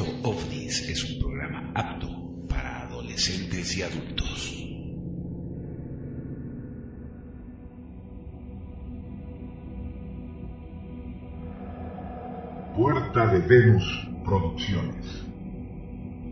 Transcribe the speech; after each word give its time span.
Proyecto 0.00 0.28
OVNIS 0.28 0.88
es 0.88 1.04
un 1.10 1.20
programa 1.20 1.72
apto 1.74 2.08
para 2.48 2.82
adolescentes 2.84 3.76
y 3.76 3.82
adultos. 3.82 4.56
Puerta 12.76 13.26
de 13.26 13.40
Venus 13.40 14.08
Producciones. 14.24 15.26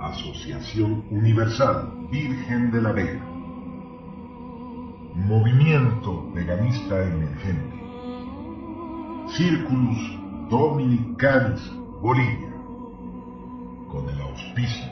Asociación 0.00 1.04
Universal 1.10 2.08
Virgen 2.10 2.70
de 2.70 2.80
la 2.80 2.92
Vega. 2.92 3.24
Movimiento 5.14 6.32
Veganista 6.32 7.02
Emergente. 7.02 7.76
Círculus 9.36 10.48
Dominicanis 10.48 11.70
Bolivia. 12.00 12.47
Con 13.90 14.06
el 14.10 14.20
auspicio 14.20 14.84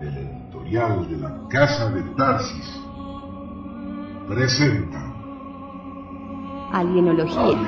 del 0.00 0.16
editorial 0.16 1.08
de 1.10 1.16
la 1.16 1.48
Casa 1.48 1.90
de 1.90 2.02
Tarsis. 2.16 2.80
Presenta. 4.28 5.12
Alienología. 6.72 7.58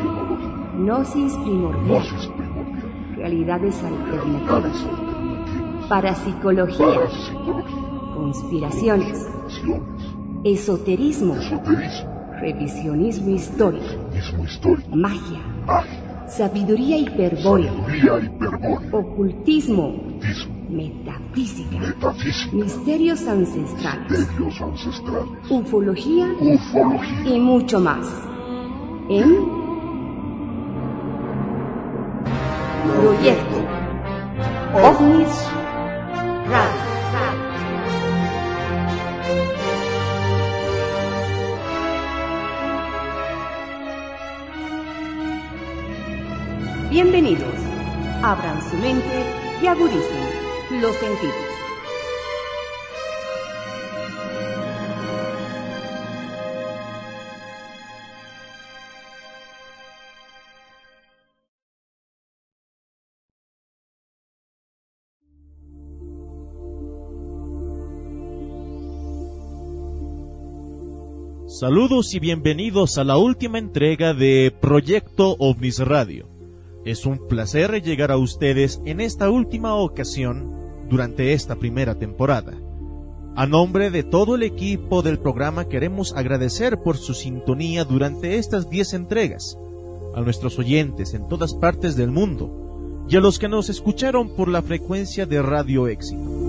Gnosis 0.76 1.32
primordial. 1.38 1.86
Gnosis 1.86 2.26
primordial. 2.28 3.16
Realidades 3.16 3.82
alternativas. 3.82 4.86
Parapsicología. 5.88 6.86
Parapsicología. 6.86 8.14
Conspiraciones. 8.14 9.26
Conspiraciones. 9.26 10.00
Esoterismo. 10.44 11.34
Esoterismo. 11.34 12.10
Revisionismo 12.40 13.30
histórico. 13.30 13.86
Magia. 14.94 15.40
Magia. 15.66 16.26
Sabiduría 16.28 16.96
hiperbórea. 16.96 17.72
Sabiduría 17.72 18.18
hiperbórea. 18.20 18.88
Ocultismo. 18.92 20.09
Metafísica. 20.70 21.78
Metafísica. 21.78 22.54
Misterios 22.56 23.26
ancestrales. 23.26 24.10
Misterios 24.10 24.60
ancestrales. 24.60 25.50
Ufología. 25.50 26.28
Ufología. 26.40 27.26
Y 27.26 27.38
mucho 27.40 27.80
más. 27.80 28.06
En 29.08 29.60
Proyecto 33.00 33.56
OVNIS 34.74 35.48
Radio. 36.48 36.90
Bienvenidos. 46.90 47.44
Abran 48.22 48.60
su 48.62 48.76
mente 48.76 49.24
y 49.62 49.66
agudicen 49.66 50.29
los 50.80 50.96
sentidos. 50.96 51.34
Saludos 71.46 72.14
y 72.14 72.20
bienvenidos 72.20 72.96
a 72.96 73.04
la 73.04 73.18
última 73.18 73.58
entrega 73.58 74.14
de 74.14 74.50
Proyecto 74.62 75.36
OVNIS 75.38 75.80
Radio. 75.80 76.26
Es 76.86 77.04
un 77.04 77.28
placer 77.28 77.82
llegar 77.82 78.10
a 78.10 78.16
ustedes 78.16 78.80
en 78.86 79.02
esta 79.02 79.28
última 79.28 79.74
ocasión 79.74 80.59
durante 80.90 81.32
esta 81.32 81.56
primera 81.56 81.94
temporada. 81.94 82.52
A 83.36 83.46
nombre 83.46 83.90
de 83.90 84.02
todo 84.02 84.34
el 84.34 84.42
equipo 84.42 85.02
del 85.02 85.18
programa 85.18 85.66
queremos 85.66 86.12
agradecer 86.14 86.82
por 86.82 86.96
su 86.98 87.14
sintonía 87.14 87.84
durante 87.84 88.36
estas 88.36 88.68
10 88.68 88.94
entregas, 88.94 89.56
a 90.14 90.20
nuestros 90.20 90.58
oyentes 90.58 91.14
en 91.14 91.28
todas 91.28 91.54
partes 91.54 91.96
del 91.96 92.10
mundo 92.10 93.06
y 93.08 93.16
a 93.16 93.20
los 93.20 93.38
que 93.38 93.48
nos 93.48 93.70
escucharon 93.70 94.34
por 94.36 94.48
la 94.48 94.62
frecuencia 94.62 95.26
de 95.26 95.40
Radio 95.40 95.88
Éxito. 95.88 96.39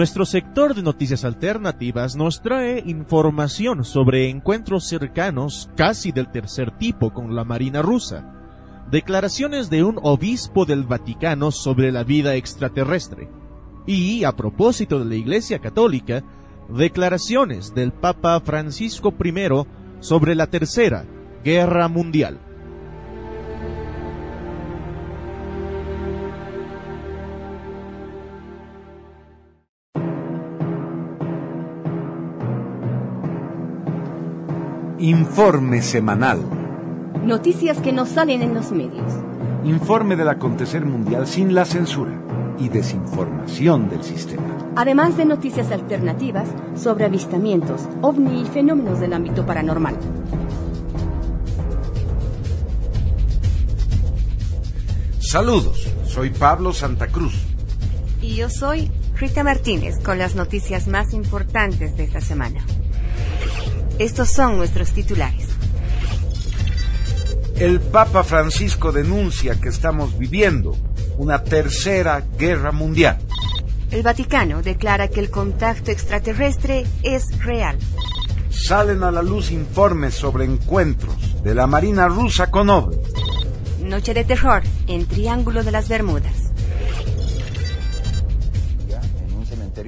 Nuestro 0.00 0.24
sector 0.24 0.74
de 0.74 0.82
noticias 0.82 1.26
alternativas 1.26 2.16
nos 2.16 2.40
trae 2.40 2.82
información 2.86 3.84
sobre 3.84 4.30
encuentros 4.30 4.88
cercanos 4.88 5.68
casi 5.76 6.10
del 6.10 6.32
tercer 6.32 6.70
tipo 6.78 7.12
con 7.12 7.36
la 7.36 7.44
Marina 7.44 7.82
rusa, 7.82 8.24
declaraciones 8.90 9.68
de 9.68 9.84
un 9.84 9.98
obispo 10.02 10.64
del 10.64 10.84
Vaticano 10.84 11.50
sobre 11.50 11.92
la 11.92 12.02
vida 12.02 12.34
extraterrestre 12.36 13.28
y, 13.86 14.24
a 14.24 14.34
propósito 14.34 15.00
de 15.00 15.04
la 15.04 15.16
Iglesia 15.16 15.58
Católica, 15.58 16.24
declaraciones 16.70 17.74
del 17.74 17.92
Papa 17.92 18.40
Francisco 18.40 19.14
I 19.22 19.34
sobre 20.00 20.34
la 20.34 20.46
Tercera 20.46 21.04
Guerra 21.44 21.88
Mundial. 21.88 22.40
Informe 35.00 35.80
semanal. 35.80 36.42
Noticias 37.24 37.78
que 37.78 37.90
no 37.90 38.04
salen 38.04 38.42
en 38.42 38.52
los 38.52 38.70
medios. 38.70 39.10
Informe 39.64 40.14
del 40.14 40.28
acontecer 40.28 40.84
mundial 40.84 41.26
sin 41.26 41.54
la 41.54 41.64
censura 41.64 42.20
y 42.58 42.68
desinformación 42.68 43.88
del 43.88 44.04
sistema. 44.04 44.42
Además 44.76 45.16
de 45.16 45.24
noticias 45.24 45.72
alternativas 45.72 46.50
sobre 46.74 47.06
avistamientos, 47.06 47.88
ovni 48.02 48.42
y 48.42 48.44
fenómenos 48.44 49.00
del 49.00 49.14
ámbito 49.14 49.46
paranormal. 49.46 49.96
Saludos, 55.18 55.94
soy 56.04 56.28
Pablo 56.28 56.74
Santa 56.74 57.06
Cruz. 57.06 57.46
Y 58.20 58.34
yo 58.34 58.50
soy 58.50 58.90
Rita 59.16 59.44
Martínez 59.44 59.98
con 59.98 60.18
las 60.18 60.34
noticias 60.34 60.88
más 60.88 61.14
importantes 61.14 61.96
de 61.96 62.04
esta 62.04 62.20
semana. 62.20 62.60
Estos 64.00 64.30
son 64.30 64.56
nuestros 64.56 64.92
titulares. 64.92 65.46
El 67.56 67.80
Papa 67.80 68.24
Francisco 68.24 68.92
denuncia 68.92 69.60
que 69.60 69.68
estamos 69.68 70.18
viviendo 70.18 70.74
una 71.18 71.44
tercera 71.44 72.24
guerra 72.38 72.72
mundial. 72.72 73.18
El 73.90 74.02
Vaticano 74.02 74.62
declara 74.62 75.08
que 75.08 75.20
el 75.20 75.28
contacto 75.28 75.90
extraterrestre 75.90 76.86
es 77.02 77.44
real. 77.44 77.76
Salen 78.48 79.02
a 79.02 79.10
la 79.10 79.20
luz 79.20 79.50
informes 79.50 80.14
sobre 80.14 80.46
encuentros 80.46 81.42
de 81.44 81.54
la 81.54 81.66
Marina 81.66 82.08
rusa 82.08 82.50
con 82.50 82.70
ovnis. 82.70 83.00
Noche 83.82 84.14
de 84.14 84.24
terror 84.24 84.62
en 84.86 85.04
Triángulo 85.04 85.62
de 85.62 85.72
las 85.72 85.90
Bermudas. 85.90 86.49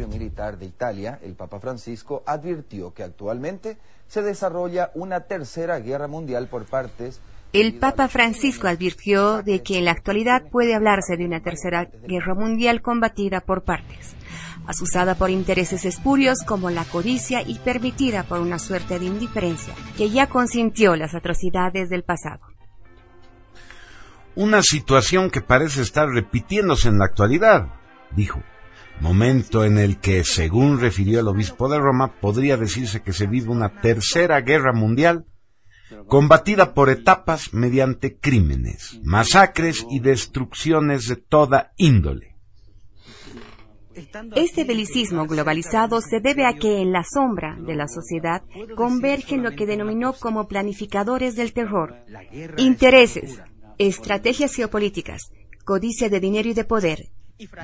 Militar 0.08 0.58
de 0.58 0.66
Italia, 0.66 1.18
el 1.22 1.34
Papa 1.34 1.60
Francisco 1.60 2.22
advirtió 2.26 2.92
que 2.94 3.02
actualmente 3.02 3.78
se 4.08 4.22
desarrolla 4.22 4.90
una 4.94 5.20
tercera 5.20 5.78
guerra 5.78 6.06
mundial 6.06 6.48
por 6.48 6.64
partes. 6.64 7.20
El 7.52 7.78
Papa 7.78 8.08
Francisco 8.08 8.68
advirtió 8.68 9.42
de 9.42 9.62
que 9.62 9.78
en 9.78 9.84
la 9.84 9.92
actualidad 9.92 10.42
puede 10.50 10.74
hablarse 10.74 11.16
de 11.16 11.24
una 11.24 11.40
tercera 11.40 11.90
guerra 12.06 12.34
mundial 12.34 12.82
combatida 12.82 13.40
por 13.40 13.62
partes, 13.62 14.14
asusada 14.66 15.14
por 15.14 15.30
intereses 15.30 15.84
espurios 15.84 16.38
como 16.46 16.70
la 16.70 16.84
codicia 16.84 17.42
y 17.42 17.58
permitida 17.58 18.22
por 18.22 18.40
una 18.40 18.58
suerte 18.58 18.98
de 18.98 19.06
indiferencia 19.06 19.74
que 19.96 20.10
ya 20.10 20.28
consintió 20.28 20.96
las 20.96 21.14
atrocidades 21.14 21.88
del 21.88 22.04
pasado. 22.04 22.40
Una 24.34 24.62
situación 24.62 25.30
que 25.30 25.42
parece 25.42 25.82
estar 25.82 26.08
repitiéndose 26.08 26.88
en 26.88 26.98
la 26.98 27.04
actualidad, 27.04 27.68
dijo. 28.16 28.40
Momento 29.00 29.64
en 29.64 29.78
el 29.78 29.98
que, 29.98 30.24
según 30.24 30.80
refirió 30.80 31.20
el 31.20 31.28
obispo 31.28 31.68
de 31.68 31.78
Roma, 31.78 32.20
podría 32.20 32.56
decirse 32.56 33.02
que 33.02 33.12
se 33.12 33.26
vive 33.26 33.50
una 33.50 33.80
tercera 33.80 34.40
guerra 34.40 34.72
mundial 34.72 35.26
combatida 36.06 36.74
por 36.74 36.90
etapas 36.90 37.52
mediante 37.52 38.16
crímenes, 38.18 39.00
masacres 39.02 39.86
y 39.90 40.00
destrucciones 40.00 41.08
de 41.08 41.16
toda 41.16 41.72
índole. 41.76 42.32
Este 44.36 44.64
belicismo 44.64 45.26
globalizado 45.26 46.00
se 46.00 46.20
debe 46.20 46.46
a 46.46 46.54
que 46.54 46.80
en 46.80 46.92
la 46.92 47.04
sombra 47.04 47.56
de 47.58 47.74
la 47.74 47.88
sociedad 47.88 48.42
convergen 48.74 49.42
lo 49.42 49.52
que 49.52 49.66
denominó 49.66 50.14
como 50.14 50.48
planificadores 50.48 51.36
del 51.36 51.52
terror, 51.52 51.96
intereses, 52.56 53.42
estrategias 53.76 54.54
geopolíticas, 54.54 55.30
codicia 55.64 56.08
de 56.08 56.20
dinero 56.20 56.48
y 56.48 56.54
de 56.54 56.64
poder, 56.64 57.10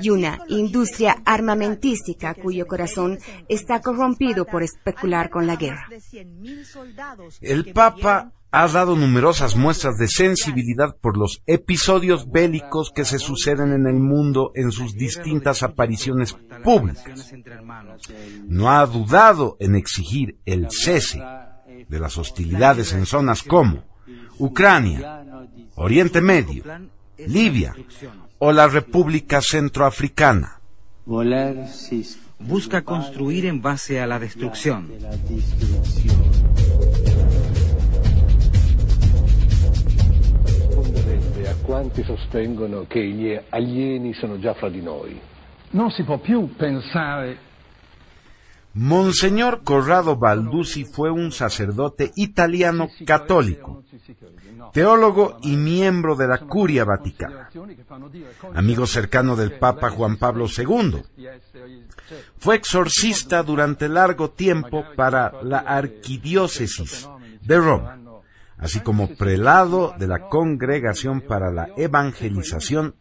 y 0.00 0.10
una 0.10 0.40
industria 0.48 1.22
armamentística 1.24 2.34
cuyo 2.34 2.66
corazón 2.66 3.18
está 3.48 3.80
corrompido 3.80 4.44
por 4.44 4.62
especular 4.62 5.30
con 5.30 5.46
la 5.46 5.56
guerra. 5.56 5.88
El 7.40 7.72
Papa 7.72 8.32
ha 8.50 8.66
dado 8.68 8.96
numerosas 8.96 9.56
muestras 9.56 9.98
de 9.98 10.08
sensibilidad 10.08 10.96
por 11.00 11.18
los 11.18 11.42
episodios 11.46 12.30
bélicos 12.30 12.90
que 12.94 13.04
se 13.04 13.18
suceden 13.18 13.72
en 13.72 13.86
el 13.86 14.00
mundo 14.00 14.52
en 14.54 14.72
sus 14.72 14.94
distintas 14.94 15.62
apariciones 15.62 16.34
públicas. 16.64 17.34
No 18.46 18.70
ha 18.70 18.86
dudado 18.86 19.56
en 19.60 19.76
exigir 19.76 20.38
el 20.46 20.68
cese 20.70 21.22
de 21.88 21.98
las 21.98 22.16
hostilidades 22.16 22.92
en 22.92 23.04
zonas 23.04 23.42
como 23.42 23.84
Ucrania, 24.38 25.24
Oriente 25.74 26.20
Medio, 26.20 26.64
Libia 27.18 27.74
o 28.38 28.52
la 28.52 28.68
República 28.68 29.40
Centroafricana. 29.40 30.60
Busca 32.38 32.82
construir 32.82 33.46
en 33.46 33.60
base 33.60 34.00
a 34.00 34.06
la 34.06 34.18
destrucción. 34.18 34.88
a 41.48 41.54
quanti 41.64 42.02
sostengono 42.04 42.84
che 42.86 43.02
gli 43.06 43.34
alieni 43.48 44.12
sono 44.12 44.38
già 44.38 44.52
fra 44.52 44.68
di 44.68 44.82
noi. 44.82 45.18
Non 45.70 45.90
si 45.90 46.02
può 46.02 46.18
più 46.18 46.54
pensare 46.56 47.47
Monseñor 48.74 49.62
Corrado 49.64 50.16
Balduzzi 50.16 50.84
fue 50.84 51.10
un 51.10 51.32
sacerdote 51.32 52.12
italiano 52.16 52.88
católico, 53.06 53.82
teólogo 54.72 55.38
y 55.42 55.56
miembro 55.56 56.14
de 56.14 56.28
la 56.28 56.38
Curia 56.38 56.84
Vaticana, 56.84 57.48
amigo 58.54 58.86
cercano 58.86 59.36
del 59.36 59.52
Papa 59.58 59.90
Juan 59.90 60.16
Pablo 60.16 60.46
II. 60.46 61.02
Fue 62.38 62.56
exorcista 62.56 63.42
durante 63.42 63.88
largo 63.88 64.30
tiempo 64.30 64.84
para 64.94 65.42
la 65.42 65.58
arquidiócesis 65.58 67.08
de 67.42 67.58
Roma, 67.58 67.98
así 68.58 68.80
como 68.80 69.08
prelado 69.16 69.94
de 69.98 70.06
la 70.06 70.28
Congregación 70.28 71.22
para 71.22 71.50
la 71.50 71.70
Evangelización 71.76 72.94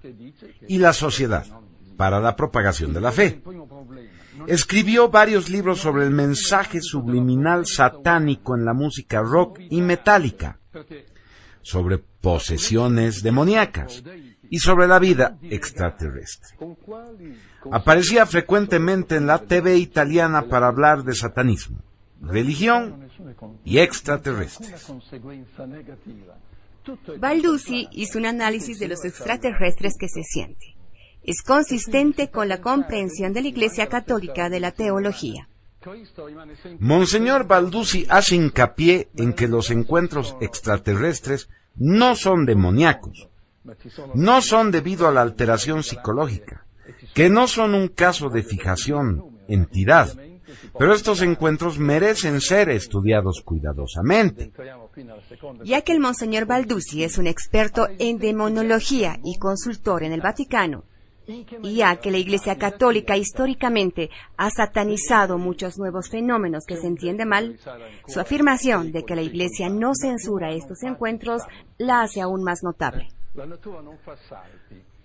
y 0.68 0.80
la 0.80 0.94
Sociedad 0.94 1.46
para 1.98 2.20
la 2.20 2.36
Propagación 2.36 2.94
de 2.94 3.02
la 3.02 3.12
Fe. 3.12 3.42
Escribió 4.48 5.10
varios 5.10 5.50
libros 5.50 5.80
sobre 5.80 6.06
el 6.06 6.12
mensaje 6.12 6.82
subliminal 6.82 7.66
satánico 7.66 8.56
en 8.56 8.64
la 8.64 8.74
música 8.74 9.22
rock 9.22 9.60
y 9.70 9.82
metálica, 9.82 10.60
sobre 11.62 11.98
posesiones 11.98 13.22
demoníacas 13.24 14.04
y 14.50 14.60
sobre 14.60 14.88
la 14.88 15.00
vida 15.00 15.38
extraterrestre. 15.44 16.58
Aparecía 17.72 18.26
frecuentemente 18.26 19.18
en 19.18 19.28
la 19.28 19.40
TV 19.40 19.78
italiana 19.78 20.44
para 20.44 20.68
hablar 20.68 21.04
de 21.04 21.14
satanismo, 21.14 21.82
religión 22.22 23.10
y 23.66 23.80
extraterrestres. 23.80 24.94
Balduzzi 27.20 27.90
hizo 27.92 28.18
un 28.18 28.28
análisis 28.28 28.80
de 28.80 28.88
los 28.88 29.04
extraterrestres 29.04 29.96
que 30.00 30.08
se 30.08 30.24
siente 30.24 30.77
es 31.28 31.42
consistente 31.42 32.32
con 32.32 32.48
la 32.48 32.62
comprensión 32.62 33.34
de 33.34 33.42
la 33.42 33.50
Iglesia 33.50 33.88
Católica 33.88 34.50
de 34.50 34.62
la 34.62 34.72
teología. 34.72 35.50
Monseñor 36.80 37.46
Balduzzi 37.46 38.08
hace 38.10 38.36
hincapié 38.36 39.10
en 39.16 39.34
que 39.34 39.48
los 39.48 39.70
encuentros 39.70 40.36
extraterrestres 40.42 41.50
no 41.76 42.16
son 42.16 42.46
demoníacos, 42.46 43.28
no 44.16 44.42
son 44.42 44.72
debido 44.72 45.08
a 45.08 45.12
la 45.12 45.22
alteración 45.22 45.84
psicológica, 45.84 46.66
que 47.14 47.30
no 47.30 47.48
son 47.48 47.76
un 47.76 47.90
caso 47.90 48.30
de 48.30 48.44
fijación, 48.44 49.38
entidad, 49.50 50.18
pero 50.80 50.94
estos 50.94 51.22
encuentros 51.22 51.78
merecen 51.78 52.40
ser 52.40 52.70
estudiados 52.70 53.42
cuidadosamente. 53.44 54.52
Ya 55.66 55.82
que 55.82 55.92
el 55.92 56.00
Monseñor 56.00 56.46
Balduzzi 56.46 57.04
es 57.04 57.18
un 57.18 57.28
experto 57.28 57.90
en 58.00 58.18
demonología 58.18 59.20
y 59.24 59.38
consultor 59.38 60.04
en 60.04 60.14
el 60.14 60.22
Vaticano, 60.22 60.86
ya 61.64 61.98
que 61.98 62.12
la 62.12 62.18
Iglesia 62.18 62.58
Católica 62.58 63.18
históricamente 63.18 64.10
ha 64.38 64.50
satanizado 64.50 65.38
muchos 65.38 65.78
nuevos 65.78 66.10
fenómenos 66.10 66.66
que 66.66 66.78
se 66.78 66.88
entiende 66.88 67.26
mal, 67.26 67.60
su 68.08 68.20
afirmación 68.20 68.92
de 68.92 69.04
que 69.04 69.16
la 69.16 69.22
Iglesia 69.22 69.70
no 69.70 69.92
censura 69.94 70.52
estos 70.52 70.84
encuentros 70.84 71.44
la 71.78 72.02
hace 72.02 72.22
aún 72.22 72.44
más 72.44 72.60
notable. 72.64 73.08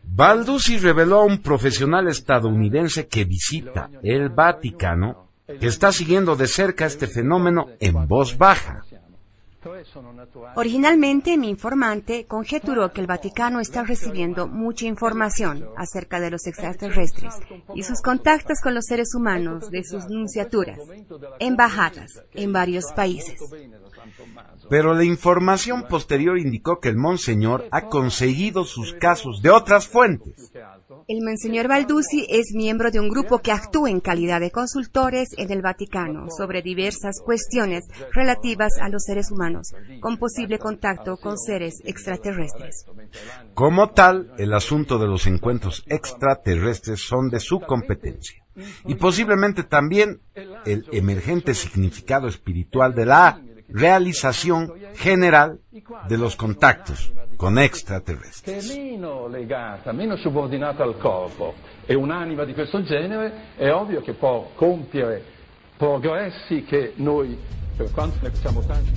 Balduzzi 0.05 0.79
reveló 0.79 1.21
a 1.21 1.25
un 1.25 1.41
profesional 1.41 2.09
estadounidense 2.09 3.07
que 3.07 3.25
visita 3.25 3.89
el 4.03 4.29
Vaticano 4.29 5.29
que 5.47 5.67
está 5.67 5.93
siguiendo 5.93 6.37
de 6.37 6.47
cerca 6.47 6.87
este 6.87 7.07
fenómeno 7.07 7.67
en 7.81 8.07
voz 8.07 8.37
baja. 8.37 8.83
Originalmente 10.57 11.37
mi 11.37 11.49
informante 11.49 12.27
conjeturó 12.27 12.93
que 12.93 13.01
el 13.01 13.07
Vaticano 13.07 13.61
está 13.61 13.85
recibiendo 13.85 14.49
mucha 14.49 14.87
información 14.87 15.69
acerca 15.77 16.21
de 16.21 16.31
los 16.31 16.47
extraterrestres 16.47 17.35
y 17.75 17.83
sus 17.83 18.01
contactos 18.01 18.61
con 18.61 18.75
los 18.75 18.87
seres 18.87 19.15
humanos 19.15 19.71
de 19.71 19.85
sus 19.85 20.07
nunciaturas, 20.09 20.79
embajadas 21.39 22.23
en 22.33 22.53
varios 22.53 22.93
países. 22.93 23.41
Pero 24.69 24.95
la 24.95 25.05
información 25.05 25.87
posterior 25.89 26.39
indicó 26.39 26.81
que 26.81 26.89
el 26.89 26.97
monseñor 26.97 27.67
ha 27.71 27.89
conseguido 27.89 28.65
sus 28.65 28.95
casos 28.95 29.43
de 29.43 29.51
otras 29.51 29.87
fuentes. 29.87 30.53
El 31.13 31.23
Monseñor 31.23 31.69
Balduzzi 31.69 32.27
es 32.31 32.55
miembro 32.55 32.91
de 32.91 32.99
un 32.99 33.11
grupo 33.11 33.41
que 33.41 33.53
actúa 33.53 33.91
en 33.91 34.01
calidad 34.01 34.41
de 34.41 34.51
consultores 34.51 35.29
en 35.37 35.53
el 35.53 35.61
Vaticano 35.61 36.29
sobre 36.35 36.63
diversas 36.63 37.21
cuestiones 37.23 37.85
relativas 38.15 38.79
a 38.81 38.89
los 38.89 39.03
seres 39.05 39.31
humanos, 39.31 39.75
con 40.01 40.17
posible 40.17 40.59
contacto 40.59 41.19
con 41.19 41.37
seres 41.37 41.75
extraterrestres. 41.85 42.87
Como 43.53 43.91
tal, 43.91 44.33
el 44.39 44.55
asunto 44.55 44.99
de 44.99 45.07
los 45.07 45.27
encuentros 45.27 45.85
extraterrestres 45.87 47.03
son 47.07 47.29
de 47.29 47.41
su 47.41 47.61
competencia 47.61 48.43
y 48.87 48.95
posiblemente 48.95 49.65
también 49.65 50.23
el 50.65 50.87
emergente 50.93 51.53
significado 51.53 52.27
espiritual 52.27 52.95
de 52.95 53.05
la 53.05 53.43
realización 53.73 54.73
general 54.95 55.59
de 56.07 56.17
los 56.17 56.37
contactos 56.37 57.13
con 57.37 57.59
extraterrestres. 57.59 58.77
Meno 58.77 59.27
legata, 59.27 59.93
meno 59.93 60.17
subordinata 60.17 60.83
al 60.83 60.97
corpo 60.99 61.55
e 61.85 61.95
un'anima 61.95 62.45
di 62.45 62.55
questo 62.55 62.83
genere 62.83 63.55
è 63.57 63.71
ovvio 63.71 64.01
che 64.01 64.13
può 64.13 64.51
compiere 64.55 65.23
progressi 65.77 66.63
che 66.63 66.93
noi, 66.97 67.37
per 67.77 67.91
quanto 67.91 68.19
ne 68.23 68.31
facciamo 68.31 68.61
tanti. 68.65 68.93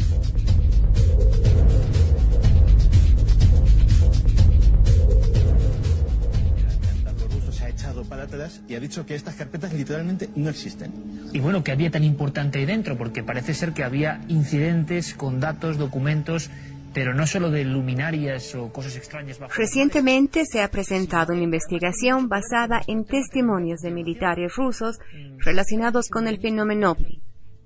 Para 8.15 8.27
atrás 8.27 8.62
y 8.69 8.75
ha 8.75 8.79
dicho 8.79 9.05
que 9.05 9.13
estas 9.13 9.36
carpetas 9.36 9.74
literalmente 9.74 10.29
no 10.36 10.50
existen. 10.50 11.29
Y 11.34 11.39
bueno, 11.39 11.63
¿qué 11.63 11.74
había 11.74 11.91
tan 11.91 12.03
importante 12.03 12.60
ahí 12.60 12.65
dentro? 12.65 12.98
Porque 12.98 13.24
parece 13.24 13.53
ser 13.53 13.74
que 13.74 13.84
había 13.84 14.22
incidentes 14.29 15.13
con 15.13 15.39
datos, 15.39 15.77
documentos 15.77 16.50
pero 16.93 17.13
no 17.13 17.27
solo 17.27 17.51
de 17.51 17.65
luminarias 17.65 18.55
o 18.55 18.72
cosas 18.72 18.95
extrañas. 18.95 19.38
Bajo 19.38 19.51
Recientemente 19.57 20.45
se 20.45 20.62
ha 20.62 20.72
presentado 20.72 21.34
una 21.34 21.43
investigación 21.43 22.29
basada 22.29 22.81
en 22.88 23.03
testimonios 23.03 23.81
de 23.81 23.91
militares 23.91 24.55
rusos 24.55 25.00
relacionados 25.39 26.07
con 26.07 26.29
el 26.29 26.39
fenómeno 26.39 26.91
OVNI. 26.91 27.22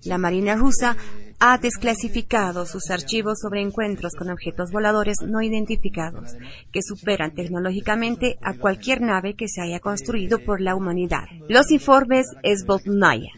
La 0.06 0.18
Marina 0.18 0.56
rusa 0.56 0.96
ha 1.40 1.58
desclasificado 1.58 2.66
sus 2.66 2.90
archivos 2.90 3.40
sobre 3.42 3.62
encuentros 3.62 4.14
con 4.18 4.30
objetos 4.30 4.72
voladores 4.72 5.18
no 5.26 5.42
identificados, 5.42 6.36
que 6.72 6.82
superan 6.82 7.34
tecnológicamente 7.34 8.38
a 8.42 8.54
cualquier 8.54 9.02
nave 9.02 9.36
que 9.36 9.48
se 9.48 9.62
haya 9.62 9.80
construido 9.80 10.40
por 10.40 10.62
la 10.62 10.76
humanidad. 10.76 11.26
Los 11.48 11.72
informes 11.72 12.28
es 12.44 12.66
Botnaya. 12.66 13.32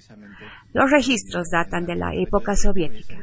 Los 0.73 0.89
registros 0.89 1.49
datan 1.51 1.85
de 1.85 1.95
la 1.95 2.15
época 2.15 2.55
soviética 2.55 3.17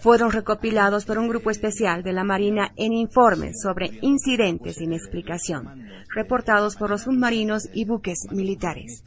fueron 0.00 0.30
recopilados 0.32 1.04
por 1.04 1.18
un 1.18 1.28
grupo 1.28 1.50
especial 1.50 2.02
de 2.02 2.12
la 2.12 2.24
Marina 2.24 2.72
en 2.76 2.92
informes 2.92 3.60
sobre 3.62 3.98
incidentes 4.02 4.76
sin 4.76 4.92
explicación, 4.92 5.86
reportados 6.14 6.76
por 6.76 6.90
los 6.90 7.02
submarinos 7.02 7.68
y 7.72 7.84
buques 7.84 8.26
militares. 8.30 9.02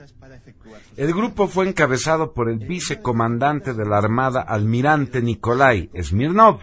El 0.97 1.13
grupo 1.13 1.47
fue 1.47 1.67
encabezado 1.67 2.33
por 2.33 2.49
el 2.49 2.59
vicecomandante 2.59 3.73
de 3.73 3.85
la 3.85 3.97
Armada, 3.97 4.41
almirante 4.41 5.21
Nikolai 5.21 5.89
Smirnov. 6.01 6.59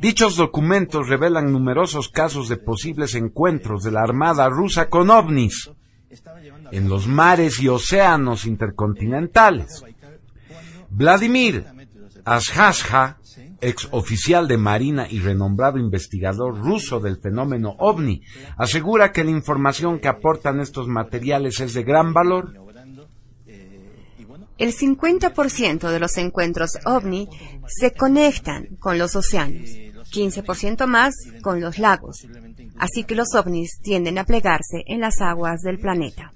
Dichos 0.00 0.36
documentos 0.36 1.08
revelan 1.08 1.52
numerosos 1.52 2.08
casos 2.08 2.48
de 2.48 2.56
posibles 2.56 3.14
encuentros 3.14 3.82
de 3.82 3.90
la 3.90 4.02
Armada 4.02 4.48
rusa 4.48 4.88
con 4.88 5.10
ovnis 5.10 5.70
en 6.70 6.88
los 6.88 7.06
mares 7.06 7.60
y 7.60 7.68
océanos 7.68 8.46
intercontinentales. 8.46 9.84
Vladimir 10.90 11.64
Ashasha 12.24 13.18
ex 13.60 13.88
oficial 13.92 14.48
de 14.48 14.58
Marina 14.58 15.06
y 15.08 15.20
renombrado 15.20 15.78
investigador 15.78 16.58
ruso 16.58 17.00
del 17.00 17.18
fenómeno 17.20 17.76
ovni, 17.78 18.22
asegura 18.56 19.12
que 19.12 19.24
la 19.24 19.30
información 19.30 20.00
que 20.00 20.08
aportan 20.08 20.60
estos 20.60 20.88
materiales 20.88 21.60
es 21.60 21.74
de 21.74 21.82
gran 21.82 22.12
valor. 22.12 22.52
El 24.58 24.74
50% 24.74 25.90
de 25.90 26.00
los 26.00 26.16
encuentros 26.18 26.78
ovni 26.84 27.28
se 27.66 27.92
conectan 27.92 28.76
con 28.78 28.98
los 28.98 29.16
océanos, 29.16 29.70
15% 30.12 30.86
más 30.86 31.14
con 31.42 31.60
los 31.60 31.78
lagos, 31.78 32.26
así 32.76 33.04
que 33.04 33.14
los 33.14 33.34
ovnis 33.34 33.80
tienden 33.82 34.18
a 34.18 34.24
plegarse 34.24 34.84
en 34.86 35.00
las 35.00 35.20
aguas 35.20 35.62
del 35.62 35.78
planeta. 35.78 36.32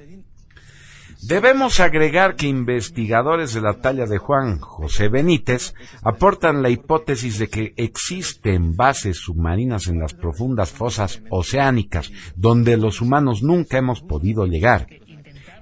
Debemos 1.26 1.80
agregar 1.80 2.37
que 2.37 2.47
investigadores 2.47 3.52
de 3.52 3.61
la 3.61 3.80
talla 3.80 4.06
de 4.06 4.18
Juan 4.18 4.61
José 4.61 5.09
Benítez 5.09 5.75
aportan 6.02 6.62
la 6.62 6.71
hipótesis 6.71 7.40
de 7.40 7.49
que 7.49 7.75
existen 7.76 8.76
bases 8.76 9.16
submarinas 9.16 9.88
en 9.88 9.99
las 9.99 10.14
profundas 10.14 10.71
fosas 10.71 11.23
oceánicas 11.30 12.12
donde 12.37 12.76
los 12.76 13.00
humanos 13.00 13.42
nunca 13.42 13.78
hemos 13.78 14.02
podido 14.02 14.47
llegar. 14.47 14.87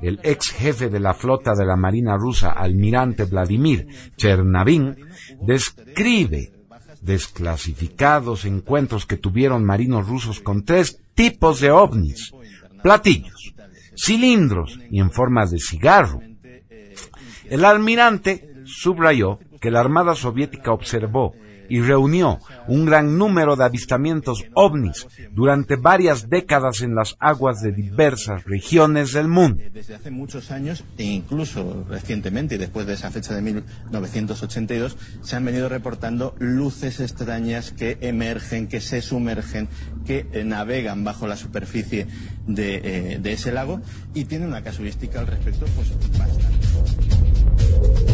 El 0.03 0.21
ex 0.23 0.51
jefe 0.51 0.91
de 0.91 1.01
la 1.01 1.15
flota 1.15 1.55
de 1.55 1.65
la 1.65 1.77
Marina 1.77 2.19
rusa, 2.19 2.51
almirante 2.51 3.25
Vladimir 3.25 3.87
Chernavin, 4.19 4.95
describe 5.41 6.53
desclasificados 7.01 8.45
encuentros 8.45 9.07
que 9.07 9.17
tuvieron 9.17 9.65
marinos 9.65 10.07
rusos 10.07 10.41
con 10.41 10.67
tres 10.67 11.01
tipos 11.15 11.61
de 11.61 11.71
ovnis, 11.71 12.35
platillos, 12.83 13.54
cilindros 13.97 14.79
y 14.91 15.01
en 15.01 15.11
forma 15.11 15.47
de 15.47 15.59
cigarro. 15.59 16.21
El 17.49 17.65
almirante 17.65 18.55
subrayó 18.65 19.39
que 19.61 19.71
la 19.71 19.81
Armada 19.81 20.15
Soviética 20.15 20.73
observó 20.73 21.35
y 21.69 21.81
reunió 21.81 22.39
un 22.69 22.85
gran 22.87 23.19
número 23.19 23.57
de 23.57 23.65
avistamientos 23.65 24.45
ovnis 24.55 25.07
durante 25.33 25.77
varias 25.77 26.29
décadas 26.29 26.81
en 26.83 26.95
las 26.95 27.17
aguas 27.19 27.61
de 27.61 27.73
diversas 27.73 28.45
regiones 28.45 29.13
del 29.13 29.29
mundo. 29.29 29.63
Desde 29.73 29.95
hace 29.95 30.11
muchos 30.11 30.51
años 30.51 30.85
e 30.99 31.05
incluso 31.05 31.85
recientemente 31.89 32.55
y 32.55 32.59
después 32.59 32.87
de 32.87 32.95
esa 32.95 33.11
fecha 33.11 33.35
de 33.35 33.43
1982 33.43 34.97
se 35.23 35.37
han 35.37 35.45
venido 35.45 35.69
reportando 35.69 36.35
luces 36.39 37.01
extrañas 37.01 37.73
que 37.73 37.99
emergen, 38.01 38.69
que 38.69 38.81
se 38.81 39.03
sumergen, 39.03 39.69
que 40.07 40.27
eh, 40.33 40.45
navegan 40.45 41.05
bajo 41.05 41.27
la 41.27 41.37
superficie 41.37 42.07
de, 42.47 42.81
eh, 42.85 43.19
de 43.21 43.33
ese 43.33 43.53
lago 43.53 43.81
y 44.15 44.25
tiene 44.25 44.47
una 44.47 44.63
casuística 44.63 45.21
al 45.21 45.27
respecto 45.27 45.67
pues 45.77 45.93
bastante. 46.19 48.14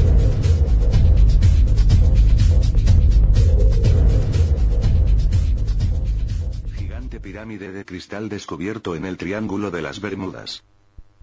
Pirámide 7.30 7.70
de 7.70 7.84
cristal 7.84 8.28
descubierto 8.28 8.96
en 8.96 9.04
el 9.04 9.16
Triángulo 9.16 9.70
de 9.70 9.82
las 9.82 10.00
Bermudas. 10.00 10.64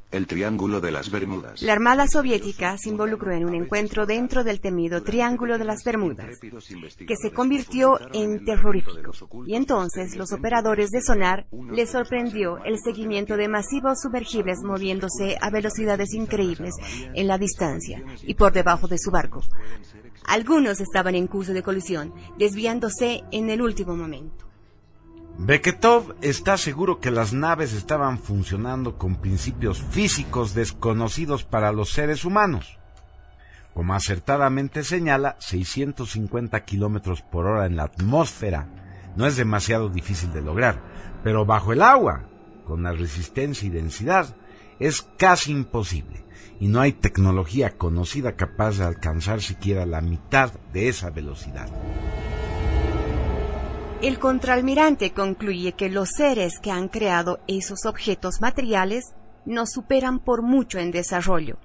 El 0.09 0.25
Triángulo 0.25 0.79
de 0.79 0.89
las 0.89 1.11
Bermudas. 1.11 1.61
La 1.61 1.73
Armada 1.73 2.07
Soviética 2.07 2.77
se 2.77 2.87
involucró 2.87 3.33
en 3.33 3.43
un 3.43 3.53
encuentro 3.53 4.05
dentro 4.05 4.45
del 4.45 4.61
temido 4.61 5.03
Triángulo 5.03 5.57
de 5.57 5.65
las 5.65 5.83
Bermudas, 5.83 6.39
que 6.39 7.15
se 7.21 7.33
convirtió 7.33 7.99
en 8.13 8.45
terrorífico. 8.45 9.11
Y 9.45 9.55
entonces 9.55 10.15
los 10.15 10.31
operadores 10.31 10.91
de 10.91 11.01
sonar 11.01 11.45
les 11.73 11.91
sorprendió 11.91 12.63
el 12.63 12.77
seguimiento 12.81 13.35
de 13.35 13.49
masivos 13.49 13.99
sumergibles 14.01 14.59
moviéndose 14.63 15.35
a 15.41 15.49
velocidades 15.49 16.13
increíbles 16.13 16.73
en 17.13 17.27
la 17.27 17.37
distancia 17.37 18.01
y 18.23 18.33
por 18.35 18.53
debajo 18.53 18.87
de 18.87 18.97
su 18.97 19.11
barco. 19.11 19.41
Algunos 20.23 20.79
estaban 20.79 21.15
en 21.15 21.27
curso 21.27 21.51
de 21.51 21.63
colisión, 21.63 22.13
desviándose 22.37 23.23
en 23.33 23.49
el 23.49 23.61
último 23.61 23.97
momento. 23.97 24.46
Beketov 25.39 26.15
está 26.21 26.57
seguro 26.57 26.99
que 26.99 27.11
las 27.11 27.31
naves 27.31 27.73
estaban 27.73 28.17
funcionando 28.17 28.97
con 28.97 29.17
principios 29.17 29.83
físicos 29.83 30.55
desconocidos 30.55 31.43
para 31.43 31.71
los 31.71 31.91
seres 31.91 32.25
humanos. 32.25 32.79
Como 33.75 33.93
acertadamente 33.93 34.83
señala, 34.83 35.35
650 35.39 36.65
kilómetros 36.65 37.21
por 37.21 37.45
hora 37.45 37.67
en 37.67 37.75
la 37.75 37.83
atmósfera 37.83 38.67
no 39.15 39.27
es 39.27 39.35
demasiado 39.35 39.89
difícil 39.89 40.33
de 40.33 40.41
lograr, 40.41 40.81
pero 41.23 41.45
bajo 41.45 41.71
el 41.71 41.83
agua, 41.83 42.23
con 42.65 42.81
la 42.81 42.93
resistencia 42.93 43.67
y 43.67 43.69
densidad, 43.69 44.35
es 44.79 45.03
casi 45.17 45.51
imposible, 45.51 46.25
y 46.59 46.67
no 46.67 46.81
hay 46.81 46.93
tecnología 46.93 47.77
conocida 47.77 48.35
capaz 48.35 48.79
de 48.79 48.85
alcanzar 48.85 49.41
siquiera 49.41 49.85
la 49.85 50.01
mitad 50.01 50.51
de 50.73 50.89
esa 50.89 51.11
velocidad. 51.11 51.69
El 53.99 54.19
contraalmirante 54.19 55.11
concluye 55.11 55.71
que 55.71 55.89
los 55.89 56.09
seres 56.09 56.59
que 56.61 56.69
han 56.69 56.87
creado 56.87 57.39
esos 57.47 57.87
objetos 57.87 58.41
materiales 58.41 59.15
nos 59.43 59.71
superan 59.71 60.19
por 60.19 60.43
mucho 60.43 60.77
en 60.77 60.91
desarrollo. 60.91 61.57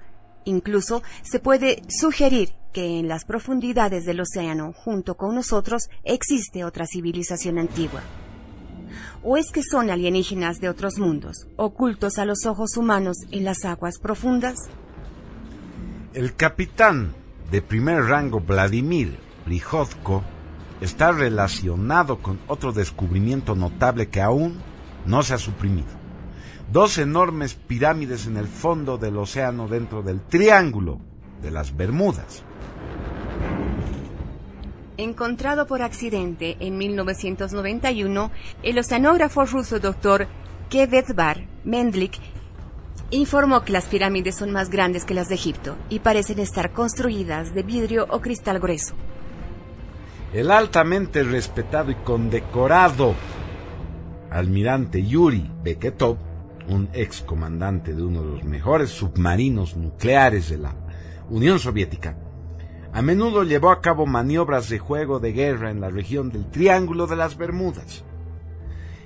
Incluso 0.45 1.03
se 1.21 1.41
puede 1.41 1.83
sugerir 1.89 2.55
que 2.73 2.99
en 2.99 3.07
las 3.07 3.27
profundidades 3.27 4.07
del 4.07 4.21
océano, 4.21 4.73
junto 4.73 5.19
con 5.19 5.35
nosotros, 5.35 5.91
existe 6.05 6.65
otra 6.65 6.87
civilización 6.87 7.59
antigua. 7.59 8.01
¿O 9.23 9.37
es 9.37 9.51
que 9.53 9.62
son 9.62 9.91
alienígenas 9.91 10.59
de 10.59 10.71
otros 10.71 10.99
mundos, 10.99 11.47
ocultos 11.57 12.17
a 12.17 12.25
los 12.25 12.47
ojos 12.47 12.79
humanos 12.79 13.19
en 13.31 13.45
las 13.45 13.67
aguas 13.67 13.99
profundas? 14.01 14.57
El 16.15 16.35
capitán 16.35 17.15
de 17.51 17.61
primer 17.61 18.05
rango 18.05 18.41
Vladimir 18.41 19.19
Prihodko 19.45 20.25
está 20.83 21.12
relacionado 21.12 22.19
con 22.19 22.41
otro 22.49 22.73
descubrimiento 22.73 23.55
notable 23.55 24.09
que 24.09 24.21
aún 24.21 24.61
no 25.07 25.23
se 25.23 25.35
ha 25.35 25.39
suprimido. 25.39 25.89
Dos 26.73 26.99
enormes 26.99 27.55
pirámides 27.55 28.27
en 28.27 28.37
el 28.37 28.49
fondo 28.49 28.99
del 28.99 29.17
océano 29.17 29.69
dentro 29.69 30.03
del 30.03 30.21
Triángulo 30.21 30.99
de 31.41 31.51
las 31.51 31.77
Bermudas. 31.77 32.43
Encontrado 34.97 35.67
por 35.67 35.83
accidente 35.83 36.57
en 36.61 36.79
1991, 36.79 38.31
el 38.62 38.79
oceanógrafo 38.79 39.45
ruso 39.45 39.79
Dr. 39.79 40.27
Kevetbar 40.69 41.47
Mendlik 41.65 42.19
informó 43.11 43.62
que 43.62 43.73
las 43.73 43.87
pirámides 43.87 44.37
son 44.37 44.51
más 44.51 44.71
grandes 44.71 45.05
que 45.05 45.15
las 45.15 45.29
de 45.29 45.37
Egipto 45.37 45.77
y 45.91 46.01
parecen 46.01 46.39
estar 46.39 46.73
construidas 46.73 47.55
de 47.55 47.62
vidrio 47.62 48.07
o 48.11 48.21
cristal 48.21 48.59
grueso. 48.59 48.95
El 50.33 50.51
altamente 50.51 51.23
respetado 51.25 51.91
y 51.91 51.95
condecorado 51.95 53.15
almirante 54.31 55.07
Yuri 55.07 55.51
Beketov, 55.62 56.17
un 56.71 56.89
ex 56.95 57.21
comandante 57.21 57.93
de 57.93 58.03
uno 58.03 58.23
de 58.23 58.31
los 58.31 58.45
mejores 58.45 58.89
submarinos 58.89 59.77
nucleares 59.77 60.49
de 60.49 60.57
la 60.57 60.75
Unión 61.29 61.59
Soviética, 61.59 62.17
a 62.95 63.03
menudo 63.03 63.43
llevó 63.43 63.71
a 63.71 63.83
cabo 63.83 64.07
maniobras 64.07 64.71
de 64.71 64.79
juego 64.79 65.21
de 65.21 65.33
guerra 65.33 65.71
en 65.71 65.83
la 65.83 65.91
región 65.91 66.31
del 66.31 66.51
Triángulo 66.51 67.07
de 67.07 67.17
las 67.17 67.37
Bermudas, 67.37 68.03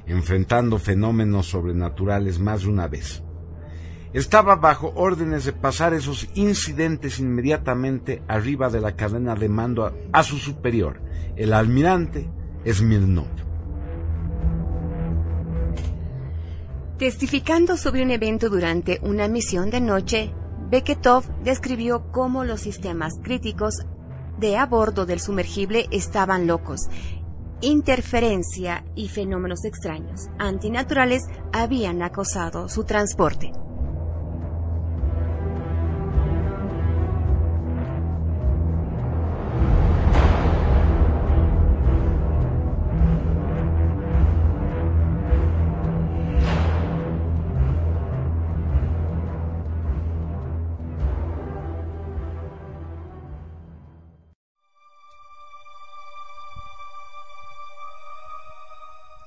enfrentando 0.07 0.79
fenómenos 0.79 1.51
sobrenaturales 1.51 2.39
más 2.39 2.63
de 2.63 2.69
una 2.69 2.87
vez. 2.87 3.26
Estaba 4.17 4.57
bajo 4.57 4.95
órdenes 4.97 5.45
de 5.45 5.53
pasar 5.53 5.93
esos 5.93 6.27
incidentes 6.33 7.19
inmediatamente 7.19 8.23
arriba 8.29 8.71
de 8.71 8.81
la 8.81 8.97
cadena 8.97 9.35
de 9.35 9.51
mando 9.51 9.93
a, 10.11 10.23
su 10.23 10.39
superior, 10.39 11.03
el 11.37 11.53
almirante 11.53 12.27
Smirnov. 12.67 13.27
Testificando 16.99 17.77
sobre 17.77 18.03
un 18.05 18.11
evento 18.11 18.49
durante 18.49 19.01
una 19.03 19.29
misión 19.29 19.69
de 19.69 19.83
noche, 19.83 20.33
Beketov 20.71 21.25
describió 21.43 22.11
cómo 22.11 22.43
los 22.43 22.63
sistemas 22.63 23.13
críticos 23.23 23.83
de 24.39 24.57
a 24.57 24.65
bordo 24.65 25.05
del 25.05 25.21
sumergible 25.21 25.89
estaban 25.91 26.47
locos. 26.47 26.89
Interferencia 27.61 28.83
y 28.95 29.09
fenómenos 29.09 29.67
extraños, 29.67 30.31
antinaturales, 30.39 31.25
habían 31.53 32.01
acosado 32.01 32.71
su 32.71 32.85
transporte. 32.85 33.53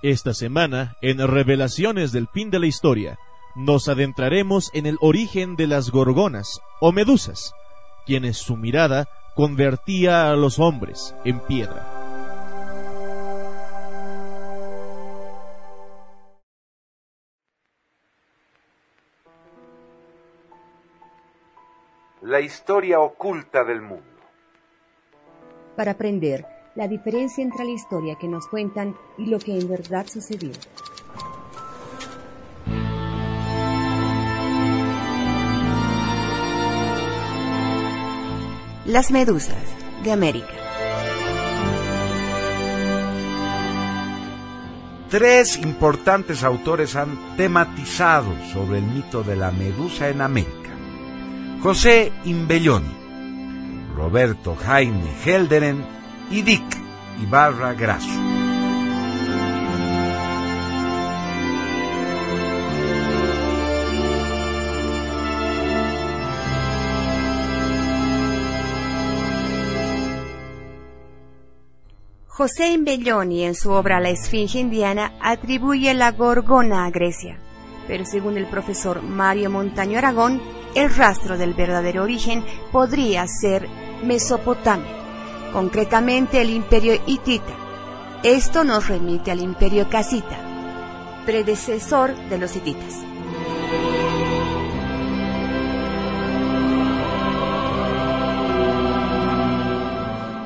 Esta 0.01 0.34
semana, 0.34 0.96
en 1.01 1.27
Revelaciones 1.27 2.13
del 2.13 2.29
Fin 2.29 2.50
de 2.50 2.60
la 2.60 2.68
Historia, 2.68 3.20
nos 3.53 3.89
adentraremos 3.89 4.72
en 4.74 4.86
el 4.86 4.96
origen 5.01 5.58
de 5.58 5.68
las 5.68 5.91
gorgonas 5.91 6.62
o 6.79 6.94
medusas, 6.94 7.53
quienes 8.06 8.38
su 8.38 8.56
mirada 8.56 9.10
convertía 9.36 10.32
a 10.32 10.38
los 10.38 10.58
hombres 10.58 11.13
en 11.25 11.41
piedra. 11.41 11.86
La 22.22 22.39
historia 22.39 23.01
oculta 23.01 23.65
del 23.65 23.82
mundo. 23.82 24.06
Para 25.75 25.91
aprender 25.91 26.59
la 26.75 26.88
diferencia 26.88 27.43
entre 27.43 27.65
la 27.65 27.71
historia 27.71 28.15
que 28.15 28.27
nos 28.27 28.47
cuentan 28.47 28.95
y 29.17 29.25
lo 29.25 29.39
que 29.39 29.57
en 29.57 29.67
verdad 29.67 30.07
sucedió. 30.07 30.51
Las 38.85 39.11
medusas 39.11 39.63
de 40.03 40.11
América. 40.11 40.53
Tres 45.09 45.57
importantes 45.57 46.43
autores 46.43 46.95
han 46.95 47.35
tematizado 47.35 48.31
sobre 48.53 48.77
el 48.77 48.85
mito 48.85 49.23
de 49.23 49.35
la 49.35 49.51
medusa 49.51 50.09
en 50.09 50.21
América. 50.21 50.69
José 51.61 52.11
Imbelloni, 52.25 52.95
Roberto 53.95 54.55
Jaime 54.55 55.09
Helderen 55.25 55.99
y 56.31 56.41
Dick 56.41 56.63
Ibarra 57.21 57.74
Grasso. 57.74 58.39
José 72.39 72.69
Imbelloni 72.69 73.43
en 73.43 73.53
su 73.53 73.69
obra 73.71 74.00
La 74.00 74.12
Esfinge 74.12 74.59
Indiana 74.59 75.12
atribuye 75.19 75.93
la 75.93 76.13
gorgona 76.13 76.86
a 76.86 76.89
Grecia, 76.89 77.38
pero 77.86 78.05
según 78.05 78.38
el 78.38 78.45
profesor 78.45 79.03
Mario 79.03 79.50
Montaño 79.50 79.98
Aragón, 79.98 80.41
el 80.74 80.89
rastro 80.95 81.38
del 81.38 81.53
verdadero 81.53 82.03
origen 82.03 82.45
podría 82.71 83.27
ser 83.27 83.67
Mesopotamia, 84.05 84.99
concretamente 85.51 86.41
el 86.41 86.50
imperio 86.50 87.00
hitita. 87.06 87.53
Esto 88.24 88.63
nos 88.63 88.88
remite 88.88 89.32
al 89.32 89.39
imperio 89.39 89.89
casita, 89.89 90.38
predecesor 91.25 92.15
de 92.29 92.38
los 92.38 92.56
hititas. 92.56 92.96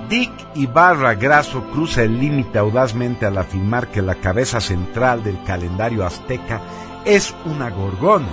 Dick 0.09 0.31
Ibarra 0.53 1.15
Grasso 1.15 1.63
cruza 1.71 2.03
el 2.03 2.19
límite 2.19 2.59
audazmente 2.59 3.25
al 3.25 3.35
afirmar 3.39 3.87
que 3.87 4.03
la 4.03 4.13
cabeza 4.13 4.61
central 4.61 5.23
del 5.23 5.43
calendario 5.43 6.05
azteca 6.05 6.61
es 7.03 7.33
una 7.45 7.71
gorgona. 7.71 8.29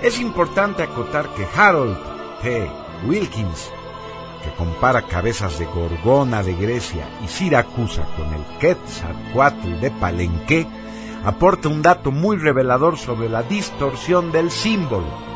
Es 0.00 0.20
importante 0.20 0.84
acotar 0.84 1.28
que 1.34 1.44
Harold 1.56 1.98
P. 2.40 2.70
Wilkins, 3.06 3.70
que 4.42 4.50
compara 4.50 5.02
cabezas 5.02 5.58
de 5.58 5.66
gorgona 5.66 6.42
de 6.42 6.54
Grecia 6.54 7.06
y 7.24 7.28
Siracusa 7.28 8.06
con 8.16 8.32
el 8.32 8.42
Quetzalcoatl 8.58 9.80
de 9.80 9.90
Palenque, 9.90 10.66
aporta 11.24 11.68
un 11.68 11.82
dato 11.82 12.10
muy 12.10 12.36
revelador 12.36 12.98
sobre 12.98 13.28
la 13.28 13.42
distorsión 13.42 14.32
del 14.32 14.50
símbolo. 14.50 15.30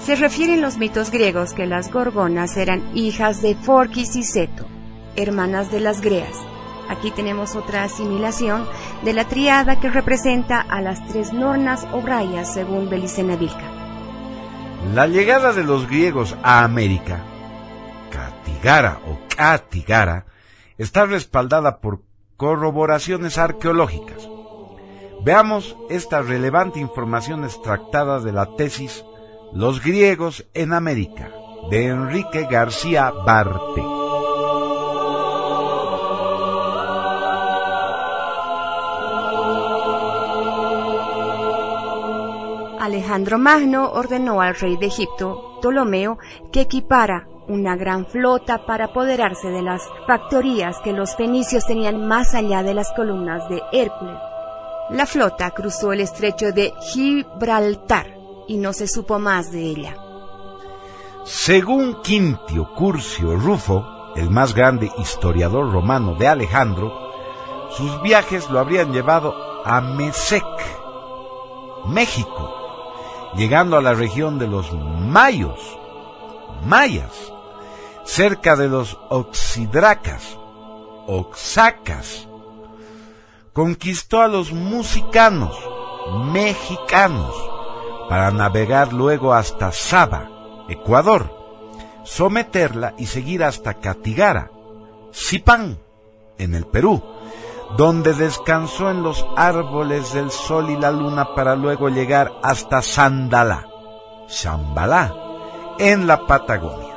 Se 0.00 0.16
refieren 0.16 0.60
los 0.60 0.78
mitos 0.78 1.10
griegos 1.10 1.52
que 1.52 1.66
las 1.66 1.92
gorgonas 1.92 2.56
eran 2.56 2.82
hijas 2.96 3.42
de 3.42 3.54
Forquis 3.54 4.16
y 4.16 4.22
Seto, 4.22 4.66
hermanas 5.16 5.70
de 5.70 5.80
las 5.80 6.00
Greas. 6.00 6.36
Aquí 6.88 7.10
tenemos 7.10 7.54
otra 7.54 7.84
asimilación 7.84 8.66
de 9.04 9.12
la 9.12 9.28
triada 9.28 9.78
que 9.78 9.90
representa 9.90 10.60
a 10.60 10.80
las 10.80 11.06
tres 11.06 11.32
nornas 11.32 11.86
o 11.92 12.00
rayas 12.00 12.52
según 12.52 12.90
Belicena 12.90 13.36
Vilca. 13.36 13.70
La 14.94 15.06
llegada 15.06 15.52
de 15.52 15.62
los 15.62 15.86
griegos 15.86 16.36
a 16.42 16.64
América, 16.64 17.22
Catigara 18.60 19.00
o 19.08 19.16
Catigara, 19.34 20.26
está 20.76 21.06
respaldada 21.06 21.80
por 21.80 22.02
corroboraciones 22.36 23.38
arqueológicas. 23.38 24.28
Veamos 25.24 25.78
esta 25.88 26.20
relevante 26.20 26.78
información 26.78 27.44
extractada 27.44 28.20
de 28.20 28.32
la 28.32 28.54
tesis 28.56 29.02
los 29.54 29.82
griegos 29.82 30.46
en 30.52 30.74
América, 30.74 31.30
de 31.70 31.86
Enrique 31.86 32.46
García 32.50 33.10
Barte. 33.10 33.82
Alejandro 42.78 43.38
Magno 43.38 43.90
ordenó 43.90 44.42
al 44.42 44.54
rey 44.54 44.76
de 44.76 44.86
Egipto, 44.86 45.58
Ptolomeo, 45.62 46.18
que 46.52 46.60
equipara 46.60 47.29
una 47.50 47.74
gran 47.76 48.06
flota 48.06 48.64
para 48.64 48.86
apoderarse 48.86 49.48
de 49.48 49.62
las 49.62 49.82
factorías 50.06 50.78
que 50.84 50.92
los 50.92 51.16
fenicios 51.16 51.66
tenían 51.66 52.06
más 52.06 52.34
allá 52.34 52.62
de 52.62 52.74
las 52.74 52.92
columnas 52.92 53.48
de 53.48 53.60
Hércules. 53.72 54.16
La 54.90 55.04
flota 55.04 55.50
cruzó 55.50 55.92
el 55.92 56.00
estrecho 56.00 56.52
de 56.52 56.72
Gibraltar 56.92 58.06
y 58.46 58.56
no 58.56 58.72
se 58.72 58.86
supo 58.86 59.18
más 59.18 59.50
de 59.50 59.62
ella. 59.62 59.96
Según 61.24 62.00
Quintio 62.02 62.72
Curcio 62.74 63.36
Rufo, 63.36 63.84
el 64.16 64.30
más 64.30 64.54
grande 64.54 64.90
historiador 64.98 65.72
romano 65.72 66.14
de 66.14 66.28
Alejandro, 66.28 66.92
sus 67.70 68.00
viajes 68.02 68.48
lo 68.48 68.58
habrían 68.58 68.92
llevado 68.92 69.34
a 69.64 69.80
Mesec, 69.80 70.44
México, 71.86 72.52
llegando 73.36 73.76
a 73.76 73.82
la 73.82 73.94
región 73.94 74.38
de 74.38 74.48
los 74.48 74.72
Mayos, 74.72 75.78
Mayas, 76.64 77.32
cerca 78.10 78.56
de 78.56 78.68
los 78.68 78.98
Oxidracas, 79.08 80.36
Oxacas. 81.06 82.26
Conquistó 83.52 84.20
a 84.20 84.26
los 84.26 84.52
musicanos, 84.52 85.56
mexicanos, 86.32 87.32
para 88.08 88.32
navegar 88.32 88.92
luego 88.92 89.32
hasta 89.32 89.70
Saba, 89.70 90.28
Ecuador, 90.68 91.32
someterla 92.02 92.94
y 92.98 93.06
seguir 93.06 93.44
hasta 93.44 93.74
Catigara, 93.74 94.50
Zipán, 95.14 95.78
en 96.36 96.56
el 96.56 96.66
Perú, 96.66 97.00
donde 97.76 98.12
descansó 98.14 98.90
en 98.90 99.04
los 99.04 99.24
árboles 99.36 100.12
del 100.12 100.32
sol 100.32 100.70
y 100.70 100.76
la 100.76 100.90
luna 100.90 101.36
para 101.36 101.54
luego 101.54 101.88
llegar 101.88 102.32
hasta 102.42 102.82
Sandalá, 102.82 103.68
Chambalá, 104.26 105.14
en 105.78 106.08
la 106.08 106.26
Patagonia. 106.26 106.89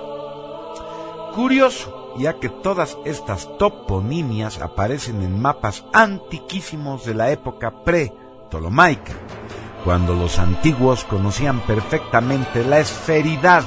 Curioso, 1.36 2.14
ya 2.20 2.36
que 2.36 2.48
todas 2.48 2.96
estas 3.06 3.50
toponimias 3.58 4.62
aparecen 4.62 5.24
en 5.24 5.42
mapas 5.42 5.84
antiquísimos 5.92 7.06
de 7.06 7.16
la 7.16 7.32
época 7.32 7.84
pre-tolomaica, 7.84 9.14
cuando 9.84 10.14
los 10.14 10.38
antiguos 10.38 11.04
conocían 11.06 11.62
perfectamente 11.62 12.64
la 12.64 12.80
esferidad 12.80 13.64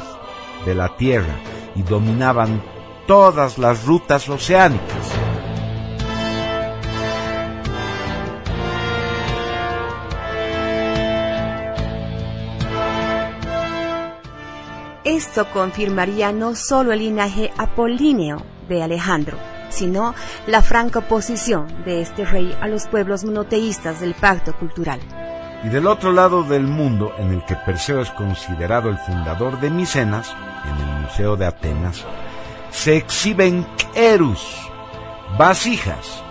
de 0.65 0.77
la 0.77 0.97
Tierra 0.97 1.35
y 1.75 1.83
dominaban 1.83 2.63
todas 3.09 3.59
las 3.59 3.85
rutas 3.85 4.29
oceánicas. 4.29 5.26
Esto 15.17 15.51
confirmaría 15.51 16.31
no 16.31 16.55
solo 16.55 16.93
el 16.93 16.99
linaje 16.99 17.51
apolíneo 17.57 18.43
de 18.69 18.83
Alejandro, 18.83 19.39
sino 19.71 20.15
la 20.47 20.61
franca 20.61 20.99
oposición 20.99 21.69
de 21.87 22.03
este 22.03 22.27
rey 22.27 22.55
a 22.61 22.69
los 22.69 22.87
pueblos 22.87 23.25
monoteístas 23.25 23.99
del 24.01 24.13
pacto 24.13 24.55
cultural. 24.59 25.01
Y 25.65 25.69
del 25.71 25.87
otro 25.87 26.13
lado 26.13 26.43
del 26.43 26.65
mundo, 26.65 27.15
en 27.17 27.33
el 27.33 27.43
que 27.47 27.57
Perseo 27.57 28.03
es 28.03 28.11
considerado 28.11 28.91
el 28.91 28.99
fundador 28.99 29.59
de 29.59 29.71
Micenas, 29.71 30.35
en 30.67 30.87
el 30.87 31.01
Museo 31.05 31.35
de 31.39 31.47
Atenas, 31.47 32.05
se 32.71 32.99
exhiben 32.99 33.67
querus, 33.95 34.47
vasijas, 35.39 36.23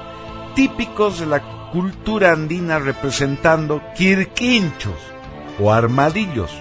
típicos 0.53 1.19
de 1.19 1.25
la 1.25 1.41
cultura 1.71 2.33
andina 2.33 2.77
representando 2.77 3.81
quirquinchos 3.95 4.99
o 5.59 5.73
armadillos 5.73 6.51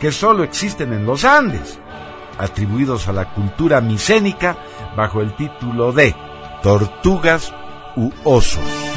que 0.00 0.10
solo 0.10 0.42
existen 0.42 0.92
en 0.92 1.06
los 1.06 1.24
Andes, 1.24 1.78
atribuidos 2.38 3.06
a 3.06 3.12
la 3.12 3.32
cultura 3.32 3.80
micénica 3.80 4.56
bajo 4.96 5.20
el 5.20 5.36
título 5.36 5.92
de 5.92 6.16
tortugas 6.62 7.52
u 7.96 8.10
osos. 8.24 8.89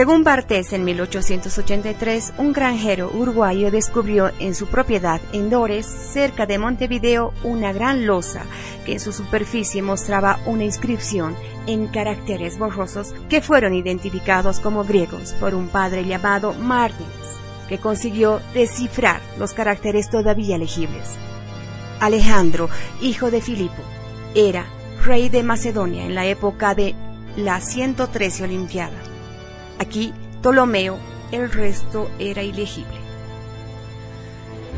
Según 0.00 0.24
Bartés, 0.24 0.72
en 0.72 0.82
1883, 0.86 2.32
un 2.38 2.54
granjero 2.54 3.10
uruguayo 3.12 3.70
descubrió 3.70 4.30
en 4.38 4.54
su 4.54 4.66
propiedad 4.66 5.20
en 5.34 5.50
Dores, 5.50 5.84
cerca 5.84 6.46
de 6.46 6.58
Montevideo, 6.58 7.34
una 7.44 7.74
gran 7.74 8.06
losa 8.06 8.46
que 8.86 8.94
en 8.94 9.00
su 9.00 9.12
superficie 9.12 9.82
mostraba 9.82 10.40
una 10.46 10.64
inscripción 10.64 11.36
en 11.66 11.86
caracteres 11.86 12.58
borrosos 12.58 13.12
que 13.28 13.42
fueron 13.42 13.74
identificados 13.74 14.58
como 14.60 14.84
griegos 14.84 15.34
por 15.34 15.54
un 15.54 15.68
padre 15.68 16.06
llamado 16.06 16.54
Martins, 16.54 17.36
que 17.68 17.76
consiguió 17.76 18.40
descifrar 18.54 19.20
los 19.38 19.52
caracteres 19.52 20.08
todavía 20.08 20.56
legibles. 20.56 21.10
Alejandro, 22.00 22.70
hijo 23.02 23.30
de 23.30 23.42
Filipo, 23.42 23.82
era 24.34 24.64
rey 25.04 25.28
de 25.28 25.42
Macedonia 25.42 26.06
en 26.06 26.14
la 26.14 26.24
época 26.24 26.74
de 26.74 26.94
la 27.36 27.60
113 27.60 28.44
Olimpiada. 28.44 28.99
Aquí, 29.80 30.12
Ptolomeo, 30.42 30.98
el 31.32 31.50
resto 31.50 32.10
era 32.18 32.42
ilegible. 32.42 33.00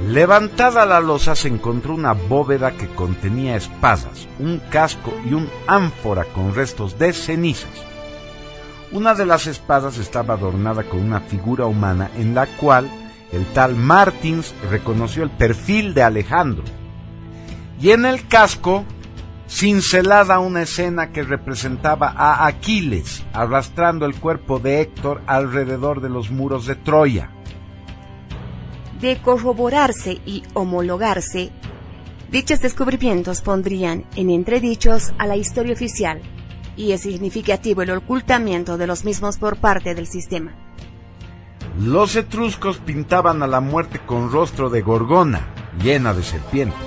Levantada 0.07 0.87
la 0.87 1.01
losa 1.01 1.35
se 1.35 1.49
encontró 1.49 1.95
una 1.95 2.13
bóveda 2.13 2.71
que 2.71 2.87
contenía 2.87 3.57
espadas, 3.57 4.29
un 4.39 4.61
casco 4.71 5.13
y 5.29 5.35
un 5.35 5.51
ánfora 5.67 6.25
con 6.27 6.55
restos 6.55 7.01
de 7.01 7.13
cenizas. 7.13 7.73
Una 8.93 9.15
de 9.15 9.27
las 9.27 9.49
espadas 9.49 9.99
estaba 9.99 10.35
adornada 10.35 10.85
con 10.85 11.01
una 11.01 11.19
figura 11.19 11.67
humana 11.67 12.09
en 12.17 12.37
la 12.37 12.47
cual 12.47 12.89
el 13.33 13.45
tal 13.47 13.75
Martins 13.75 14.55
reconoció 14.71 15.25
el 15.25 15.31
perfil 15.31 15.95
de 15.95 16.05
Alejandro. 16.05 16.65
Y 17.81 17.91
en 17.91 18.07
el 18.07 18.29
casco 18.29 18.85
cincelada 19.53 20.39
una 20.39 20.63
escena 20.63 21.13
que 21.13 21.23
representaba 21.23 22.09
a 22.09 22.47
Aquiles 22.47 23.23
arrastrando 23.35 24.07
el 24.07 24.15
cuerpo 24.15 24.59
de 24.59 24.81
Héctor 24.81 25.21
alrededor 25.27 26.01
de 26.01 26.09
los 26.09 26.31
muros 26.31 26.67
de 26.67 26.75
Troya. 26.75 27.31
De 29.01 29.21
corroborarse 29.21 30.21
y 30.25 30.43
homologarse, 30.55 31.51
dichos 32.31 32.61
descubrimientos 32.61 33.43
pondrían 33.43 34.07
en 34.17 34.31
entredichos 34.31 35.13
a 35.19 35.27
la 35.27 35.37
historia 35.37 35.75
oficial 35.75 36.23
y 36.75 36.93
es 36.93 37.03
significativo 37.03 37.83
el 37.83 37.91
ocultamiento 37.91 38.79
de 38.79 38.87
los 38.87 39.05
mismos 39.05 39.37
por 39.37 39.59
parte 39.59 39.95
del 39.95 40.07
sistema. 40.07 40.55
Los 41.79 42.17
etruscos 42.17 42.79
pintaban 42.79 43.43
a 43.43 43.47
la 43.47 43.61
muerte 43.61 43.99
con 43.99 44.31
rostro 44.33 44.71
de 44.71 44.81
gorgona, 44.81 45.47
llena 45.83 46.15
de 46.15 46.23
serpientes. 46.23 46.79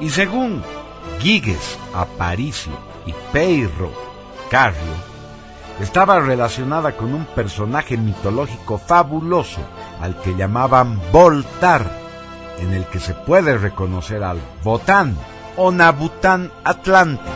Y 0.00 0.10
según 0.10 0.62
Giges, 1.20 1.78
Aparicio 1.94 2.72
y 3.06 3.14
Peirro, 3.32 3.90
Carrio, 4.50 5.12
estaba 5.80 6.20
relacionada 6.20 6.92
con 6.92 7.14
un 7.14 7.24
personaje 7.24 7.96
mitológico 7.96 8.78
fabuloso 8.78 9.60
al 10.00 10.20
que 10.20 10.34
llamaban 10.34 11.00
Voltar, 11.12 11.90
en 12.58 12.72
el 12.72 12.84
que 12.86 13.00
se 13.00 13.14
puede 13.14 13.58
reconocer 13.58 14.22
al 14.22 14.38
Botán 14.62 15.16
o 15.56 15.72
Nabután 15.72 16.52
Atlante. 16.64 17.30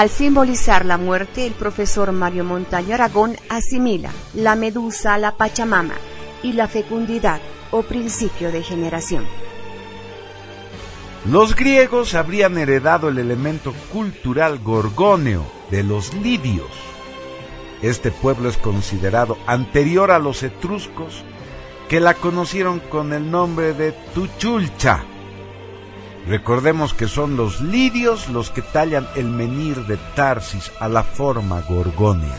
Al 0.00 0.08
simbolizar 0.08 0.86
la 0.86 0.96
muerte, 0.96 1.46
el 1.46 1.52
profesor 1.52 2.10
Mario 2.10 2.42
Montaño 2.42 2.94
Aragón 2.94 3.36
asimila 3.50 4.10
la 4.32 4.56
medusa 4.56 5.12
a 5.12 5.18
la 5.18 5.36
Pachamama 5.36 5.92
y 6.42 6.54
la 6.54 6.68
fecundidad 6.68 7.38
o 7.70 7.82
principio 7.82 8.50
de 8.50 8.62
generación. 8.62 9.26
Los 11.26 11.54
griegos 11.54 12.14
habrían 12.14 12.56
heredado 12.56 13.10
el 13.10 13.18
elemento 13.18 13.74
cultural 13.92 14.60
gorgóneo 14.60 15.44
de 15.70 15.82
los 15.82 16.14
lidios. 16.14 16.70
Este 17.82 18.10
pueblo 18.10 18.48
es 18.48 18.56
considerado 18.56 19.36
anterior 19.46 20.12
a 20.12 20.18
los 20.18 20.42
etruscos, 20.42 21.24
que 21.90 22.00
la 22.00 22.14
conocieron 22.14 22.80
con 22.80 23.12
el 23.12 23.30
nombre 23.30 23.74
de 23.74 23.92
Tuchulcha. 24.14 25.04
Recordemos 26.26 26.92
que 26.94 27.08
son 27.08 27.36
los 27.36 27.60
lidios 27.60 28.28
los 28.28 28.50
que 28.50 28.62
tallan 28.62 29.08
el 29.16 29.26
menir 29.26 29.86
de 29.86 29.96
Tarsis 30.14 30.70
a 30.78 30.88
la 30.88 31.02
forma 31.02 31.60
gorgónea. 31.62 32.38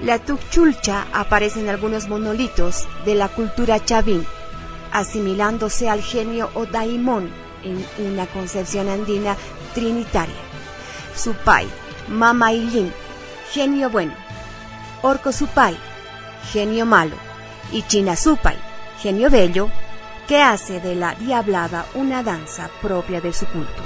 La 0.00 0.18
tuchulcha 0.18 1.06
aparece 1.12 1.60
en 1.60 1.68
algunos 1.68 2.08
monolitos 2.08 2.86
de 3.04 3.14
la 3.14 3.28
cultura 3.28 3.84
chavín, 3.84 4.24
asimilándose 4.92 5.88
al 5.88 6.02
genio 6.02 6.50
o 6.54 6.66
daimón 6.66 7.30
en 7.64 7.84
una 8.06 8.26
concepción 8.26 8.88
andina 8.88 9.36
trinitaria. 9.74 10.34
Supai, 11.14 11.66
Mamailín, 12.08 12.92
genio 13.50 13.90
bueno. 13.90 14.12
Orco 15.02 15.32
Supai, 15.32 15.76
genio 16.52 16.86
malo. 16.86 17.16
Y 17.72 17.82
Chinasupai, 17.82 18.56
genio 19.00 19.30
bello, 19.30 19.70
que 20.26 20.42
hace 20.42 20.80
de 20.80 20.94
la 20.94 21.14
diablada 21.14 21.86
una 21.94 22.22
danza 22.22 22.68
propia 22.82 23.20
de 23.20 23.32
su 23.32 23.46
culto. 23.46 23.82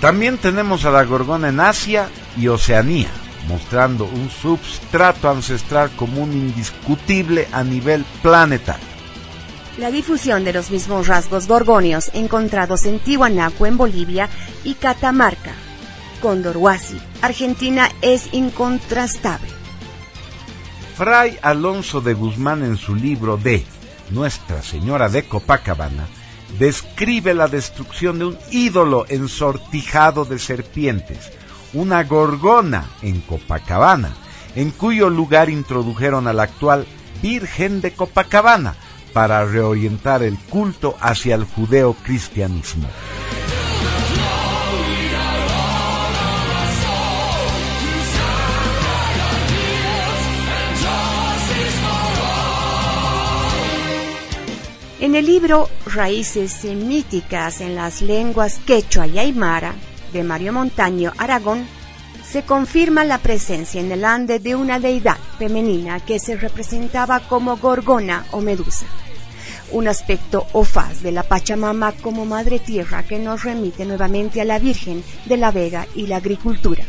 También 0.00 0.38
tenemos 0.38 0.84
a 0.84 0.92
la 0.92 1.02
gorgona 1.04 1.48
en 1.48 1.58
Asia 1.58 2.08
y 2.36 2.46
Oceanía, 2.46 3.08
mostrando 3.48 4.04
un 4.04 4.30
substrato 4.30 5.28
ancestral 5.28 5.90
común 5.90 6.32
indiscutible 6.32 7.48
a 7.50 7.64
nivel 7.64 8.04
planetario. 8.22 8.97
La 9.78 9.92
difusión 9.92 10.42
de 10.42 10.52
los 10.52 10.72
mismos 10.72 11.06
rasgos 11.06 11.46
gorgonios 11.46 12.10
encontrados 12.12 12.84
en 12.84 12.98
Tiwanaku 12.98 13.64
en 13.64 13.76
Bolivia 13.76 14.28
y 14.64 14.74
Catamarca, 14.74 15.52
Condorhuasi, 16.20 17.00
Argentina 17.22 17.88
es 18.02 18.28
incontrastable. 18.32 19.48
Fray 20.96 21.38
Alonso 21.42 22.00
de 22.00 22.14
Guzmán 22.14 22.64
en 22.64 22.76
su 22.76 22.96
libro 22.96 23.36
de 23.36 23.64
Nuestra 24.10 24.62
Señora 24.62 25.08
de 25.08 25.28
Copacabana 25.28 26.08
describe 26.58 27.32
la 27.32 27.46
destrucción 27.46 28.18
de 28.18 28.24
un 28.24 28.38
ídolo 28.50 29.06
ensortijado 29.08 30.24
de 30.24 30.40
serpientes, 30.40 31.30
una 31.72 32.02
gorgona 32.02 32.84
en 33.02 33.20
Copacabana, 33.20 34.12
en 34.56 34.72
cuyo 34.72 35.08
lugar 35.08 35.48
introdujeron 35.48 36.26
a 36.26 36.32
la 36.32 36.42
actual 36.42 36.84
Virgen 37.22 37.80
de 37.80 37.92
Copacabana 37.92 38.74
para 39.12 39.44
reorientar 39.44 40.22
el 40.22 40.38
culto 40.38 40.96
hacia 41.00 41.34
el 41.34 41.44
judeo-cristianismo. 41.44 42.88
En 55.00 55.14
el 55.14 55.26
libro 55.26 55.70
Raíces 55.86 56.50
semíticas 56.50 57.60
en 57.60 57.76
las 57.76 58.02
lenguas 58.02 58.60
quechua 58.66 59.06
y 59.06 59.18
aymara 59.18 59.74
de 60.12 60.24
Mario 60.24 60.52
Montaño 60.52 61.12
Aragón, 61.16 61.66
se 62.30 62.42
confirma 62.42 63.04
la 63.04 63.18
presencia 63.18 63.80
en 63.80 63.90
el 63.90 64.04
Ande 64.04 64.38
de 64.38 64.54
una 64.54 64.78
deidad 64.78 65.16
femenina 65.38 66.00
que 66.00 66.18
se 66.18 66.36
representaba 66.36 67.20
como 67.20 67.56
gorgona 67.56 68.26
o 68.32 68.40
medusa, 68.40 68.86
un 69.72 69.88
aspecto 69.88 70.46
o 70.52 70.62
faz 70.64 71.02
de 71.02 71.12
la 71.12 71.22
Pachamama 71.22 71.92
como 71.92 72.26
madre 72.26 72.58
tierra 72.58 73.02
que 73.02 73.18
nos 73.18 73.44
remite 73.44 73.86
nuevamente 73.86 74.42
a 74.42 74.44
la 74.44 74.58
Virgen 74.58 75.02
de 75.24 75.36
la 75.38 75.50
Vega 75.50 75.86
y 75.94 76.06
la 76.06 76.16
agricultura. 76.16 76.84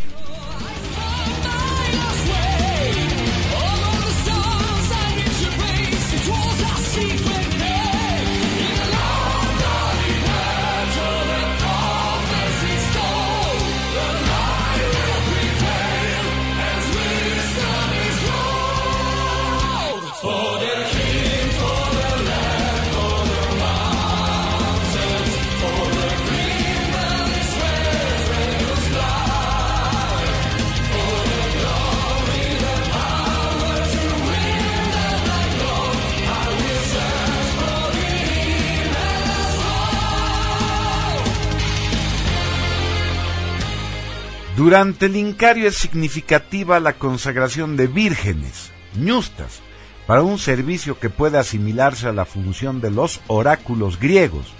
Durante 44.69 45.07
el 45.07 45.15
Incario 45.15 45.67
es 45.67 45.77
significativa 45.77 46.79
la 46.79 46.93
consagración 46.93 47.75
de 47.75 47.87
vírgenes, 47.87 48.69
ñustas, 48.95 49.61
para 50.05 50.21
un 50.21 50.37
servicio 50.37 50.99
que 50.99 51.09
puede 51.09 51.39
asimilarse 51.39 52.07
a 52.07 52.13
la 52.13 52.23
función 52.23 52.79
de 52.79 52.91
los 52.91 53.19
oráculos 53.25 53.99
griegos 53.99 54.53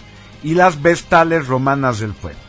y 0.44 0.56
las 0.56 0.82
vestales 0.82 1.46
romanas 1.46 2.00
del 2.00 2.16
fuego. 2.16 2.40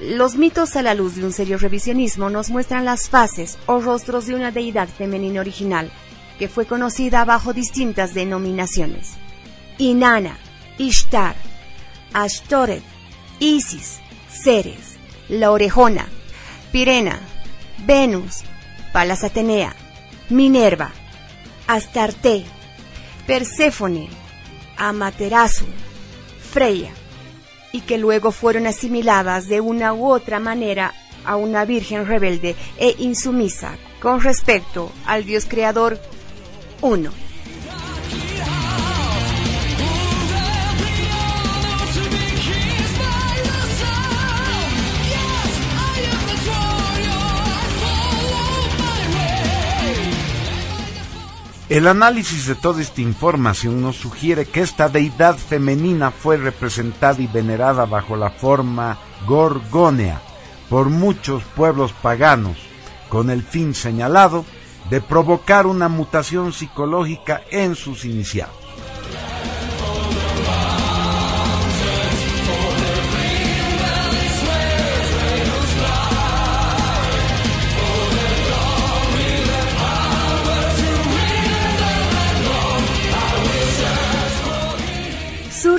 Los 0.00 0.36
mitos 0.36 0.76
a 0.76 0.82
la 0.82 0.94
luz 0.94 1.16
de 1.16 1.26
un 1.26 1.32
serio 1.34 1.58
revisionismo 1.58 2.30
nos 2.30 2.48
muestran 2.48 2.86
las 2.86 3.10
fases 3.10 3.58
o 3.66 3.80
rostros 3.82 4.24
de 4.24 4.34
una 4.34 4.50
deidad 4.50 4.88
femenina 4.88 5.42
original, 5.42 5.90
que 6.38 6.48
fue 6.48 6.64
conocida 6.64 7.26
bajo 7.26 7.52
distintas 7.52 8.14
denominaciones. 8.14 9.18
Inanna, 9.76 10.38
Ishtar, 10.78 11.36
Ashtoreth, 12.14 12.82
Isis, 13.40 13.98
Ceres, 14.30 14.96
la 15.28 15.50
Orejona, 15.50 16.06
Pirena, 16.72 17.20
Venus, 17.86 18.44
Palas 18.92 19.24
Atenea, 19.24 19.74
Minerva, 20.28 20.90
Astarte, 21.66 22.44
Perséfone, 23.26 24.08
Amaterasu, 24.76 25.66
Freya, 26.52 26.92
y 27.72 27.82
que 27.82 27.98
luego 27.98 28.32
fueron 28.32 28.66
asimiladas 28.66 29.48
de 29.48 29.60
una 29.60 29.92
u 29.94 30.10
otra 30.10 30.40
manera 30.40 30.94
a 31.24 31.36
una 31.36 31.64
virgen 31.64 32.06
rebelde 32.06 32.56
e 32.78 32.94
insumisa 32.98 33.76
con 34.00 34.20
respecto 34.20 34.90
al 35.06 35.24
Dios 35.24 35.44
creador 35.46 35.98
uno. 36.80 37.27
El 51.68 51.86
análisis 51.86 52.46
de 52.46 52.54
toda 52.54 52.80
esta 52.80 53.02
información 53.02 53.82
nos 53.82 53.96
sugiere 53.96 54.46
que 54.46 54.62
esta 54.62 54.88
deidad 54.88 55.36
femenina 55.36 56.10
fue 56.10 56.38
representada 56.38 57.20
y 57.20 57.26
venerada 57.26 57.84
bajo 57.84 58.16
la 58.16 58.30
forma 58.30 58.96
gorgónea 59.26 60.22
por 60.70 60.88
muchos 60.88 61.42
pueblos 61.54 61.92
paganos, 61.92 62.56
con 63.10 63.28
el 63.28 63.42
fin 63.42 63.74
señalado 63.74 64.46
de 64.88 65.02
provocar 65.02 65.66
una 65.66 65.90
mutación 65.90 66.54
psicológica 66.54 67.42
en 67.50 67.74
sus 67.74 68.06
iniciados. 68.06 68.67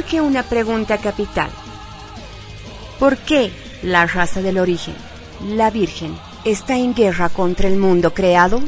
Surge 0.09 0.21
una 0.21 0.43
pregunta 0.43 0.97
capital. 0.97 1.49
¿Por 2.97 3.17
qué 3.17 3.51
la 3.83 4.07
raza 4.07 4.41
del 4.41 4.57
origen, 4.57 4.95
la 5.47 5.69
Virgen, 5.69 6.17
está 6.45 6.77
en 6.77 6.95
guerra 6.95 7.29
contra 7.29 7.67
el 7.67 7.77
mundo 7.77 8.13
creado? 8.13 8.59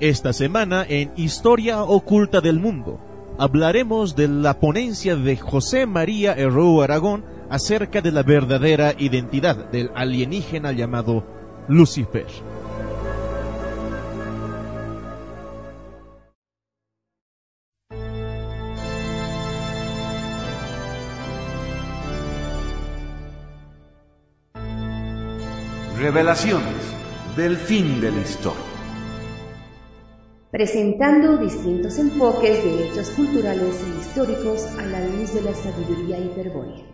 Esta 0.00 0.32
semana 0.32 0.86
en 0.88 1.12
Historia 1.16 1.82
Oculta 1.82 2.40
del 2.40 2.58
Mundo 2.58 2.98
hablaremos 3.38 4.16
de 4.16 4.28
la 4.28 4.58
ponencia 4.58 5.14
de 5.14 5.36
José 5.36 5.84
María 5.84 6.32
Herrero 6.32 6.80
Aragón 6.80 7.22
acerca 7.50 8.00
de 8.00 8.10
la 8.10 8.22
verdadera 8.22 8.94
identidad 8.96 9.56
del 9.70 9.90
alienígena 9.94 10.72
llamado 10.72 11.26
Lucifer. 11.68 12.26
Revelaciones 25.98 26.64
del 27.36 27.58
fin 27.58 28.00
de 28.00 28.10
la 28.10 28.20
historia. 28.20 28.69
Presentando 30.50 31.36
distintos 31.36 31.96
enfoques 31.98 32.64
de 32.64 32.84
hechos 32.84 33.10
culturales 33.10 33.84
e 33.84 34.00
históricos 34.00 34.66
a 34.78 34.84
la 34.86 35.00
luz 35.06 35.32
de 35.32 35.42
la 35.42 35.54
sabiduría 35.54 36.18
hiperbórea. 36.18 36.89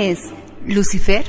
Es 0.00 0.30
Lucifer? 0.66 1.24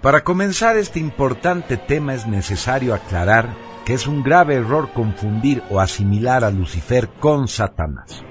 Para 0.00 0.22
comenzar 0.22 0.76
este 0.76 1.00
importante 1.00 1.76
tema 1.76 2.14
es 2.14 2.28
necesario 2.28 2.94
aclarar 2.94 3.48
que 3.84 3.94
es 3.94 4.06
un 4.06 4.22
grave 4.22 4.54
error 4.54 4.92
confundir 4.92 5.64
o 5.68 5.80
asimilar 5.80 6.44
a 6.44 6.50
Lucifer 6.50 7.08
con 7.08 7.48
Satanás, 7.48 8.22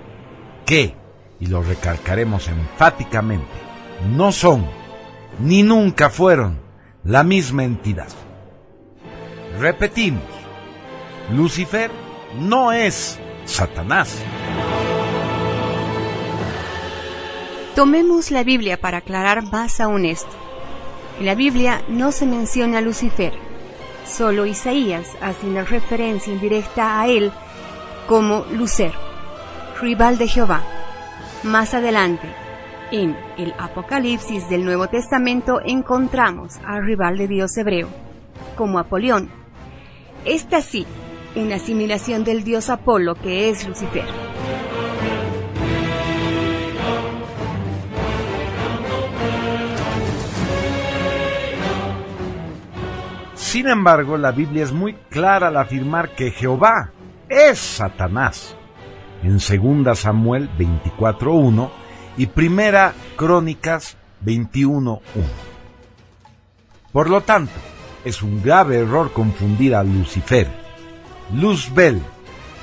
que, 0.65 0.95
y 1.41 1.47
lo 1.47 1.61
recalcaremos 1.61 2.47
enfáticamente, 2.47 3.45
no 4.15 4.31
son, 4.31 4.65
ni 5.39 5.63
nunca 5.63 6.09
fueron, 6.09 6.61
la 7.03 7.23
misma 7.23 7.65
entidad. 7.65 8.07
Repetimos, 9.59 10.23
Lucifer 11.31 11.89
no 12.37 12.73
es 12.73 13.17
Satanás. 13.45 14.21
Tomemos 17.73 18.31
la 18.31 18.43
Biblia 18.43 18.77
para 18.77 18.97
aclarar 18.97 19.43
más 19.43 19.79
aún 19.79 20.05
esto. 20.05 20.31
En 21.19 21.25
la 21.25 21.35
Biblia 21.35 21.81
no 21.87 22.11
se 22.11 22.25
menciona 22.25 22.79
a 22.79 22.81
Lucifer, 22.81 23.31
solo 24.05 24.45
Isaías 24.45 25.07
hace 25.21 25.47
una 25.47 25.63
referencia 25.63 26.33
indirecta 26.33 26.99
a 26.99 27.07
él 27.07 27.31
como 28.07 28.45
Lucer, 28.51 28.91
rival 29.79 30.17
de 30.17 30.27
Jehová. 30.27 30.63
Más 31.43 31.73
adelante, 31.73 32.27
en 32.91 33.17
el 33.37 33.53
Apocalipsis 33.57 34.49
del 34.49 34.65
Nuevo 34.65 34.89
Testamento 34.89 35.61
encontramos 35.63 36.57
al 36.65 36.85
rival 36.85 37.17
de 37.17 37.29
Dios 37.29 37.55
hebreo, 37.55 37.87
como 38.57 38.79
Apolión. 38.79 39.44
Esta 40.25 40.61
sí, 40.61 40.87
una 41.35 41.57
asimilación 41.57 42.23
del 42.23 42.43
dios 42.43 42.71
Apolo 42.71 43.13
que 43.13 43.49
es 43.49 43.67
Lucifer. 43.67 44.05
Sin 53.35 53.67
embargo, 53.67 54.17
la 54.17 54.31
Biblia 54.31 54.63
es 54.63 54.71
muy 54.71 54.95
clara 55.11 55.49
al 55.49 55.57
afirmar 55.57 56.15
que 56.15 56.31
Jehová 56.31 56.91
es 57.29 57.59
Satanás. 57.59 58.57
En 59.21 59.37
2 59.37 59.97
Samuel 59.97 60.49
24.1 60.57 61.69
y 62.17 62.25
Primera 62.25 62.93
Crónicas 63.15 63.95
21.1. 64.25 64.99
Por 66.91 67.09
lo 67.11 67.21
tanto, 67.21 67.53
es 68.05 68.21
un 68.21 68.41
grave 68.41 68.77
error 68.77 69.11
confundir 69.11 69.73
a 69.73 69.83
Lucifer, 69.83 70.47
Luzbel, 71.33 71.99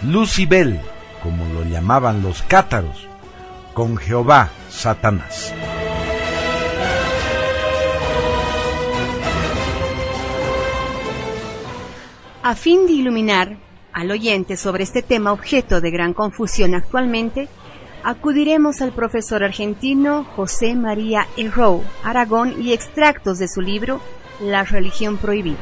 Lucibel, 0.05 0.81
como 1.20 1.44
lo 1.52 1.64
llamaban 1.64 2.22
los 2.22 2.42
cátaros, 2.42 3.09
con 3.74 3.96
Jehová, 3.96 4.50
Satanás. 4.70 5.52
A 12.44 12.55
fin 12.55 12.87
de 12.87 12.92
iluminar 12.92 13.57
al 13.92 14.11
oyente 14.11 14.57
sobre 14.57 14.85
este 14.85 15.02
tema 15.02 15.33
objeto 15.33 15.81
de 15.81 15.90
gran 15.90 16.14
confusión 16.14 16.74
actualmente, 16.74 17.48
acudiremos 18.05 18.81
al 18.81 18.92
profesor 18.92 19.42
argentino 19.42 20.24
José 20.37 20.74
María 20.74 21.26
Herrou 21.37 21.83
Aragón 22.05 22.62
y 22.62 22.72
extractos 22.72 23.38
de 23.38 23.48
su 23.48 23.61
libro 23.61 24.00
La 24.42 24.64
religión 24.64 25.18
prohibida. 25.18 25.57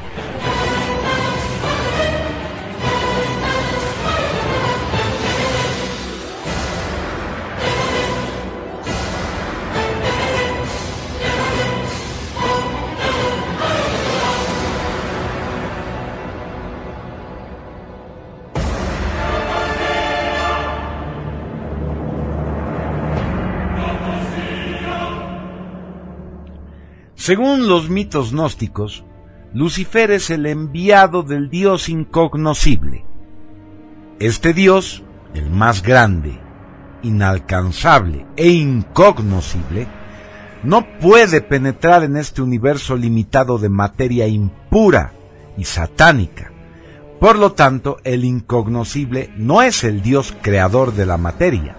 Según 27.21 27.67
los 27.67 27.87
mitos 27.87 28.31
gnósticos, 28.31 29.05
Lucifer 29.53 30.09
es 30.09 30.31
el 30.31 30.47
enviado 30.47 31.21
del 31.21 31.51
Dios 31.51 31.87
incognoscible. 31.87 33.05
Este 34.17 34.55
Dios, 34.55 35.03
el 35.35 35.51
más 35.51 35.83
grande, 35.83 36.39
inalcanzable 37.03 38.25
e 38.35 38.49
incognoscible, 38.49 39.87
no 40.63 40.97
puede 40.99 41.41
penetrar 41.41 42.03
en 42.03 42.17
este 42.17 42.41
universo 42.41 42.95
limitado 42.95 43.59
de 43.59 43.69
materia 43.69 44.25
impura 44.25 45.13
y 45.57 45.65
satánica. 45.65 46.51
Por 47.19 47.37
lo 47.37 47.51
tanto, 47.51 47.97
el 48.03 48.25
incognoscible 48.25 49.31
no 49.37 49.61
es 49.61 49.83
el 49.83 50.01
Dios 50.01 50.35
creador 50.41 50.95
de 50.95 51.05
la 51.05 51.17
materia, 51.17 51.75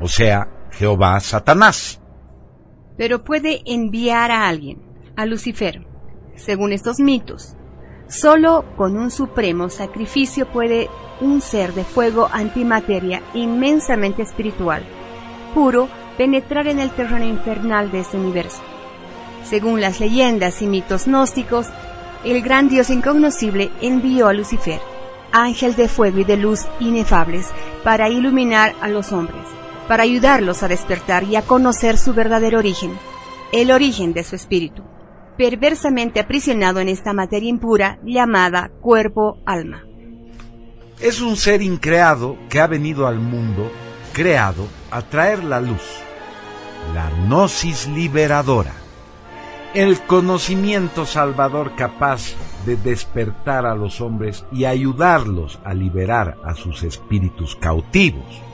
o 0.00 0.08
sea, 0.08 0.48
Jehová 0.70 1.20
Satanás 1.20 1.99
pero 3.00 3.24
puede 3.24 3.62
enviar 3.64 4.30
a 4.30 4.46
alguien, 4.46 4.76
a 5.16 5.24
Lucifer, 5.24 5.86
según 6.36 6.74
estos 6.74 7.00
mitos. 7.00 7.56
Solo 8.08 8.66
con 8.76 8.98
un 8.98 9.10
supremo 9.10 9.70
sacrificio 9.70 10.46
puede 10.46 10.90
un 11.22 11.40
ser 11.40 11.72
de 11.72 11.84
fuego 11.84 12.28
antimateria 12.30 13.22
inmensamente 13.32 14.20
espiritual, 14.20 14.82
puro, 15.54 15.88
penetrar 16.18 16.66
en 16.66 16.78
el 16.78 16.90
terreno 16.90 17.24
infernal 17.24 17.90
de 17.90 18.00
este 18.00 18.18
universo. 18.18 18.60
Según 19.44 19.80
las 19.80 19.98
leyendas 19.98 20.60
y 20.60 20.66
mitos 20.66 21.06
gnósticos, 21.06 21.68
el 22.22 22.42
gran 22.42 22.68
Dios 22.68 22.90
incognoscible 22.90 23.70
envió 23.80 24.28
a 24.28 24.34
Lucifer, 24.34 24.80
ángel 25.32 25.74
de 25.74 25.88
fuego 25.88 26.18
y 26.18 26.24
de 26.24 26.36
luz 26.36 26.66
inefables, 26.80 27.48
para 27.82 28.10
iluminar 28.10 28.74
a 28.82 28.88
los 28.88 29.10
hombres 29.10 29.46
para 29.90 30.04
ayudarlos 30.04 30.62
a 30.62 30.68
despertar 30.68 31.24
y 31.24 31.34
a 31.34 31.42
conocer 31.42 31.98
su 31.98 32.14
verdadero 32.14 32.60
origen, 32.60 32.96
el 33.50 33.72
origen 33.72 34.12
de 34.12 34.22
su 34.22 34.36
espíritu, 34.36 34.84
perversamente 35.36 36.20
aprisionado 36.20 36.78
en 36.78 36.88
esta 36.88 37.12
materia 37.12 37.48
impura 37.48 37.98
llamada 38.04 38.70
cuerpo-alma. 38.82 39.84
Es 41.00 41.20
un 41.20 41.34
ser 41.36 41.60
increado 41.60 42.36
que 42.48 42.60
ha 42.60 42.68
venido 42.68 43.08
al 43.08 43.18
mundo 43.18 43.68
creado 44.12 44.68
a 44.92 45.02
traer 45.02 45.42
la 45.42 45.60
luz, 45.60 45.82
la 46.94 47.10
gnosis 47.26 47.88
liberadora, 47.88 48.74
el 49.74 49.98
conocimiento 50.02 51.04
salvador 51.04 51.74
capaz 51.74 52.36
de 52.64 52.76
despertar 52.76 53.66
a 53.66 53.74
los 53.74 54.00
hombres 54.00 54.44
y 54.52 54.66
ayudarlos 54.66 55.58
a 55.64 55.74
liberar 55.74 56.36
a 56.44 56.54
sus 56.54 56.84
espíritus 56.84 57.56
cautivos 57.56 58.49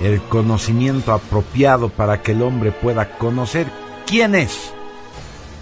el 0.00 0.20
conocimiento 0.22 1.12
apropiado 1.12 1.88
para 1.88 2.22
que 2.22 2.32
el 2.32 2.42
hombre 2.42 2.72
pueda 2.72 3.16
conocer 3.18 3.66
quién 4.06 4.34
es, 4.34 4.72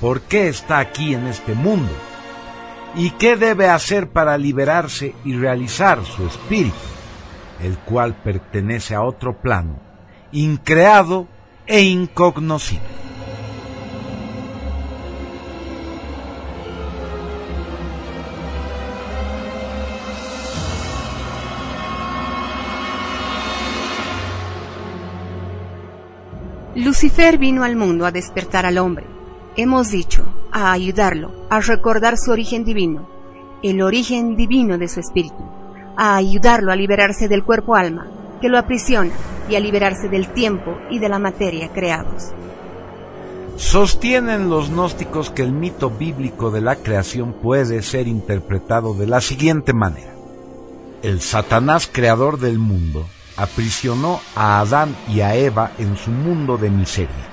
por 0.01 0.22
qué 0.22 0.49
está 0.49 0.79
aquí 0.79 1.14
en 1.14 1.27
este 1.27 1.55
mundo 1.55 1.92
y 2.94 3.11
qué 3.11 3.37
debe 3.37 3.68
hacer 3.68 4.09
para 4.09 4.38
liberarse 4.38 5.14
y 5.25 5.35
realizar 5.37 6.05
su 6.05 6.27
espíritu, 6.27 6.77
el 7.62 7.79
cual 7.79 8.14
pertenece 8.14 8.94
a 8.94 9.03
otro 9.03 9.40
plano, 9.40 9.79
increado 10.33 11.29
e 11.66 11.83
incognoscible. 11.83 12.95
Lucifer 26.77 27.39
vino 27.39 27.65
al 27.65 27.75
mundo 27.75 28.05
a 28.05 28.12
despertar 28.12 28.67
al 28.67 28.77
hombre. 28.77 29.07
Hemos 29.57 29.91
dicho, 29.91 30.27
a 30.53 30.73
ayudarlo, 30.73 31.33
a 31.49 31.61
recordar 31.61 32.19
su 32.19 32.31
origen 32.31 32.67
divino, 32.67 33.09
el 33.62 33.81
origen 33.81 34.37
divino 34.37 34.77
de 34.77 34.87
su 34.87 35.01
espíritu, 35.01 35.43
a 35.97 36.17
ayudarlo 36.17 36.71
a 36.71 36.77
liberarse 36.77 37.29
del 37.29 37.45
cuerpo 37.45 37.77
alma, 37.77 38.11
que 38.43 38.51
lo 38.51 38.59
aprisiona, 38.59 39.15
y 39.49 39.55
a 39.55 39.61
liberarse 39.61 40.11
del 40.11 40.29
tiempo 40.35 40.77
y 40.91 40.99
de 40.99 41.09
la 41.09 41.19
materia 41.19 41.73
creados. 41.73 42.33
Sostienen 43.57 44.51
los 44.51 44.69
gnósticos 44.69 45.31
que 45.31 45.41
el 45.41 45.53
mito 45.53 45.89
bíblico 45.89 46.51
de 46.51 46.61
la 46.61 46.77
creación 46.77 47.33
puede 47.33 47.81
ser 47.81 48.07
interpretado 48.07 48.93
de 48.93 49.07
la 49.07 49.23
siguiente 49.23 49.73
manera. 49.73 50.12
El 51.01 51.23
Satanás 51.23 51.89
creador 51.91 52.39
del 52.39 52.59
mundo 52.59 53.07
aprisionó 53.37 54.20
a 54.35 54.61
Adán 54.61 54.96
y 55.09 55.20
a 55.20 55.35
Eva 55.35 55.72
en 55.79 55.96
su 55.96 56.11
mundo 56.11 56.57
de 56.57 56.70
miseria. 56.70 57.29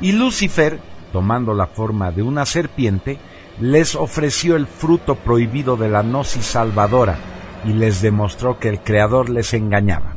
Y 0.00 0.12
Lucifer, 0.12 0.80
tomando 1.12 1.54
la 1.54 1.66
forma 1.66 2.10
de 2.10 2.22
una 2.22 2.46
serpiente, 2.46 3.18
les 3.60 3.94
ofreció 3.94 4.56
el 4.56 4.66
fruto 4.66 5.16
prohibido 5.16 5.76
de 5.76 5.88
la 5.88 6.02
gnosis 6.02 6.44
salvadora 6.44 7.18
y 7.64 7.72
les 7.72 8.00
demostró 8.00 8.58
que 8.58 8.68
el 8.68 8.80
Creador 8.80 9.28
les 9.28 9.52
engañaba. 9.52 10.16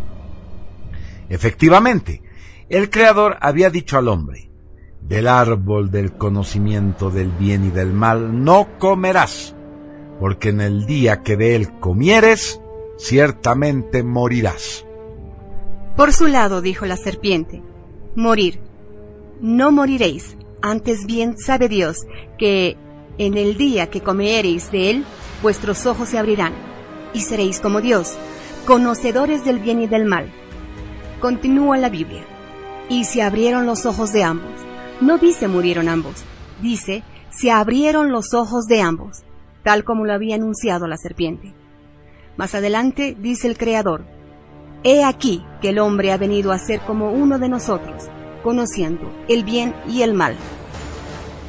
Efectivamente, 1.30 2.22
el 2.70 2.90
Creador 2.90 3.38
había 3.42 3.70
dicho 3.70 3.98
al 3.98 4.08
hombre, 4.08 4.50
del 5.02 5.28
árbol 5.28 5.92
del 5.92 6.14
conocimiento 6.14 7.10
del 7.10 7.30
bien 7.32 7.66
y 7.66 7.70
del 7.70 7.92
mal 7.92 8.44
no 8.44 8.70
comerás, 8.80 9.56
porque 10.20 10.50
en 10.50 10.62
el 10.62 10.86
día 10.86 11.22
que 11.22 11.36
de 11.36 11.56
él 11.56 11.80
comieres, 11.80 12.62
ciertamente 12.98 14.04
morirás. 14.04 14.86
Por 15.96 16.12
su 16.12 16.28
lado 16.28 16.62
dijo 16.62 16.86
la 16.86 16.98
serpiente, 16.98 17.62
morir. 18.16 18.60
No 19.42 19.72
moriréis, 19.72 20.38
antes 20.62 21.06
bien 21.06 21.38
sabe 21.38 21.70
Dios 21.70 21.98
que 22.38 22.78
en 23.18 23.38
el 23.38 23.58
día 23.58 23.90
que 23.90 24.02
comeréis 24.02 24.72
de 24.72 24.90
él, 24.90 25.06
vuestros 25.42 25.86
ojos 25.86 26.10
se 26.10 26.18
abrirán, 26.18 26.54
y 27.14 27.22
seréis 27.22 27.60
como 27.60 27.80
Dios, 27.82 28.14
conocedores 28.66 29.46
del 29.46 29.60
bien 29.60 29.82
y 29.82 29.88
del 29.88 30.06
mal. 30.06 30.32
Continúa 31.20 31.78
la 31.78 31.90
Biblia. 31.90 32.24
Y 32.90 33.06
se 33.06 33.22
abrieron 33.22 33.66
los 33.66 33.86
ojos 33.86 34.12
de 34.12 34.24
ambos. 34.24 34.52
No 35.00 35.18
dice 35.18 35.48
murieron 35.48 35.90
ambos, 35.90 36.24
dice 36.62 37.04
se 37.30 37.52
abrieron 37.52 38.12
los 38.12 38.34
ojos 38.34 38.66
de 38.66 38.82
ambos, 38.82 39.24
tal 39.64 39.84
como 39.84 40.06
lo 40.06 40.14
había 40.14 40.36
anunciado 40.36 40.88
la 40.88 40.98
serpiente. 40.98 41.54
Más 42.38 42.56
adelante 42.56 43.16
dice 43.20 43.48
el 43.48 43.58
Creador, 43.58 44.06
He 44.84 45.04
aquí 45.04 45.46
que 45.62 45.70
el 45.70 45.80
hombre 45.80 46.12
ha 46.12 46.18
venido 46.18 46.52
a 46.52 46.60
ser 46.60 46.82
como 46.82 47.12
uno 47.12 47.40
de 47.40 47.48
nosotros, 47.48 48.04
conociendo 48.44 49.10
el 49.30 49.46
bien 49.46 49.74
y 49.88 50.02
el 50.02 50.14
mal. 50.14 50.36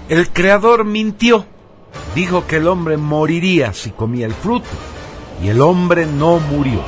El 0.08 0.28
Creador 0.30 0.84
mintió. 0.84 1.44
Dijo 2.14 2.46
que 2.46 2.56
el 2.56 2.68
hombre 2.68 2.96
moriría 2.96 3.72
si 3.72 3.90
comía 3.90 4.26
el 4.26 4.34
fruto, 4.34 4.66
y 5.42 5.48
el 5.48 5.60
hombre 5.60 6.06
no 6.06 6.38
murió. 6.38 6.80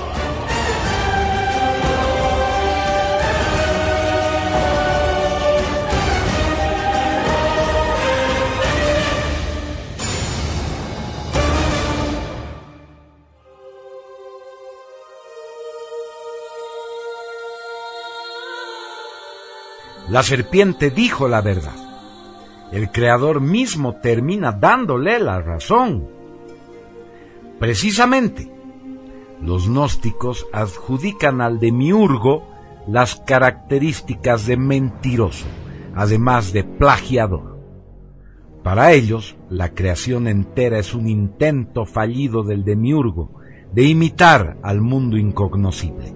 La 20.08 20.22
serpiente 20.22 20.90
dijo 20.90 21.28
la 21.28 21.40
verdad. 21.40 21.74
El 22.72 22.90
Creador 22.90 23.40
mismo 23.40 23.96
termina 23.96 24.52
dándole 24.52 25.18
la 25.18 25.40
razón. 25.40 26.08
Precisamente, 27.58 28.52
Los 29.42 29.68
gnósticos 29.68 30.46
adjudican 30.52 31.42
al 31.42 31.60
demiurgo 31.60 32.48
las 32.86 33.16
características 33.16 34.46
de 34.46 34.56
mentiroso, 34.56 35.46
además 35.94 36.52
de 36.54 36.64
plagiador. 36.64 37.58
Para 38.62 38.92
ellos, 38.92 39.36
la 39.50 39.74
creación 39.74 40.26
entera 40.26 40.78
es 40.78 40.94
un 40.94 41.06
intento 41.06 41.84
fallido 41.84 42.42
del 42.42 42.64
demiurgo 42.64 43.32
de 43.72 43.84
imitar 43.84 44.56
al 44.62 44.80
mundo 44.80 45.18
incognoscible. 45.18 46.14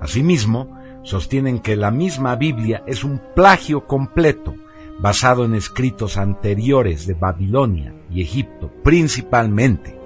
Asimismo, 0.00 0.81
sostienen 1.02 1.60
que 1.60 1.76
la 1.76 1.90
misma 1.90 2.36
Biblia 2.36 2.82
es 2.86 3.04
un 3.04 3.20
plagio 3.34 3.86
completo, 3.86 4.54
basado 4.98 5.44
en 5.44 5.54
escritos 5.54 6.16
anteriores 6.16 7.06
de 7.06 7.14
Babilonia 7.14 7.94
y 8.10 8.22
Egipto 8.22 8.70
principalmente. 8.84 9.98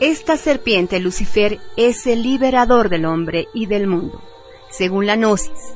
Esta 0.00 0.36
serpiente 0.36 1.00
Lucifer 1.00 1.58
es 1.76 2.06
el 2.06 2.22
liberador 2.22 2.88
del 2.88 3.04
hombre 3.04 3.48
y 3.52 3.66
del 3.66 3.88
mundo, 3.88 4.22
según 4.70 5.06
la 5.06 5.16
gnosis. 5.16 5.74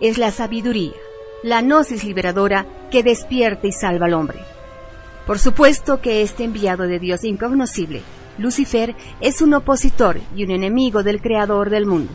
Es 0.00 0.18
la 0.18 0.32
sabiduría, 0.32 0.92
la 1.42 1.62
gnosis 1.62 2.02
liberadora 2.04 2.66
que 2.90 3.02
despierta 3.02 3.66
y 3.66 3.72
salva 3.72 4.06
al 4.06 4.14
hombre. 4.14 4.40
Por 5.26 5.38
supuesto 5.38 6.00
que 6.00 6.22
este 6.22 6.42
enviado 6.42 6.88
de 6.88 6.98
Dios 6.98 7.22
incognoscible, 7.22 8.02
Lucifer, 8.38 8.96
es 9.20 9.40
un 9.40 9.54
opositor 9.54 10.18
y 10.34 10.44
un 10.44 10.50
enemigo 10.50 11.02
del 11.02 11.22
creador 11.22 11.70
del 11.70 11.86
mundo. 11.86 12.12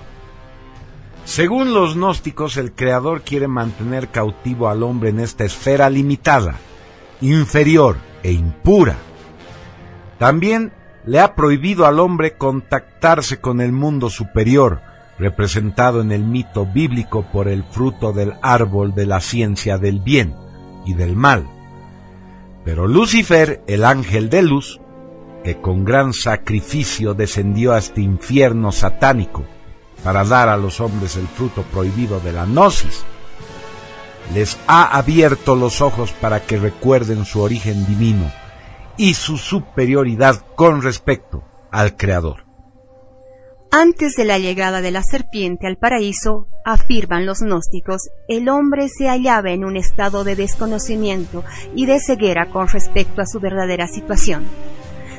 Según 1.25 1.73
los 1.73 1.95
gnósticos, 1.95 2.55
el 2.55 2.73
Creador 2.73 3.23
quiere 3.23 3.47
mantener 3.47 4.09
cautivo 4.09 4.69
al 4.69 4.83
hombre 4.83 5.09
en 5.09 5.19
esta 5.19 5.43
esfera 5.43 5.89
limitada, 5.89 6.55
inferior 7.19 7.97
e 8.21 8.31
impura. 8.31 8.95
También 10.19 10.71
le 11.03 11.19
ha 11.19 11.33
prohibido 11.33 11.87
al 11.87 11.99
hombre 11.99 12.37
contactarse 12.37 13.41
con 13.41 13.59
el 13.59 13.71
mundo 13.71 14.11
superior, 14.11 14.81
representado 15.17 16.01
en 16.01 16.11
el 16.11 16.23
mito 16.23 16.67
bíblico 16.67 17.25
por 17.31 17.47
el 17.47 17.63
fruto 17.63 18.13
del 18.13 18.33
árbol 18.43 18.93
de 18.93 19.07
la 19.07 19.19
ciencia 19.19 19.79
del 19.79 19.99
bien 19.99 20.35
y 20.85 20.93
del 20.93 21.15
mal. 21.15 21.47
Pero 22.63 22.87
Lucifer, 22.87 23.63
el 23.65 23.83
ángel 23.83 24.29
de 24.29 24.43
luz, 24.43 24.79
que 25.43 25.59
con 25.59 25.85
gran 25.85 26.13
sacrificio 26.13 27.15
descendió 27.15 27.73
a 27.73 27.79
este 27.79 28.01
infierno 28.01 28.71
satánico, 28.71 29.43
para 30.05 30.23
dar 30.23 30.49
a 30.49 30.55
los 30.55 30.79
hombres 30.81 31.17
el 31.17 31.27
fruto 31.27 31.63
prohibido 31.63 32.19
de 32.19 32.31
la 32.31 32.45
gnosis, 32.45 33.03
les 34.35 34.55
ha 34.67 34.95
abierto 34.95 35.55
los 35.55 35.81
ojos 35.81 36.11
para 36.11 36.45
que 36.45 36.57
recuerden 36.57 37.25
su 37.25 37.41
origen 37.41 37.87
divino 37.87 38.31
y 38.97 39.15
su 39.15 39.37
superioridad 39.37 40.45
con 40.55 40.83
respecto 40.83 41.43
al 41.71 41.97
Creador. 41.97 42.45
Antes 43.71 44.13
de 44.15 44.25
la 44.25 44.37
llegada 44.37 44.81
de 44.81 44.91
la 44.91 45.01
serpiente 45.01 45.65
al 45.65 45.77
paraíso, 45.77 46.47
afirman 46.63 47.25
los 47.25 47.39
gnósticos, 47.39 48.09
el 48.27 48.47
hombre 48.47 48.89
se 48.89 49.07
hallaba 49.07 49.51
en 49.51 49.65
un 49.65 49.75
estado 49.75 50.23
de 50.23 50.35
desconocimiento 50.35 51.43
y 51.73 51.87
de 51.87 51.99
ceguera 51.99 52.51
con 52.51 52.67
respecto 52.67 53.23
a 53.23 53.25
su 53.25 53.39
verdadera 53.39 53.87
situación. 53.87 54.45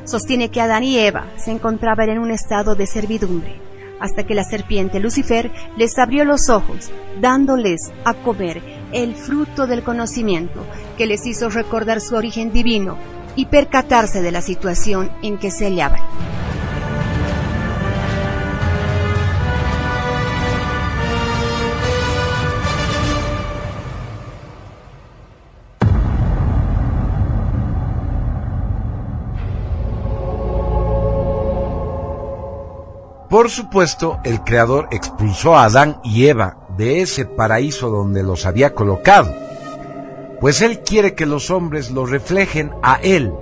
Sostiene 0.05 0.53
que 0.53 0.61
Adán 0.61 0.85
y 0.85 0.97
Eva 0.97 1.27
se 1.39 1.51
encontraban 1.51 2.09
en 2.09 2.21
un 2.21 2.31
estado 2.31 2.77
de 2.77 2.87
servidumbre 2.87 3.66
hasta 4.01 4.25
que 4.25 4.35
la 4.35 4.45
serpiente 4.45 5.01
Lucifer 5.01 5.51
les 5.77 5.99
abrió 5.99 6.25
los 6.25 6.49
ojos, 6.49 6.91
dándoles 7.21 7.91
a 8.05 8.15
comer 8.15 8.63
el 8.93 9.15
fruto 9.15 9.67
del 9.67 9.83
conocimiento 9.83 10.65
que 10.97 11.07
les 11.07 11.27
hizo 11.27 11.49
recordar 11.49 12.01
su 12.01 12.15
origen 12.17 12.53
divino 12.53 12.97
y 13.35 13.47
percatarse 13.47 14.23
de 14.23 14.33
la 14.33 14.41
situación 14.41 15.11
en 15.23 15.39
que 15.39 15.51
se 15.51 15.67
hallaban. 15.67 16.01
Por 33.37 33.51
supuesto, 33.51 34.19
el 34.25 34.41
Creador 34.45 34.89
expulsó 34.93 35.59
a 35.59 35.65
Adán 35.65 36.01
y 36.03 36.25
Eva 36.25 36.57
de 36.79 37.03
ese 37.03 37.27
paraíso 37.27 37.91
donde 37.91 38.23
los 38.23 38.47
había 38.47 38.73
colocado, 38.73 39.31
pues 40.41 40.63
Él 40.63 40.81
quiere 40.81 41.15
que 41.15 41.27
los 41.27 41.51
hombres 41.51 41.91
lo 41.91 42.07
reflejen 42.07 42.73
a 42.83 42.95
Él, 42.95 43.35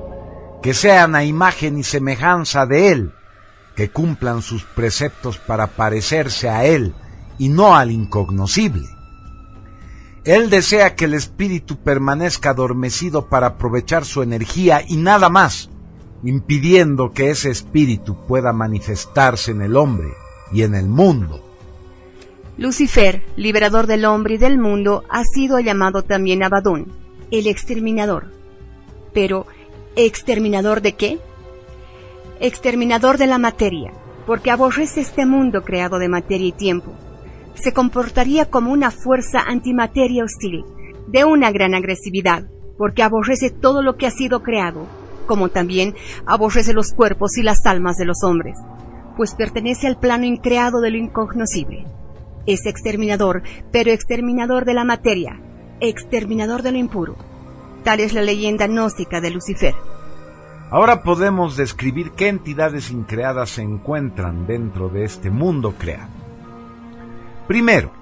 que 0.64 0.74
sean 0.74 1.14
a 1.14 1.22
imagen 1.22 1.78
y 1.78 1.84
semejanza 1.84 2.66
de 2.66 2.90
Él, 2.90 3.14
que 3.76 3.90
cumplan 3.90 4.42
sus 4.42 4.64
preceptos 4.64 5.38
para 5.38 5.68
parecerse 5.68 6.48
a 6.48 6.64
Él 6.64 6.92
y 7.38 7.48
no 7.48 7.76
al 7.76 7.92
incognoscible. 7.92 8.88
Él 10.24 10.50
desea 10.50 10.96
que 10.96 11.04
el 11.04 11.14
espíritu 11.14 11.76
permanezca 11.76 12.50
adormecido 12.50 13.28
para 13.28 13.46
aprovechar 13.46 14.04
su 14.04 14.24
energía 14.24 14.82
y 14.84 14.96
nada 14.96 15.28
más 15.28 15.70
impidiendo 16.24 17.12
que 17.12 17.30
ese 17.30 17.50
espíritu 17.50 18.16
pueda 18.26 18.52
manifestarse 18.52 19.50
en 19.50 19.62
el 19.62 19.76
hombre 19.76 20.08
y 20.52 20.62
en 20.62 20.74
el 20.74 20.88
mundo. 20.88 21.40
Lucifer, 22.56 23.22
liberador 23.36 23.86
del 23.86 24.04
hombre 24.04 24.34
y 24.34 24.38
del 24.38 24.58
mundo, 24.58 25.04
ha 25.10 25.24
sido 25.24 25.60
llamado 25.60 26.02
también 26.02 26.42
Abadón, 26.42 26.86
el 27.30 27.46
exterminador. 27.46 28.32
Pero, 29.12 29.46
¿exterminador 29.96 30.80
de 30.80 30.94
qué? 30.94 31.18
Exterminador 32.40 33.18
de 33.18 33.26
la 33.26 33.38
materia, 33.38 33.92
porque 34.26 34.50
aborrece 34.50 35.00
este 35.00 35.26
mundo 35.26 35.62
creado 35.62 35.98
de 35.98 36.08
materia 36.08 36.48
y 36.48 36.52
tiempo. 36.52 36.94
Se 37.54 37.72
comportaría 37.72 38.46
como 38.46 38.72
una 38.72 38.90
fuerza 38.90 39.40
antimateria 39.40 40.24
hostil, 40.24 40.64
de 41.08 41.24
una 41.24 41.50
gran 41.50 41.74
agresividad, 41.74 42.44
porque 42.78 43.02
aborrece 43.02 43.50
todo 43.50 43.82
lo 43.82 43.96
que 43.96 44.06
ha 44.06 44.10
sido 44.10 44.42
creado, 44.42 44.86
como 45.26 45.48
también 45.48 45.94
aborrece 46.26 46.72
los 46.72 46.92
cuerpos 46.92 47.36
y 47.36 47.42
las 47.42 47.64
almas 47.66 47.96
de 47.96 48.04
los 48.04 48.22
hombres, 48.22 48.58
pues 49.16 49.34
pertenece 49.34 49.86
al 49.86 49.98
plano 49.98 50.24
increado 50.24 50.80
de 50.80 50.90
lo 50.90 50.98
incognoscible. 50.98 51.86
Es 52.46 52.66
exterminador, 52.66 53.42
pero 53.72 53.90
exterminador 53.90 54.64
de 54.64 54.74
la 54.74 54.84
materia, 54.84 55.40
exterminador 55.80 56.62
de 56.62 56.72
lo 56.72 56.78
impuro. 56.78 57.16
Tal 57.84 58.00
es 58.00 58.12
la 58.12 58.22
leyenda 58.22 58.66
gnóstica 58.66 59.20
de 59.20 59.30
Lucifer. 59.30 59.74
Ahora 60.70 61.02
podemos 61.02 61.56
describir 61.56 62.12
qué 62.12 62.28
entidades 62.28 62.90
increadas 62.90 63.50
se 63.50 63.62
encuentran 63.62 64.46
dentro 64.46 64.88
de 64.88 65.04
este 65.04 65.30
mundo 65.30 65.74
creado. 65.78 66.10
Primero, 67.46 67.92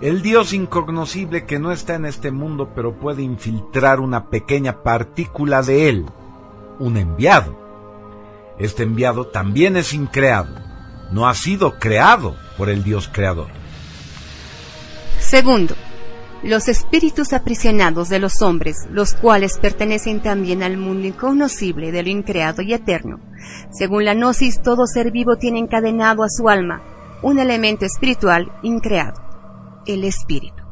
el 0.00 0.22
Dios 0.22 0.52
incognoscible 0.52 1.44
que 1.44 1.58
no 1.58 1.72
está 1.72 1.96
en 1.96 2.04
este 2.04 2.30
mundo 2.30 2.70
pero 2.74 2.94
puede 2.94 3.22
infiltrar 3.22 3.98
una 3.98 4.30
pequeña 4.30 4.82
partícula 4.82 5.62
de 5.62 5.88
Él, 5.88 6.06
un 6.78 6.96
enviado. 6.96 7.58
Este 8.58 8.84
enviado 8.84 9.26
también 9.26 9.76
es 9.76 9.92
increado, 9.92 10.54
no 11.10 11.28
ha 11.28 11.34
sido 11.34 11.78
creado 11.78 12.36
por 12.56 12.68
el 12.68 12.84
Dios 12.84 13.10
creador. 13.12 13.48
Segundo, 15.18 15.74
los 16.44 16.68
espíritus 16.68 17.32
aprisionados 17.32 18.08
de 18.08 18.20
los 18.20 18.40
hombres, 18.40 18.86
los 18.92 19.14
cuales 19.14 19.58
pertenecen 19.58 20.20
también 20.20 20.62
al 20.62 20.76
mundo 20.76 21.08
incognoscible 21.08 21.90
de 21.90 22.04
lo 22.04 22.08
increado 22.08 22.62
y 22.62 22.72
eterno. 22.72 23.18
Según 23.72 24.04
la 24.04 24.14
gnosis, 24.14 24.62
todo 24.62 24.86
ser 24.86 25.10
vivo 25.10 25.36
tiene 25.36 25.58
encadenado 25.58 26.22
a 26.22 26.28
su 26.28 26.48
alma 26.48 26.82
un 27.20 27.40
elemento 27.40 27.84
espiritual 27.84 28.52
increado 28.62 29.27
el 29.86 30.04
espíritu. 30.04 30.62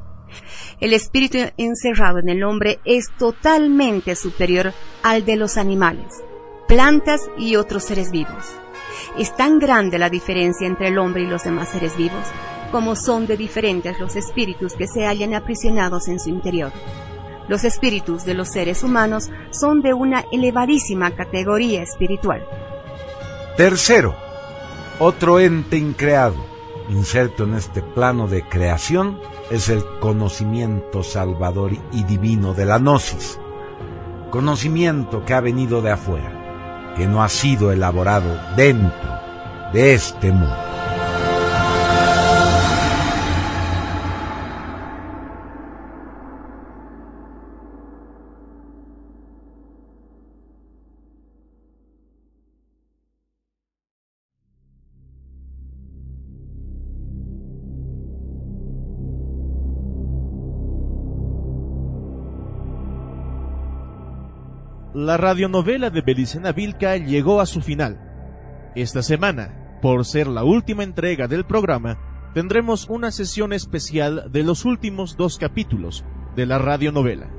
El 0.81 0.93
espíritu 0.93 1.39
encerrado 1.57 2.19
en 2.19 2.29
el 2.29 2.45
hombre 2.45 2.81
es 2.85 3.07
totalmente 3.19 4.15
superior 4.17 4.73
al 5.03 5.25
de 5.25 5.37
los 5.37 5.57
animales, 5.57 6.23
plantas 6.69 7.23
y 7.39 7.57
otros 7.57 7.85
seres 7.85 8.11
vivos. 8.11 8.53
Es 9.19 9.35
tan 9.37 9.59
grande 9.59 9.99
la 9.99 10.11
diferencia 10.11 10.67
entre 10.67 10.89
el 10.89 10.99
hombre 10.99 11.23
y 11.23 11.27
los 11.27 11.45
demás 11.45 11.71
seres 11.71 11.97
vivos, 11.97 12.25
como 12.71 12.97
son 12.97 13.27
de 13.27 13.37
diferentes 13.37 13.99
los 13.99 14.17
espíritus 14.17 14.75
que 14.75 14.87
se 14.87 15.07
hallan 15.07 15.35
aprisionados 15.35 16.09
en 16.09 16.21
su 16.21 16.31
interior. 16.31 16.73
Los 17.49 17.65
espíritus 17.65 18.25
de 18.25 18.35
los 18.35 18.49
seres 18.49 18.83
humanos 18.83 19.31
son 19.51 19.81
de 19.81 19.95
una 19.95 20.25
elevadísima 20.33 21.13
categoría 21.13 21.83
espiritual. 21.83 22.45
Tercero, 23.57 24.15
otro 24.99 25.39
ente 25.39 25.79
increado, 25.79 26.35
inserto 26.89 27.45
en 27.45 27.55
este 27.55 27.83
plano 27.83 28.29
de 28.29 28.43
creación 28.49 29.19
es 29.51 29.69
el 29.69 29.85
conocimiento 30.01 31.03
salvador 31.03 31.73
y 31.93 32.05
divino 32.05 32.55
de 32.55 32.67
la 32.67 32.79
gnosis, 32.79 33.39
conocimiento 34.31 35.25
que 35.25 35.35
ha 35.35 35.41
venido 35.41 35.83
de 35.83 35.93
afuera, 35.93 36.95
que 36.97 37.07
no 37.07 37.23
ha 37.23 37.29
sido 37.29 37.73
elaborado 37.73 38.39
dentro 38.57 39.21
de 39.73 39.95
este 39.95 40.31
mundo. 40.31 40.76
La 65.07 65.17
radionovela 65.17 65.89
de 65.89 66.01
Belicena 66.01 66.51
Vilca 66.51 66.97
llegó 66.97 67.41
a 67.41 67.47
su 67.47 67.61
final. 67.61 68.01
Esta 68.75 69.03
semana, 69.03 69.79
por 69.81 70.05
ser 70.05 70.27
la 70.27 70.43
última 70.43 70.83
entrega 70.83 71.29
del 71.29 71.47
programa, 71.47 71.97
tendremos 72.35 72.89
una 72.89 73.13
sesión 73.13 73.53
especial 73.53 74.33
de 74.33 74.43
los 74.43 74.65
últimos 74.65 75.17
dos 75.17 75.39
capítulos 75.39 76.05
de 76.35 76.47
la 76.47 76.59
radionovela. 76.59 77.31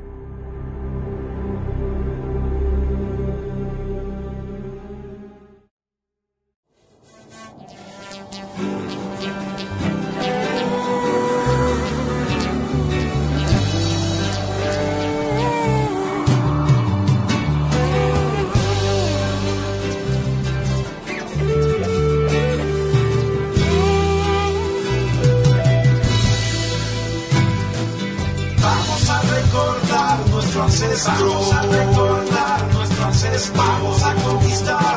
Nuestro 30.98 31.14
ancestro. 31.14 31.30
Vamos 31.30 31.54
a 31.54 31.62
recordar 31.62 32.74
nuestro 32.74 33.06
ancestro. 33.06 33.54
Vamos 33.56 34.04
a 34.04 34.16
conquistar 34.16 34.97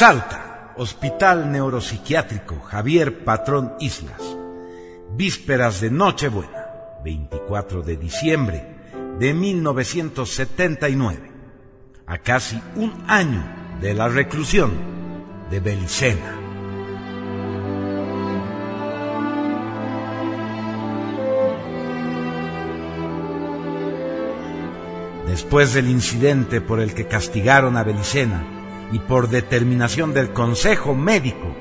Salta, 0.00 0.72
Hospital 0.78 1.52
Neuropsiquiátrico 1.52 2.58
Javier 2.60 3.22
Patrón 3.22 3.74
Islas. 3.80 4.22
Vísperas 5.14 5.82
de 5.82 5.90
Nochebuena, 5.90 6.68
24 7.04 7.82
de 7.82 7.98
diciembre 7.98 8.66
de 9.18 9.34
1979. 9.34 11.30
A 12.06 12.16
casi 12.16 12.58
un 12.76 13.04
año 13.08 13.44
de 13.82 13.92
la 13.92 14.08
reclusión 14.08 14.72
de 15.50 15.60
Belicena. 15.60 16.34
Después 25.26 25.74
del 25.74 25.90
incidente 25.90 26.62
por 26.62 26.80
el 26.80 26.94
que 26.94 27.06
castigaron 27.06 27.76
a 27.76 27.84
Belicena 27.84 28.59
y 28.92 28.98
por 28.98 29.28
determinación 29.28 30.12
del 30.12 30.32
Consejo 30.32 30.94
Médico, 30.94 31.54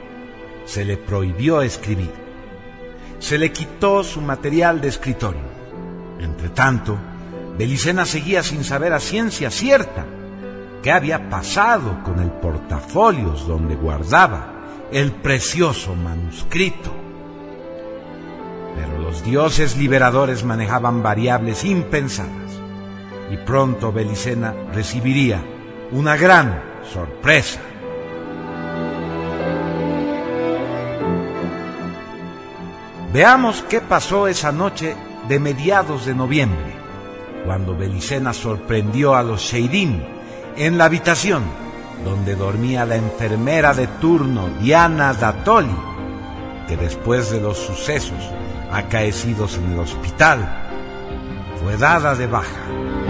se 0.65 0.85
le 0.85 0.97
prohibió 0.97 1.61
escribir. 1.61 2.11
Se 3.19 3.37
le 3.37 3.51
quitó 3.51 4.03
su 4.03 4.21
material 4.21 4.81
de 4.81 4.87
escritorio. 4.87 5.41
Entre 6.19 6.49
tanto, 6.49 6.97
Belicena 7.57 8.05
seguía 8.05 8.43
sin 8.43 8.63
saber 8.63 8.93
a 8.93 8.99
ciencia 8.99 9.51
cierta 9.51 10.05
qué 10.81 10.91
había 10.91 11.29
pasado 11.29 12.03
con 12.03 12.19
el 12.19 12.31
portafolios 12.31 13.47
donde 13.47 13.75
guardaba 13.75 14.53
el 14.91 15.11
precioso 15.11 15.95
manuscrito. 15.95 16.91
Pero 18.75 18.99
los 18.99 19.23
dioses 19.23 19.75
liberadores 19.75 20.43
manejaban 20.43 21.03
variables 21.03 21.65
impensadas 21.65 22.61
y 23.29 23.37
pronto 23.37 23.91
Belicena 23.91 24.53
recibiría 24.73 25.43
una 25.91 26.15
gran 26.15 26.68
sorpresa. 26.93 27.59
Veamos 33.13 33.63
qué 33.69 33.81
pasó 33.81 34.27
esa 34.27 34.51
noche 34.51 34.95
de 35.27 35.39
mediados 35.39 36.05
de 36.05 36.13
noviembre, 36.13 36.73
cuando 37.45 37.75
Belicena 37.75 38.33
sorprendió 38.33 39.15
a 39.15 39.23
los 39.23 39.41
Sheidim 39.41 40.01
en 40.55 40.77
la 40.77 40.85
habitación 40.85 41.43
donde 42.03 42.35
dormía 42.35 42.85
la 42.85 42.95
enfermera 42.95 43.73
de 43.73 43.87
turno 43.87 44.49
Diana 44.61 45.13
Datoli, 45.13 45.75
que 46.67 46.77
después 46.77 47.31
de 47.31 47.41
los 47.41 47.57
sucesos 47.57 48.31
acaecidos 48.71 49.57
en 49.57 49.73
el 49.73 49.79
hospital 49.79 50.47
fue 51.61 51.77
dada 51.77 52.15
de 52.15 52.27
baja. 52.27 53.08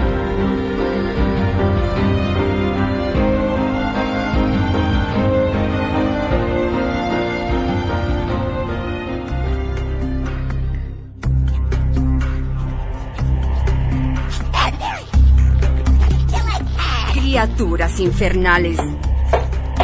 Criaturas 17.40 17.98
infernales. 18.00 18.78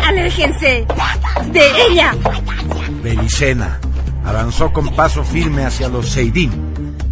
¡Aléjense 0.06 0.86
de 1.52 1.86
ella! 1.88 2.14
Belicena 3.02 3.80
avanzó 4.26 4.70
con 4.74 4.94
paso 4.94 5.24
firme 5.24 5.64
hacia 5.64 5.88
los 5.88 6.10
Seidim, 6.10 6.50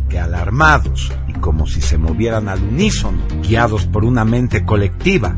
que 0.06 0.18
alarmados 0.18 1.10
y 1.28 1.32
como 1.32 1.66
si 1.66 1.80
se 1.80 1.96
movieran 1.96 2.50
al 2.50 2.62
unísono, 2.62 3.22
guiados 3.40 3.86
por 3.86 4.04
una 4.04 4.26
mente 4.26 4.66
colectiva, 4.66 5.34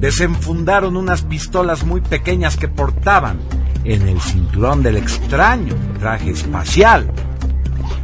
desenfundaron 0.00 0.96
unas 0.96 1.20
pistolas 1.20 1.84
muy 1.84 2.00
pequeñas 2.00 2.56
que 2.56 2.68
portaban 2.68 3.38
en 3.84 4.08
el 4.08 4.22
cinturón 4.22 4.82
del 4.82 4.96
extraño 4.96 5.74
traje 5.98 6.30
espacial 6.30 7.12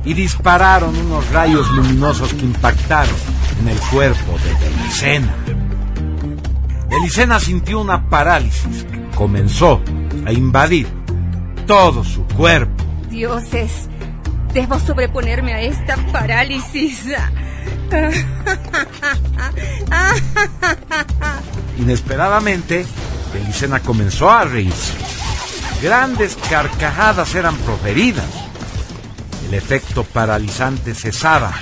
y 0.04 0.12
dispararon 0.12 0.94
unos 0.98 1.30
rayos 1.30 1.66
luminosos 1.70 2.34
que 2.34 2.44
impactaron 2.44 3.16
en 3.62 3.68
el 3.68 3.78
cuerpo 3.90 4.32
de 4.44 4.68
Belicena. 4.68 5.41
Belicena 7.02 7.40
sintió 7.40 7.80
una 7.80 8.08
parálisis 8.08 8.84
que 8.84 9.16
comenzó 9.16 9.82
a 10.24 10.32
invadir 10.32 10.86
todo 11.66 12.04
su 12.04 12.24
cuerpo. 12.28 12.84
Dioses, 13.10 13.88
debo 14.54 14.78
sobreponerme 14.78 15.52
a 15.52 15.62
esta 15.62 15.96
parálisis. 16.12 17.02
Inesperadamente, 21.76 22.86
Belicena 23.34 23.80
comenzó 23.80 24.30
a 24.30 24.44
reírse. 24.44 24.92
Grandes 25.82 26.36
carcajadas 26.48 27.34
eran 27.34 27.56
proferidas. 27.56 28.30
El 29.48 29.54
efecto 29.54 30.04
paralizante 30.04 30.94
cesaba 30.94 31.52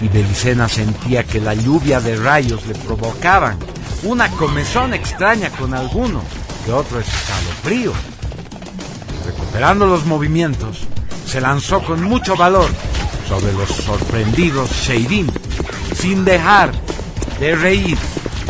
y 0.00 0.08
Belicena 0.08 0.70
sentía 0.70 1.22
que 1.22 1.38
la 1.38 1.52
lluvia 1.52 2.00
de 2.00 2.16
rayos 2.16 2.66
le 2.66 2.74
provocaban 2.76 3.58
una 4.02 4.30
comezón 4.30 4.94
extraña 4.94 5.50
con 5.50 5.74
alguno 5.74 6.22
que 6.64 6.72
otro 6.72 7.00
escalofrío. 7.00 7.92
Recuperando 9.24 9.86
los 9.86 10.04
movimientos, 10.04 10.86
se 11.26 11.40
lanzó 11.40 11.82
con 11.82 12.02
mucho 12.02 12.36
valor 12.36 12.68
sobre 13.28 13.52
los 13.52 13.68
sorprendidos 13.68 14.70
Sheidim, 14.70 15.28
sin 15.94 16.24
dejar 16.24 16.72
de 17.40 17.56
reír 17.56 17.98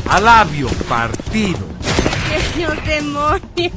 a 0.08 0.20
labio 0.20 0.68
partido. 0.88 1.58
¡Pequeños 2.28 2.74
demonios! 2.86 3.42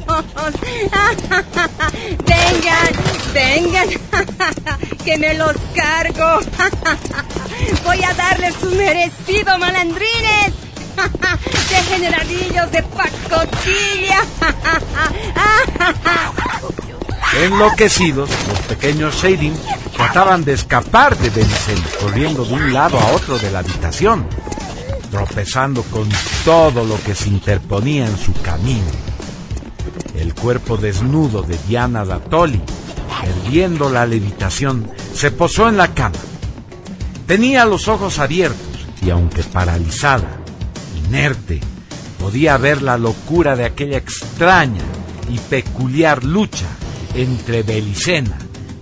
¡Vengan! 2.25 2.89
¡Vengan! 3.33 3.87
¡Que 5.05 5.17
me 5.17 5.33
los 5.35 5.55
cargo! 5.75 6.39
¡Voy 7.85 8.03
a 8.03 8.13
darles 8.13 8.55
su 8.59 8.69
merecido, 8.71 9.57
malandrines! 9.57 10.68
¡Degeneradillos 11.69 12.71
de 12.71 12.83
pacotilla! 12.83 14.21
Enloquecidos, 17.43 18.29
los 18.47 18.59
pequeños 18.61 19.15
Shading 19.15 19.55
trataban 19.95 20.43
de 20.43 20.53
escapar 20.53 21.17
de 21.17 21.29
Belicena, 21.29 21.85
corriendo 21.99 22.43
de 22.43 22.53
un 22.53 22.73
lado 22.73 22.99
a 22.99 23.11
otro 23.11 23.37
de 23.37 23.51
la 23.51 23.59
habitación, 23.59 24.27
tropezando 25.11 25.83
con 25.83 26.09
todo 26.43 26.83
lo 26.83 27.01
que 27.03 27.15
se 27.15 27.29
interponía 27.29 28.07
en 28.07 28.17
su 28.17 28.33
camino. 28.33 28.89
El 30.15 30.33
cuerpo 30.33 30.77
desnudo 30.77 31.43
de 31.43 31.57
Diana 31.67 32.03
Datoli, 32.03 32.61
perdiendo 33.21 33.89
la 33.89 34.05
levitación, 34.05 34.91
se 35.13 35.31
posó 35.31 35.69
en 35.69 35.77
la 35.77 35.93
cama. 35.93 36.17
Tenía 37.27 37.65
los 37.65 37.87
ojos 37.87 38.19
abiertos 38.19 38.59
y 39.01 39.11
aunque 39.11 39.43
paralizada, 39.43 40.39
inerte, 41.09 41.59
podía 42.19 42.55
ver 42.57 42.83
la 42.83 42.95
locura 42.95 43.55
de 43.55 43.65
aquella 43.65 43.97
extraña 43.97 44.83
y 45.27 45.39
peculiar 45.39 46.23
lucha 46.23 46.67
entre 47.15 47.63
Belicena 47.63 48.37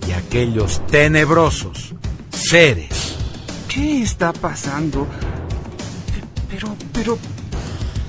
y 0.06 0.12
aquellos 0.12 0.86
tenebrosos 0.88 1.94
seres. 2.30 3.16
¿Qué 3.66 4.02
está 4.02 4.34
pasando? 4.34 5.06
Pero, 6.50 6.76
pero, 6.92 7.18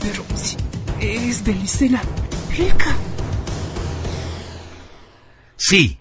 pero, 0.02 0.24
si 0.36 0.58
es 1.00 1.42
Belicena 1.42 2.02
rica. 2.58 2.94
Sí, 5.56 5.98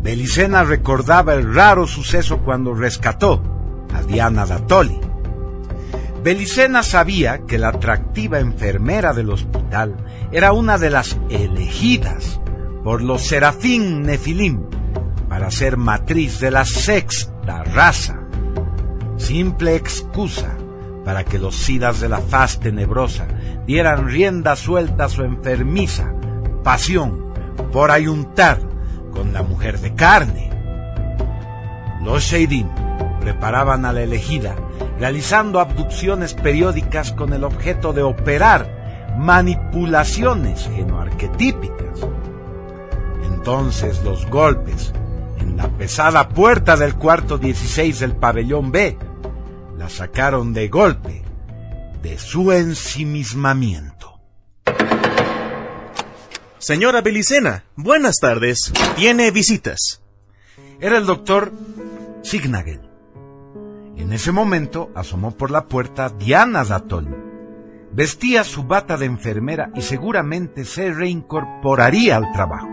Belicena 0.00 0.64
recordaba 0.64 1.34
el 1.34 1.54
raro 1.54 1.86
suceso 1.86 2.38
cuando 2.38 2.72
rescató 2.72 3.42
a 3.92 4.02
Diana 4.02 4.46
Datoli. 4.46 5.13
Belicena 6.24 6.82
sabía 6.82 7.40
que 7.46 7.58
la 7.58 7.68
atractiva 7.68 8.40
enfermera 8.40 9.12
del 9.12 9.28
hospital 9.28 9.94
era 10.32 10.54
una 10.54 10.78
de 10.78 10.88
las 10.88 11.18
elegidas 11.28 12.40
por 12.82 13.02
los 13.02 13.26
serafín 13.26 14.00
nefilim 14.00 14.62
para 15.28 15.50
ser 15.50 15.76
matriz 15.76 16.40
de 16.40 16.50
la 16.50 16.64
sexta 16.64 17.62
raza. 17.64 18.20
Simple 19.18 19.76
excusa 19.76 20.56
para 21.04 21.24
que 21.24 21.38
los 21.38 21.56
sidas 21.56 22.00
de 22.00 22.08
la 22.08 22.22
faz 22.22 22.58
tenebrosa 22.58 23.26
dieran 23.66 24.08
rienda 24.08 24.56
suelta 24.56 25.04
a 25.04 25.08
su 25.10 25.24
enfermiza 25.24 26.14
pasión 26.62 27.34
por 27.70 27.90
ayuntar 27.90 28.60
con 29.12 29.34
la 29.34 29.42
mujer 29.42 29.78
de 29.78 29.94
carne. 29.94 30.50
Los 32.02 32.22
Sheidim 32.22 32.70
preparaban 33.24 33.86
a 33.86 33.92
la 33.94 34.02
elegida 34.02 34.54
realizando 34.98 35.58
abducciones 35.58 36.34
periódicas 36.34 37.12
con 37.12 37.32
el 37.32 37.42
objeto 37.42 37.94
de 37.94 38.02
operar 38.02 39.14
manipulaciones 39.18 40.68
genoarquetípicas. 40.74 42.00
Entonces 43.24 44.02
los 44.04 44.26
golpes 44.26 44.92
en 45.38 45.56
la 45.56 45.68
pesada 45.68 46.28
puerta 46.28 46.76
del 46.76 46.96
cuarto 46.96 47.38
16 47.38 48.00
del 48.00 48.14
pabellón 48.14 48.70
B 48.70 48.98
la 49.78 49.88
sacaron 49.88 50.52
de 50.52 50.68
golpe 50.68 51.22
de 52.02 52.18
su 52.18 52.52
ensimismamiento. 52.52 54.20
Señora 56.58 57.00
Belicena, 57.00 57.64
buenas 57.74 58.16
tardes. 58.20 58.70
Tiene 58.96 59.30
visitas. 59.30 60.02
Era 60.78 60.98
el 60.98 61.06
doctor 61.06 61.52
Signagel. 62.22 62.93
En 63.96 64.12
ese 64.12 64.32
momento 64.32 64.90
asomó 64.94 65.30
por 65.32 65.50
la 65.50 65.66
puerta 65.66 66.08
Diana 66.08 66.64
Datoli. 66.64 67.14
Vestía 67.92 68.42
su 68.42 68.64
bata 68.64 68.96
de 68.96 69.06
enfermera 69.06 69.70
y 69.74 69.82
seguramente 69.82 70.64
se 70.64 70.92
reincorporaría 70.92 72.16
al 72.16 72.32
trabajo. 72.32 72.68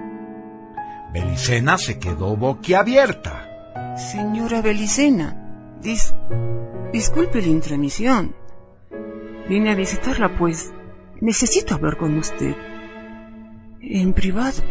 Belicena 1.14 1.78
se 1.78 2.00
quedó 2.00 2.36
boquiabierta. 2.36 3.98
Señora 3.98 4.62
Belicena, 4.62 5.78
dis 5.82 6.14
disculpe 6.92 7.42
la 7.42 7.48
intromisión. 7.48 8.36
Vine 9.48 9.72
a 9.72 9.76
visitarla, 9.76 10.38
pues 10.38 10.72
necesito 11.20 11.76
hablar 11.76 11.98
con 11.98 12.18
usted. 12.18 12.56
En 13.82 14.14
privado. 14.14 14.64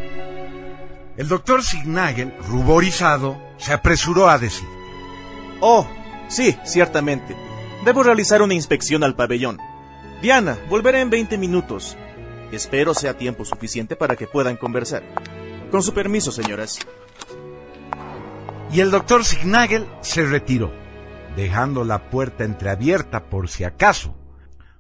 El 1.16 1.28
doctor 1.28 1.62
Signagel, 1.62 2.34
ruborizado, 2.48 3.40
se 3.59 3.72
apresuró 3.72 4.28
a 4.28 4.38
decir. 4.38 4.68
Oh, 5.61 5.86
sí, 6.31 6.57
ciertamente. 6.64 7.37
Debo 7.85 8.03
realizar 8.03 8.41
una 8.41 8.55
inspección 8.55 9.05
al 9.05 9.14
pabellón. 9.14 9.59
Diana, 10.22 10.59
volveré 10.68 11.01
en 11.01 11.11
20 11.11 11.37
minutos. 11.37 11.97
Espero 12.53 12.95
sea 12.95 13.18
tiempo 13.18 13.45
suficiente 13.45 13.97
para 13.97 14.16
que 14.16 14.26
puedan 14.26 14.57
conversar. 14.57 15.03
Con 15.70 15.83
su 15.83 15.93
permiso, 15.93 16.33
señoras. 16.33 16.78
Y 18.72 18.81
el 18.81 18.91
doctor 18.91 19.24
Signagel 19.24 19.87
se 20.01 20.24
retiró, 20.24 20.72
dejando 21.37 21.85
la 21.85 22.11
puerta 22.11 22.45
entreabierta 22.45 23.24
por 23.24 23.49
si 23.49 23.64
acaso. 23.64 24.14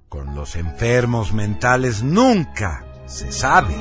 Con 0.08 0.34
los 0.34 0.56
enfermos 0.56 1.32
mentales 1.32 2.02
nunca 2.02 2.84
se 3.06 3.32
sabe. 3.32 3.74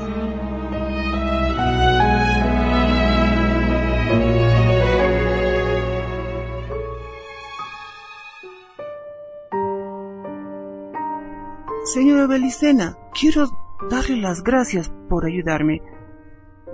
Señora 11.94 12.28
Belicena, 12.28 13.00
quiero 13.20 13.50
darle 13.90 14.18
las 14.18 14.44
gracias 14.44 14.92
por 15.10 15.26
ayudarme. 15.26 15.82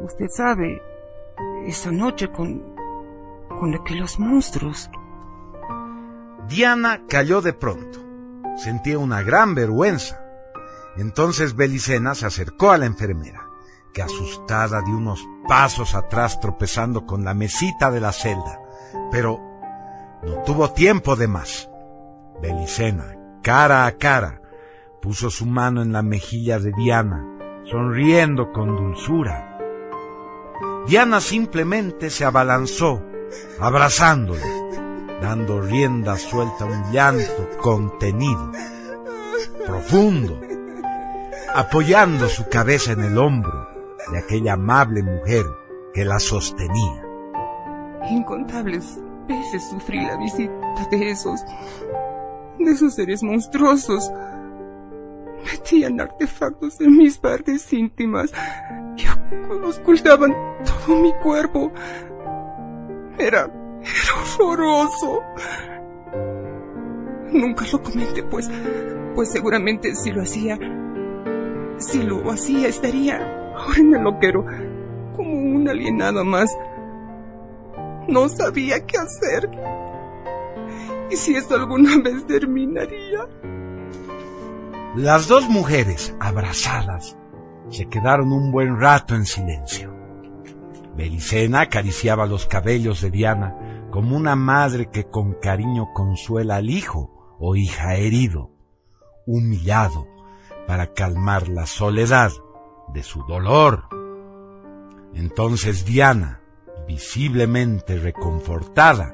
Usted 0.02 0.28
sabe, 0.28 0.82
esa 1.66 1.90
noche 1.90 2.30
con... 2.34 2.62
con 3.48 3.74
aquellos 3.74 4.20
monstruos. 4.20 4.90
Diana 6.50 7.04
cayó 7.08 7.42
de 7.42 7.54
pronto. 7.54 8.00
Sentía 8.58 9.00
una 9.00 9.22
gran 9.22 9.56
vergüenza. 9.56 10.22
Entonces 10.98 11.56
Belicena 11.56 12.14
se 12.14 12.26
acercó 12.26 12.72
a 12.72 12.78
la 12.78 12.86
enfermera, 12.86 13.48
que 13.94 14.02
asustada 14.02 14.82
dio 14.82 14.98
unos 14.98 15.26
pasos 15.48 15.96
atrás 15.96 16.42
tropezando 16.42 17.06
con 17.06 17.24
la 17.24 17.34
mesita 17.34 17.90
de 17.90 18.02
la 18.02 18.12
celda, 18.12 18.60
pero 19.12 19.40
no 20.24 20.44
tuvo 20.44 20.74
tiempo 20.74 21.16
de 21.16 21.30
más. 21.30 21.70
Belicena, 22.42 23.16
cara 23.42 23.86
a 23.86 23.94
cara, 23.94 24.42
puso 25.06 25.30
su 25.30 25.46
mano 25.46 25.84
en 25.84 25.94
la 25.94 26.02
mejilla 26.02 26.58
de 26.58 26.72
Diana, 26.72 27.24
sonriendo 27.66 28.52
con 28.52 28.76
dulzura. 28.76 29.56
Diana 30.88 31.22
simplemente 31.22 32.10
se 32.10 32.26
abalanzó, 32.26 33.04
abrazándole, 33.60 34.42
dando 35.22 35.62
rienda 35.62 36.18
suelta 36.18 36.64
a 36.64 36.66
un 36.66 36.92
llanto 36.92 37.50
contenido, 37.62 38.52
profundo, 39.68 40.42
apoyando 41.54 42.28
su 42.28 42.50
cabeza 42.50 42.94
en 42.94 43.04
el 43.04 43.20
hombro 43.20 43.70
de 44.12 44.18
aquella 44.18 44.54
amable 44.54 45.04
mujer 45.04 45.46
que 45.94 46.04
la 46.04 46.18
sostenía. 46.18 47.06
Incontables 48.10 49.00
veces 49.28 49.70
sufrí 49.70 50.04
la 50.04 50.18
visita 50.18 50.52
de 50.90 51.12
esos, 51.12 51.42
de 52.58 52.72
esos 52.72 52.96
seres 52.96 53.22
monstruosos. 53.22 54.12
Metían 55.46 56.02
artefactos 56.02 56.82
en 56.82 56.98
mis 56.98 57.18
partes 57.18 57.72
íntimas 57.72 58.32
que 58.98 59.08
ocultaban 59.64 60.34
todo 60.66 60.96
mi 60.98 61.14
cuerpo. 61.14 61.72
Era, 63.18 63.50
era 63.82 64.42
horroroso. 64.42 65.22
Nunca 67.32 67.66
lo 67.72 67.82
comenté, 67.82 68.24
pues, 68.24 68.50
pues 69.14 69.32
seguramente 69.32 69.94
si 69.96 70.12
lo 70.12 70.22
hacía, 70.22 70.58
si 71.78 72.04
lo 72.04 72.32
hacía 72.32 72.68
estaría 72.68 73.18
ahora 73.56 73.80
en 73.80 73.96
el 73.96 74.04
loquero 74.04 74.46
como 75.16 75.32
un 75.32 75.68
alienado 75.68 76.24
más. 76.24 76.50
No 78.08 78.30
sabía 78.30 78.86
qué 78.86 78.98
hacer. 78.98 79.50
¿Y 81.12 81.16
si 81.16 81.36
esto 81.36 81.56
alguna 81.56 81.98
vez 82.04 82.26
terminaría? 82.26 83.28
Las 84.96 85.28
dos 85.28 85.50
mujeres, 85.50 86.16
abrazadas, 86.22 87.18
se 87.70 87.90
quedaron 87.90 88.32
un 88.32 88.50
buen 88.54 88.80
rato 88.80 89.14
en 89.14 89.26
silencio. 89.26 89.94
Belicena 90.96 91.62
acariciaba 91.62 92.26
los 92.26 92.46
cabellos 92.46 93.02
de 93.02 93.12
Diana 93.12 93.88
como 93.92 94.16
una 94.16 94.38
madre 94.38 94.90
que 94.90 95.04
con 95.04 95.34
cariño 95.34 95.90
consuela 95.94 96.56
al 96.56 96.70
hijo 96.70 97.36
o 97.40 97.58
hija 97.58 97.96
herido, 97.96 98.52
humillado, 99.28 100.08
para 100.66 100.94
calmar 100.94 101.50
la 101.50 101.66
soledad 101.66 102.32
de 102.94 103.04
su 103.04 103.22
dolor. 103.24 103.90
Entonces 105.14 105.84
Diana, 105.84 106.40
visiblemente 106.88 108.00
reconfortada, 108.00 109.14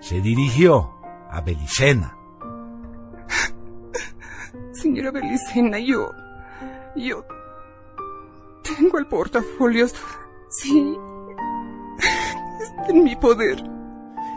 se 0.00 0.22
dirigió 0.22 0.94
a 1.30 1.42
Belicena. 1.42 2.16
Señora 4.82 5.12
Belicena, 5.12 5.78
yo... 5.78 6.10
yo... 6.96 7.24
tengo 8.64 8.98
el 8.98 9.06
portafolios. 9.06 9.94
Sí. 10.50 10.98
Está 12.60 12.88
en 12.88 13.04
mi 13.04 13.14
poder. 13.14 13.62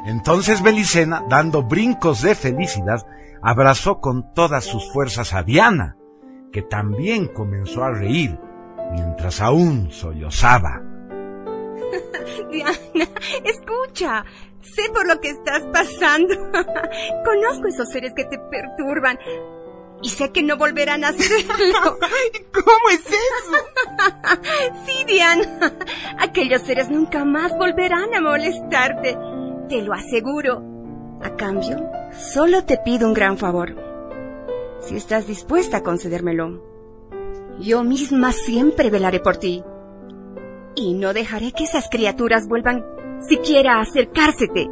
Entonces 0.05 0.61
Belicena, 0.61 1.23
dando 1.27 1.63
brincos 1.63 2.21
de 2.21 2.35
felicidad, 2.35 3.07
abrazó 3.41 3.99
con 3.99 4.35
todas 4.35 4.63
sus 4.65 4.91
fuerzas 4.93 5.33
a 5.33 5.41
Diana, 5.41 5.97
que 6.51 6.61
también 6.61 7.27
comenzó 7.27 7.83
a 7.83 7.89
reír, 7.89 8.39
mientras 8.91 9.41
aún 9.41 9.89
sollozaba. 9.89 10.79
Diana, 12.51 13.09
escucha. 13.43 14.23
Sé 14.61 14.89
por 14.93 15.07
lo 15.07 15.19
que 15.21 15.29
estás 15.29 15.63
pasando. 15.71 16.35
Conozco 17.25 17.67
esos 17.67 17.89
seres 17.89 18.13
que 18.15 18.25
te 18.25 18.37
perturban. 18.37 19.17
Y 20.01 20.09
sé 20.09 20.31
que 20.31 20.43
no 20.43 20.57
volverán 20.57 21.03
a 21.03 21.09
hacerlo. 21.09 21.97
¿Cómo 22.53 22.89
es 22.91 23.05
eso? 23.05 24.75
sí, 24.85 25.03
Diana. 25.07 25.73
Aquellos 26.19 26.61
seres 26.61 26.89
nunca 26.89 27.25
más 27.25 27.51
volverán 27.57 28.13
a 28.13 28.21
molestarte. 28.21 29.17
Te 29.69 29.81
lo 29.81 29.93
aseguro. 29.93 30.61
A 31.21 31.35
cambio, 31.35 31.89
solo 32.11 32.65
te 32.65 32.77
pido 32.77 33.07
un 33.07 33.13
gran 33.13 33.37
favor. 33.37 33.75
Si 34.81 34.95
estás 34.95 35.25
dispuesta 35.25 35.77
a 35.77 35.83
concedérmelo, 35.83 36.61
yo 37.59 37.83
misma 37.83 38.31
siempre 38.31 38.89
velaré 38.89 39.19
por 39.19 39.37
ti. 39.37 39.63
Y 40.75 40.93
no 40.93 41.13
dejaré 41.13 41.53
que 41.53 41.63
esas 41.63 41.89
criaturas 41.89 42.47
vuelvan 42.47 42.85
siquiera 43.27 43.77
a 43.77 43.81
acercársete. 43.81 44.67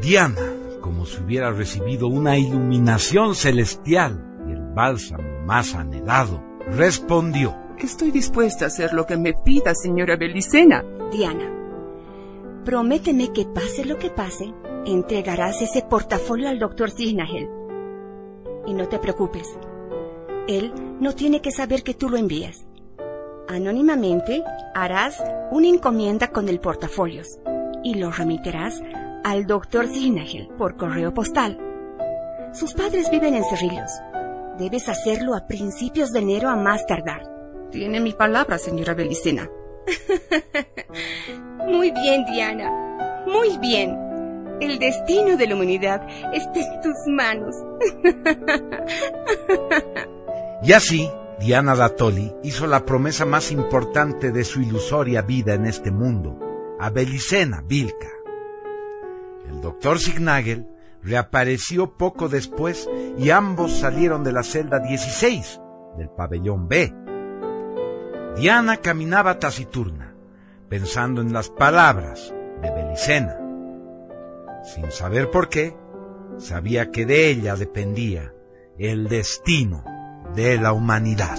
Diana, 0.00 0.40
como 0.80 1.04
si 1.04 1.20
hubiera 1.22 1.50
recibido 1.50 2.06
una 2.06 2.38
iluminación 2.38 3.34
celestial 3.34 4.29
bálsamo 4.74 5.40
más 5.44 5.74
anhelado, 5.74 6.42
respondió. 6.66 7.56
Estoy 7.78 8.10
dispuesta 8.10 8.64
a 8.64 8.68
hacer 8.68 8.92
lo 8.92 9.06
que 9.06 9.16
me 9.16 9.32
pida, 9.32 9.74
señora 9.74 10.16
Belicena. 10.16 10.84
Diana, 11.10 11.50
prométeme 12.64 13.32
que 13.32 13.46
pase 13.46 13.84
lo 13.84 13.98
que 13.98 14.10
pase, 14.10 14.52
entregarás 14.84 15.62
ese 15.62 15.82
portafolio 15.82 16.48
al 16.48 16.58
doctor 16.58 16.90
Signagel. 16.90 17.48
Y 18.66 18.74
no 18.74 18.88
te 18.88 18.98
preocupes, 18.98 19.48
él 20.46 20.72
no 21.00 21.14
tiene 21.14 21.40
que 21.40 21.52
saber 21.52 21.82
que 21.82 21.94
tú 21.94 22.08
lo 22.08 22.16
envías. 22.16 22.66
Anónimamente 23.48 24.44
harás 24.74 25.22
una 25.50 25.68
encomienda 25.68 26.28
con 26.28 26.48
el 26.48 26.60
portafolios 26.60 27.38
y 27.82 27.94
lo 27.94 28.10
remitirás 28.10 28.80
al 29.24 29.46
doctor 29.46 29.88
Signagel 29.88 30.48
por 30.58 30.76
correo 30.76 31.12
postal. 31.12 31.58
Sus 32.52 32.74
padres 32.74 33.10
viven 33.10 33.34
en 33.34 33.44
Cerrillos. 33.44 33.90
Debes 34.60 34.90
hacerlo 34.90 35.34
a 35.34 35.46
principios 35.46 36.12
de 36.12 36.18
enero 36.18 36.50
a 36.50 36.54
más 36.54 36.84
tardar. 36.84 37.22
Tiene 37.72 37.98
mi 37.98 38.12
palabra, 38.12 38.58
señora 38.58 38.92
Belicena. 38.92 39.48
Muy 41.66 41.90
bien, 41.92 42.26
Diana. 42.26 43.24
Muy 43.26 43.56
bien. 43.56 43.96
El 44.60 44.78
destino 44.78 45.38
de 45.38 45.46
la 45.46 45.54
humanidad 45.54 46.06
está 46.34 46.60
en 46.60 46.80
tus 46.82 46.96
manos. 47.06 47.56
Y 50.62 50.74
así, 50.74 51.08
Diana 51.40 51.74
Datoli 51.74 52.34
hizo 52.42 52.66
la 52.66 52.84
promesa 52.84 53.24
más 53.24 53.50
importante 53.50 54.30
de 54.30 54.44
su 54.44 54.60
ilusoria 54.60 55.22
vida 55.22 55.54
en 55.54 55.64
este 55.64 55.90
mundo, 55.90 56.38
a 56.78 56.90
Belicena 56.90 57.62
Vilca. 57.66 58.10
El 59.48 59.62
doctor 59.62 59.98
Signagel 59.98 60.66
reapareció 61.02 61.96
poco 61.96 62.28
después 62.28 62.88
y 63.18 63.30
ambos 63.30 63.72
salieron 63.78 64.24
de 64.24 64.32
la 64.32 64.42
celda 64.42 64.78
16 64.80 65.60
del 65.96 66.10
pabellón 66.10 66.68
B. 66.68 66.94
Diana 68.36 68.76
caminaba 68.78 69.38
taciturna, 69.38 70.14
pensando 70.68 71.20
en 71.20 71.32
las 71.32 71.50
palabras 71.50 72.32
de 72.62 72.70
Belicena. 72.70 73.36
Sin 74.62 74.90
saber 74.90 75.30
por 75.30 75.48
qué, 75.48 75.76
sabía 76.38 76.90
que 76.90 77.06
de 77.06 77.30
ella 77.30 77.56
dependía 77.56 78.32
el 78.78 79.08
destino 79.08 79.84
de 80.34 80.58
la 80.58 80.72
humanidad. 80.72 81.38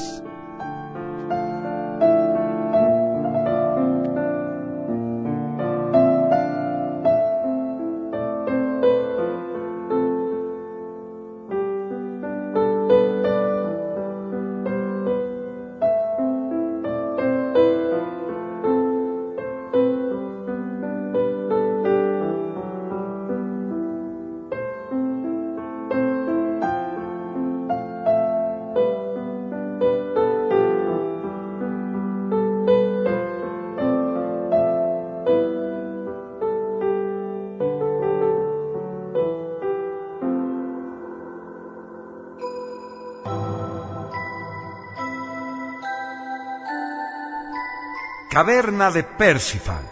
Caverna 48.32 48.92
de 48.92 49.04
Percival, 49.04 49.84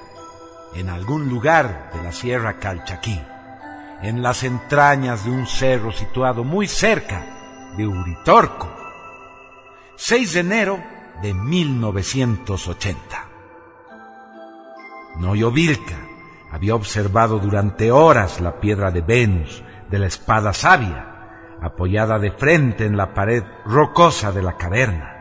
en 0.74 0.88
algún 0.88 1.28
lugar 1.28 1.92
de 1.94 2.02
la 2.02 2.14
Sierra 2.14 2.54
Calchaquí, 2.58 3.22
en 4.02 4.22
las 4.22 4.44
entrañas 4.44 5.26
de 5.26 5.32
un 5.32 5.46
cerro 5.46 5.92
situado 5.92 6.46
muy 6.46 6.66
cerca 6.66 7.22
de 7.76 7.86
Uritorco. 7.86 8.74
6 9.98 10.34
de 10.36 10.40
enero 10.40 10.80
de 11.22 11.34
1980. 11.34 13.26
Noyovilca 15.18 15.98
había 16.50 16.76
observado 16.76 17.40
durante 17.40 17.92
horas 17.92 18.40
la 18.40 18.62
piedra 18.62 18.90
de 18.90 19.02
Venus 19.02 19.62
de 19.90 20.00
la 20.00 20.08
espada 20.08 20.54
sabia, 20.54 21.58
apoyada 21.62 22.18
de 22.20 22.32
frente 22.32 22.86
en 22.86 22.96
la 22.96 23.14
pared 23.14 23.44
rocosa 23.66 24.32
de 24.32 24.44
la 24.44 24.56
caverna 24.56 25.19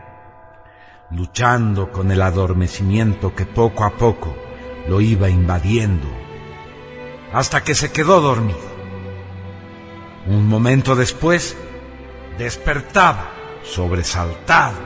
luchando 1.11 1.91
con 1.91 2.11
el 2.11 2.21
adormecimiento 2.21 3.33
que 3.33 3.45
poco 3.45 3.83
a 3.83 3.91
poco 3.91 4.35
lo 4.87 5.01
iba 5.01 5.29
invadiendo, 5.29 6.07
hasta 7.33 7.63
que 7.63 7.75
se 7.75 7.91
quedó 7.91 8.21
dormido. 8.21 8.59
Un 10.27 10.47
momento 10.47 10.95
después, 10.95 11.55
despertaba, 12.37 13.31
sobresaltado. 13.63 14.77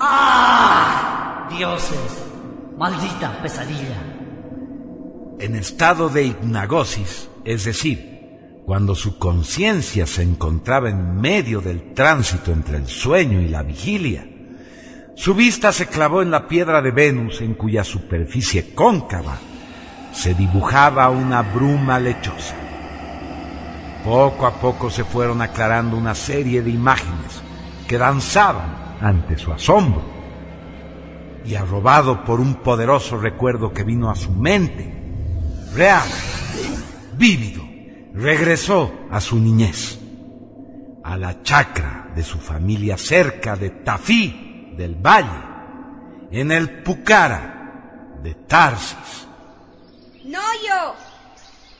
¡Ah! 0.00 1.48
Dioses, 1.50 2.24
maldita 2.76 3.42
pesadilla. 3.42 4.02
En 5.40 5.56
estado 5.56 6.08
de 6.08 6.24
hipnagosis, 6.24 7.28
es 7.44 7.64
decir, 7.64 8.17
cuando 8.68 8.94
su 8.94 9.16
conciencia 9.16 10.06
se 10.06 10.22
encontraba 10.22 10.90
en 10.90 11.18
medio 11.18 11.62
del 11.62 11.94
tránsito 11.94 12.52
entre 12.52 12.76
el 12.76 12.86
sueño 12.86 13.40
y 13.40 13.48
la 13.48 13.62
vigilia, 13.62 14.28
su 15.14 15.34
vista 15.34 15.72
se 15.72 15.86
clavó 15.86 16.20
en 16.20 16.30
la 16.30 16.46
piedra 16.46 16.82
de 16.82 16.90
Venus 16.90 17.40
en 17.40 17.54
cuya 17.54 17.82
superficie 17.82 18.74
cóncava 18.74 19.38
se 20.12 20.34
dibujaba 20.34 21.08
una 21.08 21.40
bruma 21.40 21.98
lechosa. 21.98 22.56
Poco 24.04 24.46
a 24.46 24.60
poco 24.60 24.90
se 24.90 25.02
fueron 25.02 25.40
aclarando 25.40 25.96
una 25.96 26.14
serie 26.14 26.60
de 26.60 26.68
imágenes 26.68 27.40
que 27.88 27.96
danzaban 27.96 28.98
ante 29.00 29.38
su 29.38 29.50
asombro. 29.50 30.02
Y 31.42 31.54
arrobado 31.54 32.22
por 32.22 32.38
un 32.38 32.56
poderoso 32.56 33.16
recuerdo 33.16 33.72
que 33.72 33.82
vino 33.82 34.10
a 34.10 34.14
su 34.14 34.30
mente, 34.30 34.92
real, 35.74 36.06
vívido, 37.16 37.67
regresó 38.18 38.92
a 39.10 39.20
su 39.20 39.38
niñez, 39.38 39.98
a 41.04 41.16
la 41.16 41.40
chacra 41.42 42.10
de 42.16 42.24
su 42.24 42.38
familia 42.38 42.98
cerca 42.98 43.54
de 43.54 43.70
Tafí 43.70 44.72
del 44.76 44.96
Valle, 44.96 45.38
en 46.32 46.50
el 46.50 46.82
Pucara 46.82 48.18
de 48.20 48.34
Tarsis. 48.34 49.28
¡Noyo! 50.24 50.94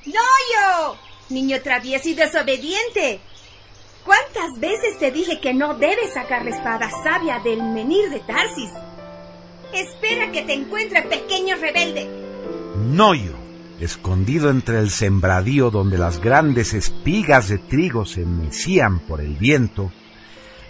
¡Noyo! 0.06 0.96
Niño 1.28 1.60
travieso 1.60 2.08
y 2.08 2.14
desobediente. 2.14 3.20
¿Cuántas 4.04 4.58
veces 4.60 4.96
te 4.98 5.10
dije 5.10 5.40
que 5.40 5.52
no 5.52 5.74
debes 5.74 6.14
sacar 6.14 6.44
la 6.44 6.50
espada 6.50 6.88
sabia 7.02 7.40
del 7.40 7.62
menir 7.62 8.10
de 8.10 8.20
Tarsis? 8.20 8.70
Espera 9.74 10.30
que 10.30 10.42
te 10.42 10.54
encuentre, 10.54 11.02
pequeño 11.02 11.56
rebelde. 11.56 12.08
Noyo, 12.76 13.37
escondido 13.80 14.50
entre 14.50 14.78
el 14.78 14.90
sembradío 14.90 15.70
donde 15.70 15.98
las 15.98 16.20
grandes 16.20 16.74
espigas 16.74 17.48
de 17.48 17.58
trigo 17.58 18.04
se 18.04 18.24
mecían 18.24 18.98
por 19.00 19.20
el 19.20 19.34
viento, 19.34 19.92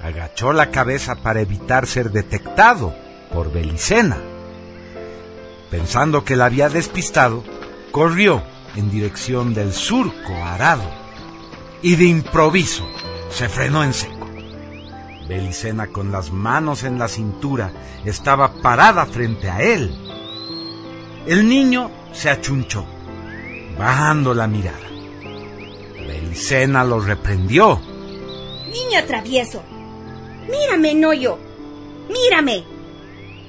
agachó 0.02 0.52
la 0.52 0.70
cabeza 0.70 1.16
para 1.16 1.40
evitar 1.40 1.86
ser 1.86 2.10
detectado 2.10 2.94
por 3.32 3.52
Belicena. 3.52 4.18
Pensando 5.70 6.24
que 6.24 6.36
la 6.36 6.46
había 6.46 6.68
despistado, 6.68 7.44
corrió 7.90 8.42
en 8.76 8.90
dirección 8.90 9.54
del 9.54 9.72
surco 9.72 10.34
arado 10.44 10.88
y 11.82 11.96
de 11.96 12.04
improviso 12.04 12.86
se 13.30 13.48
frenó 13.48 13.84
en 13.84 13.92
seco. 13.92 14.26
Belicena 15.28 15.88
con 15.88 16.10
las 16.10 16.32
manos 16.32 16.84
en 16.84 16.98
la 16.98 17.08
cintura 17.08 17.72
estaba 18.04 18.54
parada 18.62 19.04
frente 19.04 19.50
a 19.50 19.60
él. 19.60 19.94
El 21.26 21.46
niño 21.46 21.90
se 22.12 22.30
achunchó, 22.30 22.86
bajando 23.78 24.34
la 24.34 24.46
mirada. 24.46 24.88
Belicena 26.06 26.84
lo 26.84 27.00
reprendió. 27.00 27.80
Niño 28.66 29.04
travieso. 29.06 29.62
Mírame, 30.50 30.94
Noyo. 30.94 31.38
Mírame. 32.08 32.64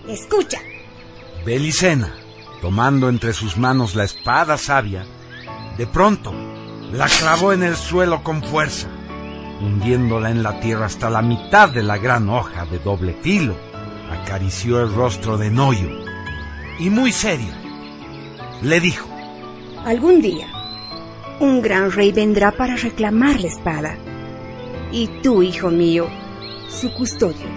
Escucha. 0.08 0.60
Belicena, 1.46 2.14
tomando 2.62 3.10
entre 3.10 3.34
sus 3.34 3.58
manos 3.58 3.96
la 3.96 4.04
espada 4.04 4.58
sabia, 4.58 5.06
de 5.78 5.88
pronto 5.88 6.34
la 6.92 7.08
clavó 7.08 7.54
en 7.54 7.64
el 7.64 7.76
suelo 7.76 8.24
con 8.24 8.44
fuerza 8.44 8.90
hundiéndola 9.62 10.30
en 10.30 10.44
la 10.44 10.60
tierra 10.60 10.86
hasta 10.86 11.10
la 11.10 11.22
mitad 11.22 11.70
de 11.70 11.84
la 11.84 11.98
gran 11.98 12.30
hoja 12.30 12.66
de 12.66 12.80
doble 12.80 13.16
filo. 13.22 13.56
Acarició 14.12 14.82
el 14.82 14.94
rostro 14.94 15.38
de 15.38 15.52
Noyo 15.52 15.90
y 16.80 16.90
muy 16.90 17.12
serio 17.12 17.54
le 18.62 18.80
dijo, 18.80 19.09
Algún 19.90 20.22
día, 20.22 20.46
un 21.40 21.64
gran 21.64 21.92
rey 21.92 22.12
vendrá 22.12 22.52
para 22.52 22.76
reclamar 22.76 23.42
la 23.42 23.48
espada. 23.48 23.98
Y 24.92 25.08
tú, 25.24 25.42
hijo 25.42 25.72
mío, 25.72 26.08
su 26.68 26.94
custodio, 26.94 27.48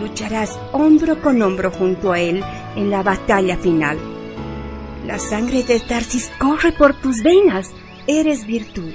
lucharás 0.00 0.58
hombro 0.72 1.22
con 1.22 1.40
hombro 1.40 1.70
junto 1.70 2.10
a 2.10 2.18
él 2.18 2.42
en 2.74 2.90
la 2.90 3.04
batalla 3.04 3.56
final. 3.56 4.00
La 5.06 5.20
sangre 5.20 5.62
de 5.62 5.78
Tarsis 5.78 6.32
corre 6.40 6.72
por 6.72 6.94
tus 6.94 7.22
venas. 7.22 7.70
Eres 8.08 8.48
virtud, 8.48 8.90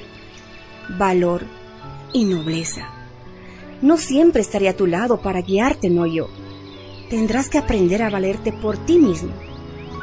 valor 1.00 1.46
y 2.12 2.26
nobleza. 2.26 2.90
No 3.82 3.96
siempre 3.96 4.42
estaré 4.42 4.68
a 4.68 4.76
tu 4.76 4.86
lado 4.86 5.22
para 5.22 5.40
guiarte, 5.40 5.90
no 5.90 6.06
yo. 6.06 6.28
Tendrás 7.10 7.48
que 7.48 7.58
aprender 7.58 8.04
a 8.04 8.10
valerte 8.10 8.52
por 8.52 8.78
ti 8.86 8.98
mismo. 8.98 9.32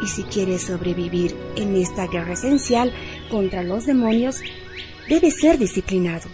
Y 0.03 0.09
si 0.09 0.25
quieres 0.25 0.63
sobrevivir 0.63 1.37
en 1.57 1.77
esta 1.77 2.07
guerra 2.07 2.33
esencial 2.33 2.93
contra 3.31 3.63
los 3.63 3.87
demonios, 3.87 4.41
debes 5.09 5.41
ser 5.41 5.59
disciplinado. 5.59 6.29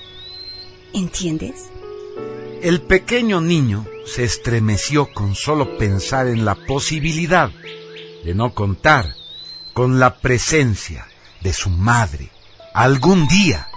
¿Entiendes? 0.95 1.69
El 2.63 2.81
pequeño 2.81 3.41
niño 3.41 3.87
se 4.07 4.25
estremeció 4.25 5.13
con 5.13 5.35
solo 5.35 5.77
pensar 5.79 6.27
en 6.27 6.45
la 6.45 6.55
posibilidad 6.55 7.51
de 8.25 8.35
no 8.35 8.55
contar 8.55 9.15
con 9.75 10.01
la 10.01 10.19
presencia 10.19 11.07
de 11.41 11.53
su 11.53 11.71
madre 11.71 12.31
algún 12.75 13.29
día. 13.29 13.69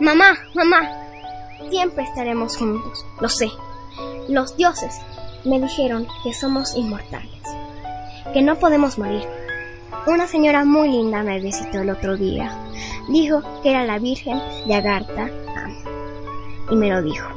Mamá, 0.00 0.36
mamá, 0.54 0.90
siempre 1.70 2.04
estaremos 2.04 2.56
juntos, 2.56 3.06
lo 3.20 3.28
sé. 3.28 3.50
Los 4.28 4.56
dioses 4.56 4.94
me 5.44 5.60
dijeron 5.60 6.06
que 6.22 6.34
somos 6.34 6.74
inmortales, 6.76 7.42
que 8.32 8.42
no 8.42 8.58
podemos 8.58 8.98
morir. 8.98 9.22
Una 10.06 10.26
señora 10.26 10.64
muy 10.64 10.88
linda 10.90 11.22
me 11.22 11.40
visitó 11.40 11.80
el 11.80 11.90
otro 11.90 12.16
día. 12.16 12.56
Dijo 13.08 13.42
que 13.62 13.70
era 13.70 13.84
la 13.84 13.98
Virgen 13.98 14.40
de 14.66 14.74
Agartha 14.74 15.30
y 16.70 16.76
me 16.76 16.88
lo 16.88 17.02
dijo. 17.02 17.28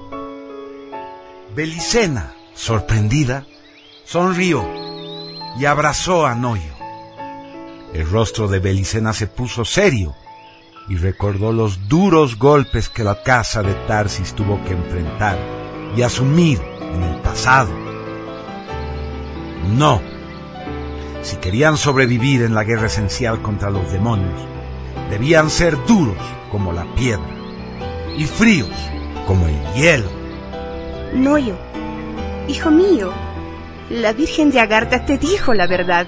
Belicena, 1.55 2.33
sorprendida, 2.53 3.45
sonrió 4.03 4.65
y 5.59 5.65
abrazó 5.65 6.25
a 6.25 6.35
Noyo. 6.35 6.73
El 7.93 8.09
rostro 8.09 8.47
de 8.47 8.59
Belicena 8.59 9.13
se 9.13 9.27
puso 9.27 9.63
serio 9.63 10.15
y 10.89 10.97
recordó 10.97 11.51
los 11.51 11.87
duros 11.87 12.37
golpes 12.37 12.89
que 12.89 13.03
la 13.03 13.23
casa 13.23 13.63
de 13.63 13.73
Tarsis 13.87 14.33
tuvo 14.33 14.63
que 14.63 14.73
enfrentar 14.73 15.37
y 15.95 16.01
asumir 16.01 16.59
en 16.79 17.03
el 17.03 17.21
pasado. 17.21 17.71
No. 19.77 20.14
Si 21.25 21.37
querían 21.37 21.75
sobrevivir 21.75 22.43
en 22.43 22.53
la 22.53 22.63
guerra 22.63 22.85
esencial 22.85 23.41
contra 23.41 23.71
los 23.71 23.91
demonios, 23.91 24.39
debían 25.09 25.49
ser 25.49 25.75
duros 25.87 26.19
como 26.51 26.71
la 26.71 26.85
piedra 26.93 27.25
y 28.15 28.25
fríos 28.25 28.69
como 29.25 29.47
el 29.47 29.59
hielo. 29.73 30.07
Noyo, 31.15 31.55
hijo 32.47 32.69
mío, 32.69 33.11
la 33.89 34.13
Virgen 34.13 34.51
de 34.51 34.59
Agartha 34.59 35.03
te 35.07 35.17
dijo 35.17 35.55
la 35.55 35.65
verdad. 35.65 36.05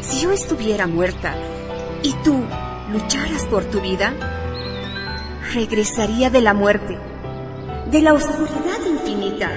Si 0.00 0.20
yo 0.20 0.30
estuviera 0.30 0.86
muerta 0.86 1.34
y 2.04 2.12
tú 2.22 2.40
lucharas 2.92 3.46
por 3.46 3.64
tu 3.64 3.80
vida, 3.80 4.12
regresaría 5.54 6.30
de 6.30 6.40
la 6.40 6.54
muerte, 6.54 7.00
de 7.90 8.00
la 8.00 8.14
oscuridad 8.14 8.78
infinita, 8.88 9.50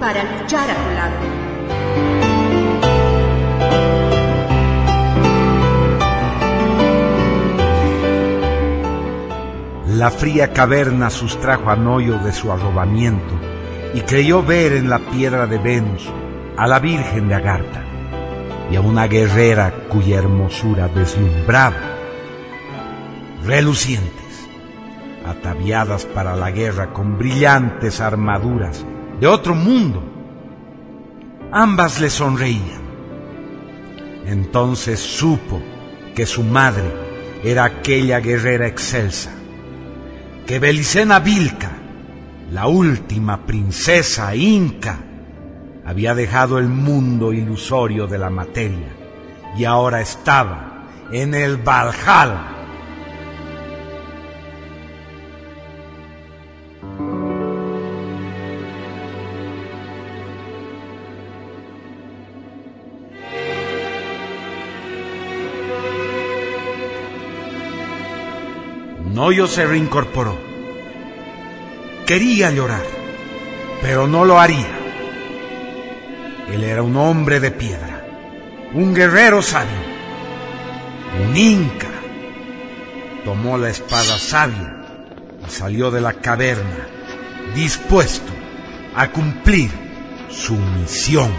para 0.00 0.24
luchar 0.24 0.70
a 0.70 0.74
tu 0.74 0.94
lado. 0.94 1.45
La 9.96 10.10
fría 10.10 10.52
caverna 10.52 11.08
sustrajo 11.08 11.70
a 11.70 11.74
Noyo 11.74 12.18
de 12.18 12.30
su 12.30 12.52
arrobamiento 12.52 13.32
y 13.94 14.02
creyó 14.02 14.42
ver 14.42 14.74
en 14.74 14.90
la 14.90 14.98
piedra 14.98 15.46
de 15.46 15.56
Venus 15.56 16.06
a 16.54 16.66
la 16.66 16.78
Virgen 16.80 17.28
de 17.28 17.34
Agartha 17.34 17.82
y 18.70 18.76
a 18.76 18.82
una 18.82 19.06
guerrera 19.06 19.72
cuya 19.88 20.18
hermosura 20.18 20.88
deslumbraba 20.88 21.78
relucientes, 23.42 24.46
ataviadas 25.24 26.04
para 26.04 26.36
la 26.36 26.50
guerra 26.50 26.92
con 26.92 27.16
brillantes 27.16 27.98
armaduras 28.02 28.84
de 29.18 29.26
otro 29.26 29.54
mundo. 29.54 30.02
Ambas 31.50 32.02
le 32.02 32.10
sonreían. 32.10 32.84
Entonces 34.26 35.00
supo 35.00 35.62
que 36.14 36.26
su 36.26 36.42
madre 36.42 36.92
era 37.42 37.64
aquella 37.64 38.20
guerrera 38.20 38.66
excelsa, 38.66 39.35
que 40.46 40.58
Belicena 40.60 41.18
Vilca, 41.18 41.72
la 42.52 42.66
última 42.68 43.44
princesa 43.44 44.34
inca, 44.34 45.00
Había 45.84 46.16
dejado 46.16 46.58
el 46.58 46.66
mundo 46.66 47.32
ilusorio 47.32 48.08
de 48.08 48.18
la 48.18 48.28
materia 48.28 48.88
y 49.56 49.64
ahora 49.64 50.00
estaba 50.00 50.88
en 51.12 51.32
el 51.32 51.58
Valhalla. 51.58 52.55
Noyo 69.16 69.46
se 69.46 69.64
reincorporó. 69.64 70.36
Quería 72.04 72.50
llorar, 72.50 72.84
pero 73.80 74.06
no 74.06 74.26
lo 74.26 74.38
haría. 74.38 74.68
Él 76.52 76.62
era 76.62 76.82
un 76.82 76.98
hombre 76.98 77.40
de 77.40 77.50
piedra, 77.50 78.04
un 78.74 78.92
guerrero 78.92 79.40
sabio, 79.40 79.80
un 81.26 81.34
inca. 81.34 81.88
Tomó 83.24 83.56
la 83.56 83.70
espada 83.70 84.18
sabia 84.18 84.84
y 85.46 85.50
salió 85.50 85.90
de 85.90 86.02
la 86.02 86.12
caverna, 86.12 86.86
dispuesto 87.54 88.34
a 88.94 89.08
cumplir 89.08 89.70
su 90.28 90.56
misión. 90.56 91.32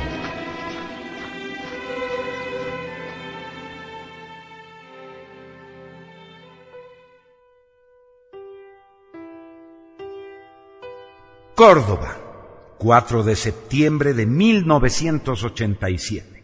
Córdoba, 11.57 12.15
4 12.77 13.23
de 13.23 13.35
septiembre 13.35 14.13
de 14.13 14.27
1987. 14.27 16.43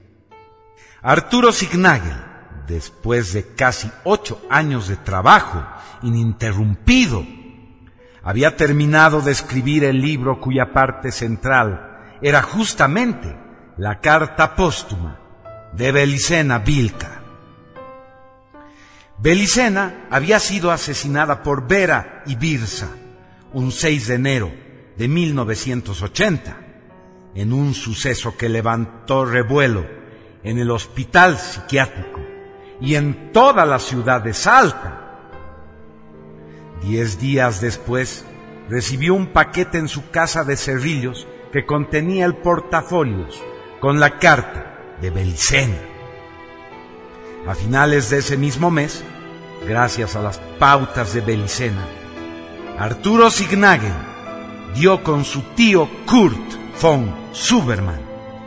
Arturo 1.03 1.51
Signagel, 1.51 2.17
después 2.65 3.31
de 3.31 3.53
casi 3.53 3.91
ocho 4.05 4.41
años 4.49 4.87
de 4.87 4.95
trabajo 4.95 5.63
ininterrumpido, 6.01 7.23
había 8.23 8.57
terminado 8.57 9.21
de 9.21 9.33
escribir 9.33 9.83
el 9.83 10.01
libro 10.01 10.41
cuya 10.41 10.73
parte 10.73 11.11
central 11.11 12.17
era 12.23 12.41
justamente 12.41 13.37
la 13.77 13.99
carta 13.99 14.55
póstuma 14.55 15.19
de 15.73 15.91
Belicena 15.91 16.57
Vilca. 16.57 17.21
Belicena 19.19 20.07
había 20.09 20.39
sido 20.39 20.71
asesinada 20.71 21.43
por 21.43 21.67
Vera 21.67 22.23
y 22.25 22.33
Birsa 22.33 22.89
un 23.53 23.71
6 23.71 24.07
de 24.07 24.15
enero 24.15 24.62
de 24.97 25.07
1980, 25.07 26.57
en 27.35 27.53
un 27.53 27.73
suceso 27.73 28.37
que 28.37 28.49
levantó 28.49 29.25
revuelo 29.25 29.85
en 30.43 30.59
el 30.59 30.71
hospital 30.71 31.37
psiquiátrico 31.37 32.19
y 32.79 32.95
en 32.95 33.31
toda 33.31 33.65
la 33.65 33.79
ciudad 33.79 34.21
de 34.21 34.33
Salta. 34.33 34.99
Diez 36.81 37.19
días 37.19 37.61
después, 37.61 38.25
recibió 38.69 39.13
un 39.15 39.27
paquete 39.27 39.77
en 39.77 39.87
su 39.87 40.09
casa 40.09 40.43
de 40.43 40.57
Cerrillos 40.57 41.27
que 41.51 41.65
contenía 41.65 42.25
el 42.25 42.35
portafolios 42.35 43.41
con 43.79 43.99
la 43.99 44.19
carta 44.19 44.97
de 45.01 45.09
Belicena. 45.09 45.77
A 47.47 47.55
finales 47.55 48.09
de 48.09 48.19
ese 48.19 48.37
mismo 48.37 48.71
mes, 48.71 49.03
gracias 49.67 50.15
a 50.15 50.21
las 50.21 50.39
pautas 50.59 51.13
de 51.13 51.21
Belicena, 51.21 51.85
Arturo 52.77 53.29
Signagel 53.29 54.12
dio 54.73 55.03
con 55.03 55.23
su 55.23 55.41
tío 55.55 55.87
Kurt 56.05 56.81
von 56.81 57.13
Suberman 57.31 58.01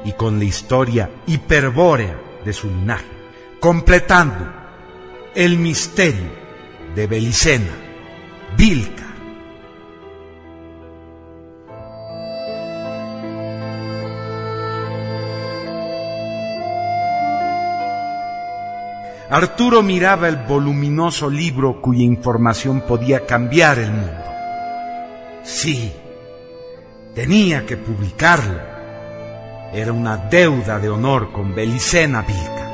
y 0.05 0.12
con 0.12 0.39
la 0.39 0.45
historia 0.45 1.11
hiperbórea 1.27 2.16
de 2.45 2.53
su 2.53 2.68
linaje, 2.68 3.07
completando 3.61 4.53
el 5.35 5.59
misterio 5.59 6.31
de 6.95 7.07
Belicena, 7.07 7.72
Vilca. 8.57 9.05
Arturo 19.29 19.83
miraba 19.83 20.29
el 20.29 20.37
voluminoso 20.37 21.29
libro 21.29 21.83
cuya 21.83 22.05
información 22.05 22.83
podía 22.83 23.27
cambiar 23.27 23.81
el 23.81 23.91
mundo. 23.91 24.24
Sí, 25.43 25.93
tenía 27.17 27.64
que 27.64 27.79
publicarlo. 27.79 28.61
Era 29.73 29.91
una 29.93 30.19
deuda 30.19 30.79
de 30.79 30.91
honor 30.91 31.33
con 31.33 31.55
Belicena 31.55 32.21
Vilca. 32.21 32.71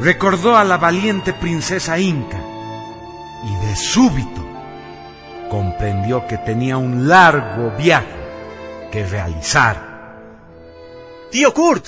Recordó 0.00 0.54
a 0.56 0.64
la 0.64 0.76
valiente 0.76 1.32
princesa 1.32 1.98
inca 1.98 2.38
y 3.42 3.66
de 3.66 3.74
súbito 3.74 4.44
comprendió 5.48 6.26
que 6.26 6.36
tenía 6.38 6.76
un 6.76 7.08
largo 7.08 7.74
viaje 7.78 8.06
que 8.92 9.06
realizar. 9.06 10.20
Tío 11.30 11.54
Kurt, 11.54 11.86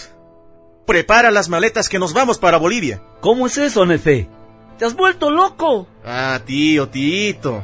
prepara 0.87 1.31
las 1.31 1.51
maletas 1.51 1.91
que 1.91 1.99
nos 1.99 2.15
vamos 2.15 2.39
para 2.39 2.57
Bolivia. 2.57 3.03
¿Cómo 3.21 3.47
es 3.47 3.59
eso, 3.59 3.85
Nefe? 3.85 4.29
¿Te 4.79 4.87
has 4.87 4.95
vuelto 4.95 5.29
loco? 5.29 5.89
Ah, 6.07 6.41
tío, 6.47 6.89
Tito. 6.89 7.63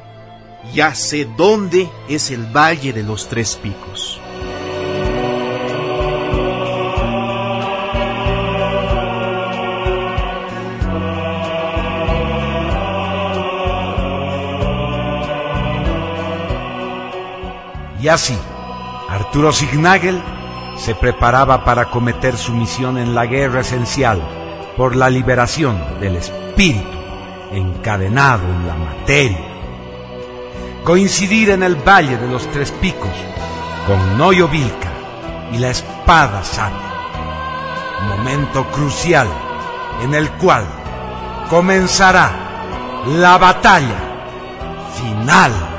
Ya 0.72 0.94
sé 0.94 1.28
dónde 1.36 1.88
es 2.08 2.30
el 2.30 2.46
Valle 2.46 2.92
de 2.92 3.02
los 3.02 3.28
Tres 3.28 3.56
Picos. 3.62 4.20
Y 18.04 18.08
así, 18.08 18.36
Arturo 19.08 19.50
Signagel 19.50 20.20
se 20.76 20.94
preparaba 20.94 21.64
para 21.64 21.82
acometer 21.82 22.36
su 22.36 22.52
misión 22.52 22.98
en 22.98 23.14
la 23.14 23.24
guerra 23.24 23.60
esencial 23.60 24.20
por 24.76 24.94
la 24.94 25.08
liberación 25.08 25.82
del 26.00 26.16
espíritu 26.16 26.86
encadenado 27.50 28.42
en 28.44 28.66
la 28.66 28.74
materia. 28.74 29.53
Coincidir 30.84 31.48
en 31.48 31.62
el 31.62 31.76
Valle 31.76 32.18
de 32.18 32.28
los 32.28 32.46
Tres 32.50 32.70
Picos 32.70 33.08
con 33.86 34.18
Noyo 34.18 34.48
Vilca 34.48 34.92
y 35.50 35.56
la 35.56 35.70
espada 35.70 36.44
sabia. 36.44 36.92
Momento 38.06 38.66
crucial 38.70 39.26
en 40.02 40.14
el 40.14 40.30
cual 40.32 40.66
comenzará 41.48 42.30
la 43.06 43.38
batalla 43.38 43.96
final. 44.98 45.73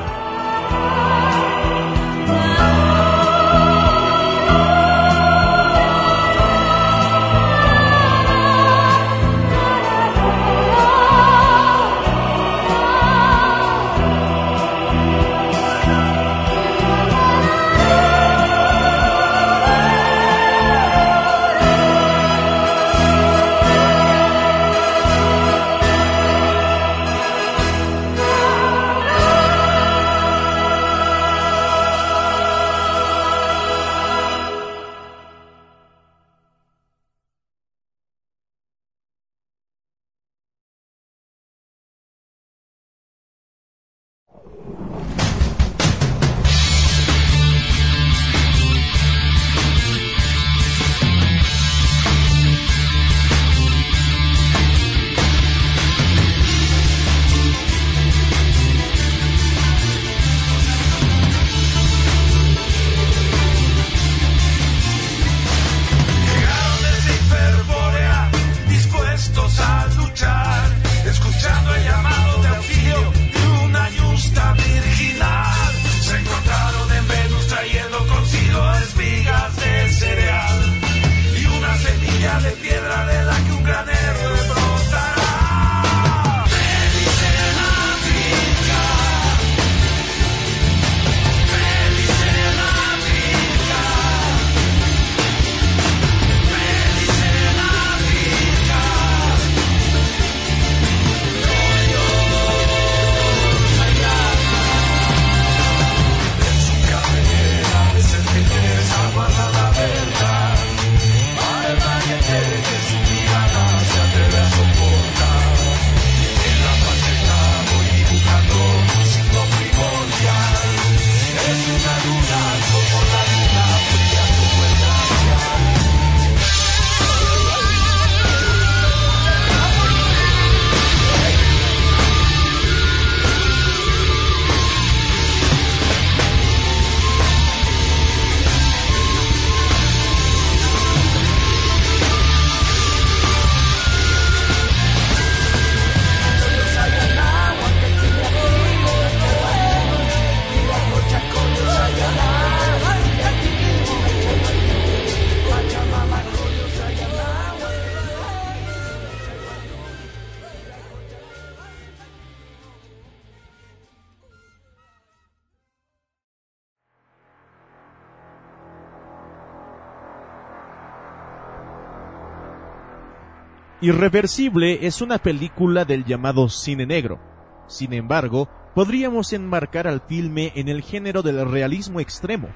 Irreversible 173.86 174.88
es 174.88 175.04
una 175.04 175.20
película 175.20 175.86
del 175.86 176.06
llamado 176.06 176.50
cine 176.50 176.88
negro. 176.88 177.20
Sin 177.68 177.94
embargo, 177.94 178.50
podríamos 178.74 179.32
enmarcar 179.32 179.88
al 179.88 180.02
filme 180.02 180.52
en 180.56 180.70
el 180.70 180.82
género 180.82 181.22
del 181.22 181.48
realismo 181.48 182.00
extremo, 182.00 182.48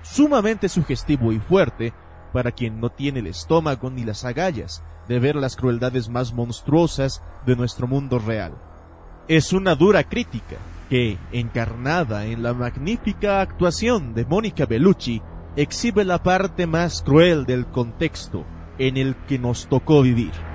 sumamente 0.00 0.70
sugestivo 0.70 1.30
y 1.30 1.40
fuerte 1.40 1.92
para 2.32 2.52
quien 2.52 2.80
no 2.80 2.88
tiene 2.88 3.18
el 3.18 3.26
estómago 3.26 3.90
ni 3.90 4.02
las 4.02 4.24
agallas 4.24 4.82
de 5.08 5.18
ver 5.18 5.36
las 5.36 5.56
crueldades 5.56 6.08
más 6.08 6.32
monstruosas 6.32 7.22
de 7.44 7.54
nuestro 7.54 7.86
mundo 7.86 8.18
real. 8.18 8.54
Es 9.28 9.52
una 9.52 9.74
dura 9.74 10.04
crítica 10.04 10.56
que, 10.88 11.18
encarnada 11.32 12.24
en 12.24 12.42
la 12.42 12.54
magnífica 12.54 13.42
actuación 13.42 14.14
de 14.14 14.24
Mónica 14.24 14.64
Bellucci, 14.64 15.20
exhibe 15.54 16.06
la 16.06 16.22
parte 16.22 16.66
más 16.66 17.02
cruel 17.02 17.44
del 17.44 17.66
contexto 17.66 18.46
en 18.78 18.96
el 18.96 19.16
que 19.26 19.38
nos 19.38 19.68
tocó 19.68 20.00
vivir. 20.00 20.47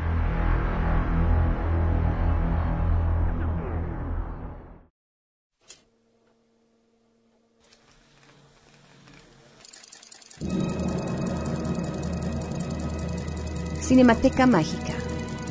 Cinemateca 13.82 14.48
Mágica, 14.48 14.94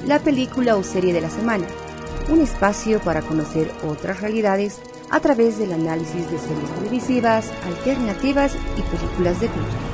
la 0.07 0.19
película 0.19 0.77
o 0.77 0.83
serie 0.83 1.13
de 1.13 1.21
la 1.21 1.31
semana, 1.31 1.67
un 2.31 2.41
espacio 2.41 3.01
para 3.01 3.23
conocer 3.23 3.71
otras 3.85 4.21
realidades 4.21 4.81
a 5.11 5.21
través 5.21 5.59
del 5.59 5.73
análisis 5.73 6.31
de 6.31 6.39
series 6.39 6.75
televisivas, 6.77 7.51
alternativas 7.67 8.53
y 8.77 8.83
películas 8.83 9.41
de 9.41 9.49
culto. 9.49 9.92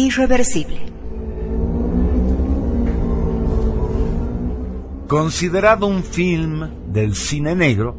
Irreversible. 0.00 0.80
Considerado 5.06 5.86
un 5.86 6.02
film 6.02 6.70
del 6.86 7.14
cine 7.14 7.54
negro, 7.54 7.96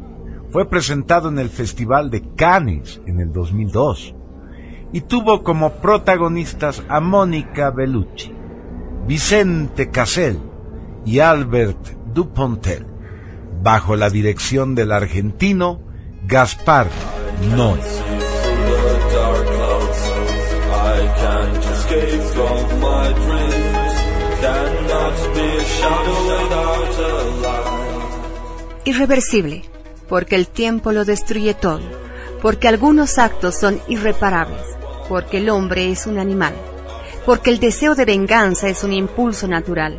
fue 0.50 0.68
presentado 0.68 1.28
en 1.28 1.38
el 1.38 1.48
Festival 1.48 2.10
de 2.10 2.22
Cannes 2.34 3.00
en 3.06 3.20
el 3.20 3.32
2002 3.32 4.16
y 4.92 5.02
tuvo 5.02 5.44
como 5.44 5.74
protagonistas 5.74 6.82
a 6.88 6.98
Mónica 6.98 7.70
Bellucci, 7.70 8.32
Vicente 9.06 9.88
Cassel 9.90 10.40
y 11.06 11.20
Albert 11.20 11.86
Dupontel, 12.12 12.84
bajo 13.62 13.94
la 13.94 14.10
dirección 14.10 14.74
del 14.74 14.90
argentino 14.90 15.80
Gaspar 16.26 16.88
Noé. 17.54 17.78
Irreversible, 28.84 29.62
porque 30.08 30.36
el 30.36 30.46
tiempo 30.46 30.92
lo 30.92 31.04
destruye 31.04 31.52
todo, 31.54 31.82
porque 32.40 32.68
algunos 32.68 33.18
actos 33.18 33.56
son 33.56 33.80
irreparables, 33.88 34.62
porque 35.08 35.38
el 35.38 35.50
hombre 35.50 35.90
es 35.90 36.06
un 36.06 36.18
animal, 36.18 36.54
porque 37.26 37.50
el 37.50 37.60
deseo 37.60 37.94
de 37.94 38.06
venganza 38.06 38.68
es 38.68 38.84
un 38.84 38.92
impulso 38.94 39.46
natural, 39.46 39.98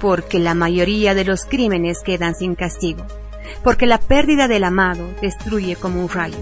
porque 0.00 0.38
la 0.38 0.54
mayoría 0.54 1.14
de 1.14 1.26
los 1.26 1.44
crímenes 1.44 1.98
quedan 2.02 2.34
sin 2.34 2.54
castigo, 2.54 3.04
porque 3.62 3.86
la 3.86 3.98
pérdida 3.98 4.48
del 4.48 4.64
amado 4.64 5.06
destruye 5.20 5.76
como 5.76 6.00
un 6.00 6.08
rayo, 6.08 6.38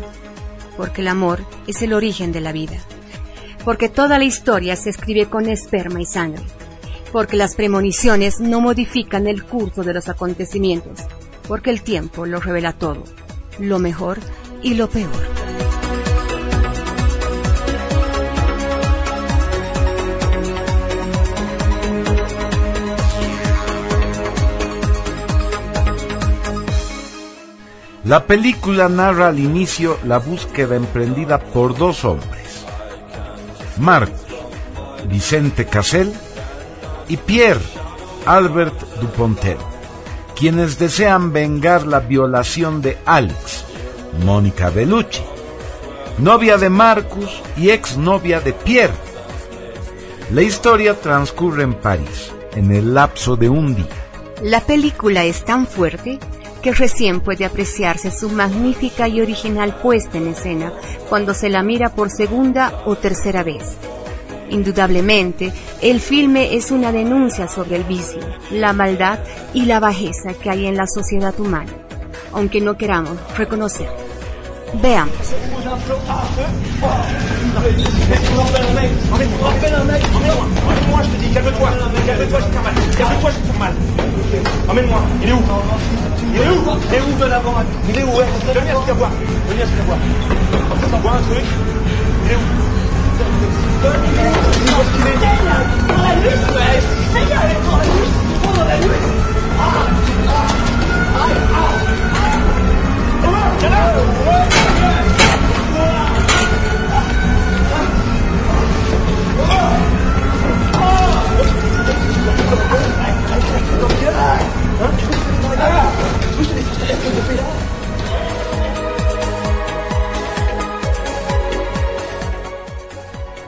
porque 0.76 1.00
el 1.00 1.08
amor 1.08 1.40
es 1.66 1.82
el 1.82 1.92
origen 1.92 2.30
de 2.30 2.40
la 2.40 2.52
vida, 2.52 2.78
porque 3.64 3.88
toda 3.88 4.18
la 4.18 4.24
historia 4.24 4.76
se 4.76 4.90
escribe 4.90 5.26
con 5.26 5.48
esperma 5.48 6.00
y 6.00 6.06
sangre, 6.06 6.44
porque 7.12 7.36
las 7.36 7.54
premoniciones 7.54 8.40
no 8.40 8.60
modifican 8.60 9.26
el 9.26 9.44
curso 9.44 9.82
de 9.82 9.94
los 9.94 10.08
acontecimientos, 10.08 11.00
porque 11.46 11.70
el 11.70 11.82
tiempo 11.82 12.26
lo 12.26 12.40
revela 12.40 12.72
todo, 12.72 13.04
lo 13.58 13.78
mejor 13.78 14.18
y 14.62 14.74
lo 14.74 14.88
peor. 14.88 15.38
La 28.08 28.24
película 28.24 28.88
narra 28.88 29.28
al 29.28 29.38
inicio 29.38 29.98
la 30.06 30.18
búsqueda 30.18 30.76
emprendida 30.76 31.38
por 31.38 31.76
dos 31.76 32.06
hombres, 32.06 32.47
Marcos, 33.78 34.20
Vicente 35.08 35.66
Cassel 35.66 36.12
y 37.08 37.16
Pierre, 37.16 37.60
Albert 38.26 38.74
Dupontel, 39.00 39.58
quienes 40.36 40.78
desean 40.78 41.32
vengar 41.32 41.86
la 41.86 42.00
violación 42.00 42.82
de 42.82 42.98
Alex, 43.06 43.64
Mónica 44.24 44.70
Bellucci, 44.70 45.22
novia 46.18 46.58
de 46.58 46.68
Marcus 46.68 47.42
y 47.56 47.70
exnovia 47.70 48.40
de 48.40 48.52
Pierre. 48.52 48.94
La 50.32 50.42
historia 50.42 50.94
transcurre 51.00 51.62
en 51.62 51.74
París, 51.74 52.32
en 52.54 52.70
el 52.72 52.94
lapso 52.94 53.36
de 53.36 53.48
un 53.48 53.74
día. 53.74 53.86
La 54.42 54.60
película 54.60 55.24
es 55.24 55.44
tan 55.44 55.66
fuerte 55.66 56.18
que 56.62 56.72
recién 56.72 57.20
puede 57.20 57.44
apreciarse 57.44 58.10
su 58.10 58.30
magnífica 58.30 59.08
y 59.08 59.20
original 59.20 59.76
puesta 59.80 60.18
en 60.18 60.28
escena 60.28 60.72
cuando 61.08 61.34
se 61.34 61.48
la 61.48 61.62
mira 61.62 61.90
por 61.90 62.10
segunda 62.10 62.82
o 62.84 62.96
tercera 62.96 63.42
vez. 63.42 63.76
Indudablemente, 64.50 65.52
el 65.82 66.00
filme 66.00 66.54
es 66.56 66.70
una 66.70 66.90
denuncia 66.90 67.48
sobre 67.48 67.76
el 67.76 67.84
vicio, 67.84 68.20
la 68.50 68.72
maldad 68.72 69.18
y 69.52 69.66
la 69.66 69.78
bajeza 69.78 70.34
que 70.34 70.50
hay 70.50 70.66
en 70.66 70.76
la 70.76 70.86
sociedad 70.86 71.38
humana, 71.38 71.72
aunque 72.32 72.60
no 72.60 72.76
queramos 72.76 73.18
reconocerlo. 73.36 74.07
Veamos. 74.74 75.12
Emmène-moi, 79.12 81.00
je 81.02 81.08
te 81.08 81.16
dis, 81.16 81.30
calme-toi. 81.32 81.70
Calme-toi, 82.06 82.38
j'ai 82.40 82.58
mal. 82.62 82.74
Calme-toi, 82.96 83.30
j'ai 83.30 83.58
mal. 83.58 83.72
Emmène-moi. 84.68 85.00
Il 85.22 85.28
est 85.28 85.32
où? 85.32 85.42
Il 86.34 86.40
est 86.40 86.48
où? 86.48 86.52
Il 86.88 86.94
est 86.94 87.00
où 87.00 87.12
de 87.18 87.24
l'avant? 87.24 87.54
Il 87.88 87.98
est 87.98 88.02
où 88.02 88.08
Ouais, 88.08 88.24
je 88.54 88.60
viens 88.60 88.74
te 88.86 88.92
voir. 88.92 89.10
Je 89.48 89.54
viens 89.54 89.66
te 89.66 89.82
voir. 89.86 89.98
Ça 90.90 90.96
voit 90.98 91.12
un 91.12 91.22
truc 91.22 91.44
Il 92.24 92.30
est 92.32 92.36
où? 92.36 92.38
Où 93.80 93.86
est-ce 94.80 94.90
qu'il 94.94 95.06
est? 95.06 95.18
Dans 95.88 96.02
la 96.02 96.14
nuit 96.16 96.30
Ça 97.12 97.18
y 97.18 97.22
est, 97.22 97.28
dans 97.64 97.76
la 97.76 97.84
nuit 97.84 98.10
dans 98.56 98.64
la 98.64 98.76
nuit 98.76 100.17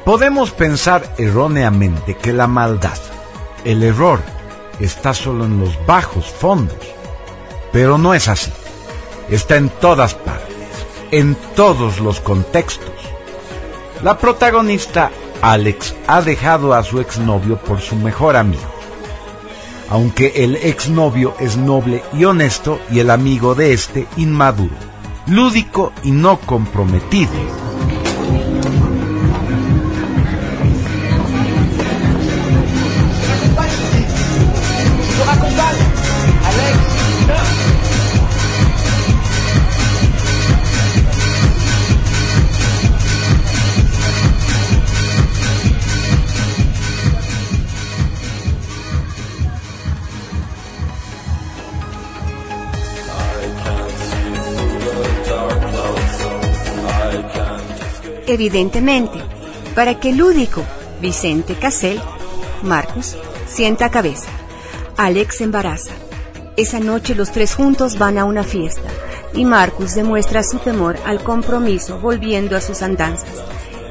Podemos 0.05 0.51
pensar 0.51 1.15
erróneamente 1.19 2.17
que 2.17 2.33
la 2.33 2.49
maldad, 2.49 2.99
el 3.65 3.85
error, 3.85 4.21
está 4.81 5.15
solo 5.15 5.45
en 5.45 5.61
los 5.61 5.87
bajos 5.87 6.27
fondos, 6.27 6.77
pero 7.71 7.97
no 7.97 8.13
es 8.13 8.27
así. 8.27 8.53
Está 9.31 9.57
en 9.57 9.69
todas 9.69 10.15
partes, 10.15 10.57
en 11.13 11.37
todos 11.55 12.01
los 12.01 12.21
contextos. 12.21 12.91
La 14.03 14.19
protagonista, 14.19 15.13
Alex, 15.41 15.95
ha 16.09 16.21
dejado 16.21 16.75
a 16.75 16.83
su 16.83 17.01
exnovio 17.01 17.57
por 17.59 17.81
su 17.81 17.95
mejor 17.95 18.35
amigo. 18.35 18.75
Aunque 19.89 20.33
el 20.45 20.57
exnovio 20.57 21.35
es 21.39 21.57
noble 21.57 22.03
y 22.13 22.25
honesto 22.25 22.81
y 22.91 22.99
el 22.99 23.11
amigo 23.11 23.55
de 23.55 23.73
este 23.73 24.09
inmaduro, 24.17 24.75
lúdico 25.27 25.93
y 26.03 26.11
no 26.11 26.41
comprometido. 26.41 27.31
Evidentemente, 58.33 59.19
para 59.75 59.99
que 59.99 60.11
el 60.11 60.19
lúdico 60.19 60.63
Vicente 61.01 61.55
Cassel, 61.55 62.01
Marcus, 62.63 63.17
sienta 63.49 63.91
cabeza. 63.91 64.31
Alex 64.97 65.41
embaraza. 65.41 65.91
Esa 66.57 66.79
noche 66.79 67.17
los 67.17 67.33
tres 67.33 67.57
juntos 67.57 67.99
van 67.99 68.19
a 68.19 68.25
una 68.25 68.45
fiesta 68.45 68.89
y 69.35 69.45
Marcus 69.45 69.97
demuestra 69.97 70.45
su 70.45 70.59
temor 70.59 70.97
al 71.07 71.25
compromiso 71.25 71.99
volviendo 71.99 72.57
a 72.57 72.61
sus 72.61 72.83
andanzas. 72.83 73.31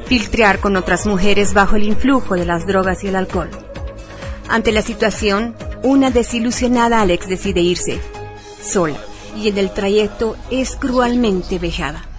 Filtrear 0.06 0.58
con 0.58 0.76
otras 0.76 1.04
mujeres 1.04 1.52
bajo 1.52 1.76
el 1.76 1.82
influjo 1.82 2.34
de 2.34 2.46
las 2.46 2.66
drogas 2.66 3.04
y 3.04 3.08
el 3.08 3.16
alcohol. 3.16 3.50
Ante 4.48 4.72
la 4.72 4.80
situación, 4.80 5.54
una 5.82 6.10
desilusionada 6.10 7.02
Alex 7.02 7.28
decide 7.28 7.60
irse, 7.60 8.00
sola, 8.62 8.98
y 9.36 9.48
en 9.48 9.58
el 9.58 9.70
trayecto 9.70 10.36
es 10.50 10.76
cruelmente 10.76 11.58
vejada. 11.58 12.09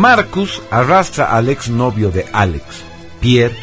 Marcus 0.00 0.62
arrastra 0.70 1.36
al 1.36 1.50
exnovio 1.50 2.10
de 2.10 2.24
Alex, 2.32 2.64
Pierre, 3.20 3.54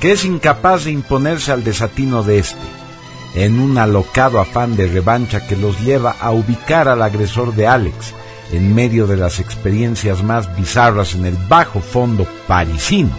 que 0.00 0.12
es 0.12 0.24
incapaz 0.24 0.86
de 0.86 0.90
imponerse 0.90 1.52
al 1.52 1.64
desatino 1.64 2.22
de 2.22 2.38
este, 2.38 2.56
en 3.34 3.60
un 3.60 3.76
alocado 3.76 4.40
afán 4.40 4.74
de 4.74 4.88
revancha 4.88 5.46
que 5.46 5.54
los 5.54 5.78
lleva 5.82 6.16
a 6.18 6.30
ubicar 6.30 6.88
al 6.88 7.02
agresor 7.02 7.54
de 7.54 7.66
Alex 7.66 8.14
en 8.52 8.74
medio 8.74 9.06
de 9.06 9.18
las 9.18 9.38
experiencias 9.38 10.22
más 10.22 10.56
bizarras 10.56 11.14
en 11.14 11.26
el 11.26 11.36
bajo 11.46 11.80
fondo 11.80 12.26
parisino. 12.48 13.12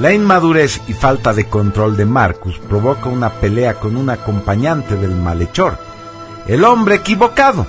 La 0.00 0.12
inmadurez 0.12 0.80
y 0.88 0.94
falta 0.94 1.32
de 1.32 1.44
control 1.44 1.96
de 1.96 2.06
Marcus 2.06 2.58
provoca 2.58 3.08
una 3.08 3.34
pelea 3.34 3.74
con 3.74 3.96
un 3.96 4.10
acompañante 4.10 4.96
del 4.96 5.14
malhechor, 5.14 5.78
el 6.48 6.64
hombre 6.64 6.96
equivocado, 6.96 7.68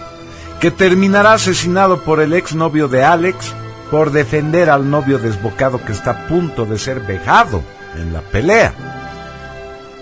que 0.61 0.69
terminará 0.69 1.33
asesinado 1.33 2.03
por 2.03 2.21
el 2.21 2.33
exnovio 2.33 2.88
de 2.88 3.03
Alex 3.03 3.51
por 3.89 4.11
defender 4.11 4.69
al 4.69 4.91
novio 4.91 5.17
desbocado 5.17 5.83
que 5.83 5.91
está 5.91 6.11
a 6.11 6.27
punto 6.27 6.65
de 6.65 6.77
ser 6.77 6.99
vejado 6.99 7.63
en 7.97 8.13
la 8.13 8.21
pelea. 8.21 8.73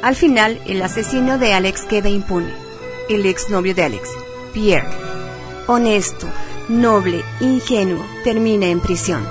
Al 0.01 0.15
final, 0.15 0.59
el 0.67 0.81
asesino 0.81 1.37
de 1.37 1.53
Alex 1.53 1.83
queda 1.83 2.09
impune. 2.09 2.53
El 3.07 3.25
exnovio 3.25 3.73
de 3.73 3.85
Alex, 3.85 4.09
Pierre, 4.53 4.89
honesto, 5.65 6.27
noble, 6.67 7.23
ingenuo, 7.39 8.05
termina 8.25 8.67
en 8.67 8.81
prisión, 8.81 9.25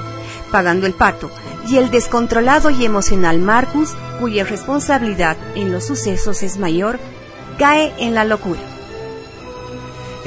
pagando 0.50 0.86
el 0.86 0.94
pato, 0.94 1.30
y 1.68 1.76
el 1.76 1.90
descontrolado 1.90 2.70
y 2.70 2.86
emocional 2.86 3.38
Marcus, 3.38 3.90
cuya 4.18 4.44
responsabilidad 4.44 5.36
en 5.54 5.72
los 5.72 5.84
sucesos 5.84 6.42
es 6.42 6.56
mayor, 6.56 6.98
cae 7.58 7.92
en 7.98 8.14
la 8.14 8.24
locura. 8.24 8.77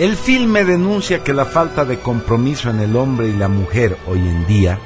El 0.02 0.18
filme 0.18 0.65
denuncia 0.65 1.23
que 1.23 1.32
la 1.32 1.45
falta 1.45 1.86
de 1.86 1.99
compromiso 1.99 2.72
en 2.72 2.80
el 2.80 2.95
hombre 2.95 3.28
y 3.28 3.34
la 3.34 3.48
mujer 3.48 3.99
hoy 4.07 4.18
en 4.18 4.48
día, 4.48 4.80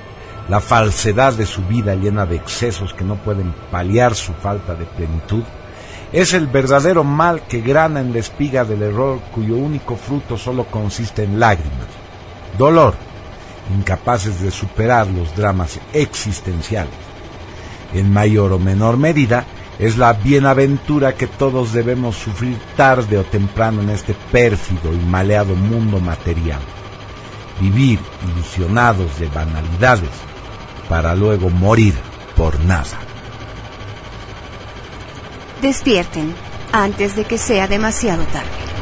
la 0.50 0.60
falsedad 0.60 1.32
de 1.32 1.46
su 1.46 1.62
vida 1.62 1.96
llena 1.96 2.26
de 2.26 2.36
excesos 2.36 2.94
que 2.94 3.06
no 3.06 3.16
pueden 3.16 3.54
paliar 3.72 4.14
su 4.14 4.34
falta 4.34 4.76
de 4.76 4.84
plenitud, 4.84 5.44
es 6.12 6.34
el 6.34 6.48
verdadero 6.48 7.06
mal 7.06 7.44
que 7.48 7.62
grana 7.62 8.02
en 8.02 8.12
la 8.12 8.20
espiga 8.20 8.66
del 8.66 8.84
error 8.84 9.22
cuyo 9.34 9.56
único 9.56 9.96
fruto 9.96 10.38
solo 10.38 10.66
consiste 10.66 11.24
en 11.24 11.40
lágrimas, 11.40 11.88
dolor, 12.58 12.96
incapaces 13.74 14.42
de 14.42 14.52
superar 14.52 15.08
los 15.08 15.34
dramas 15.34 15.80
existenciales. 15.94 16.94
En 17.94 18.12
mayor 18.12 18.52
o 18.52 18.60
menor 18.60 18.98
medida, 18.98 19.46
es 19.80 19.98
la 19.98 20.14
bienaventura 20.14 21.16
que 21.16 21.28
todos 21.28 21.74
debemos 21.74 22.16
sufrir 22.16 22.58
tarde 22.78 23.18
o 23.18 23.24
temprano 23.24 23.82
en 23.82 23.90
este 23.90 24.14
pérfido 24.32 24.94
y 24.94 24.98
maleado 24.98 25.56
mundo 25.56 26.00
material. 26.00 26.62
Vivir 27.60 28.00
ilusionados 28.24 29.20
de 29.20 29.28
banalidades 29.28 30.10
para 30.90 31.16
luego 31.16 31.50
morir 31.50 31.96
por 32.36 32.60
nada. 32.62 33.00
Despierten 35.62 36.36
antes 36.72 37.16
de 37.16 37.26
que 37.26 37.38
sea 37.38 37.68
demasiado 37.68 38.24
tarde. 38.26 38.75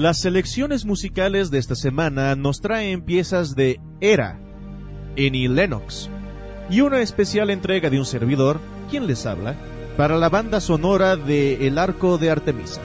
Las 0.00 0.18
selecciones 0.18 0.86
musicales 0.86 1.50
de 1.50 1.58
esta 1.58 1.74
semana 1.74 2.34
nos 2.34 2.62
traen 2.62 3.02
piezas 3.02 3.54
de 3.54 3.82
Era, 4.00 4.40
Annie 5.18 5.46
Lennox, 5.46 6.08
y 6.70 6.80
una 6.80 7.02
especial 7.02 7.50
entrega 7.50 7.90
de 7.90 7.98
un 7.98 8.06
servidor, 8.06 8.60
quien 8.88 9.06
les 9.06 9.26
habla, 9.26 9.56
para 9.98 10.16
la 10.16 10.30
banda 10.30 10.62
sonora 10.62 11.16
de 11.16 11.66
El 11.66 11.76
Arco 11.76 12.16
de 12.16 12.30
Artemisa. 12.30 12.80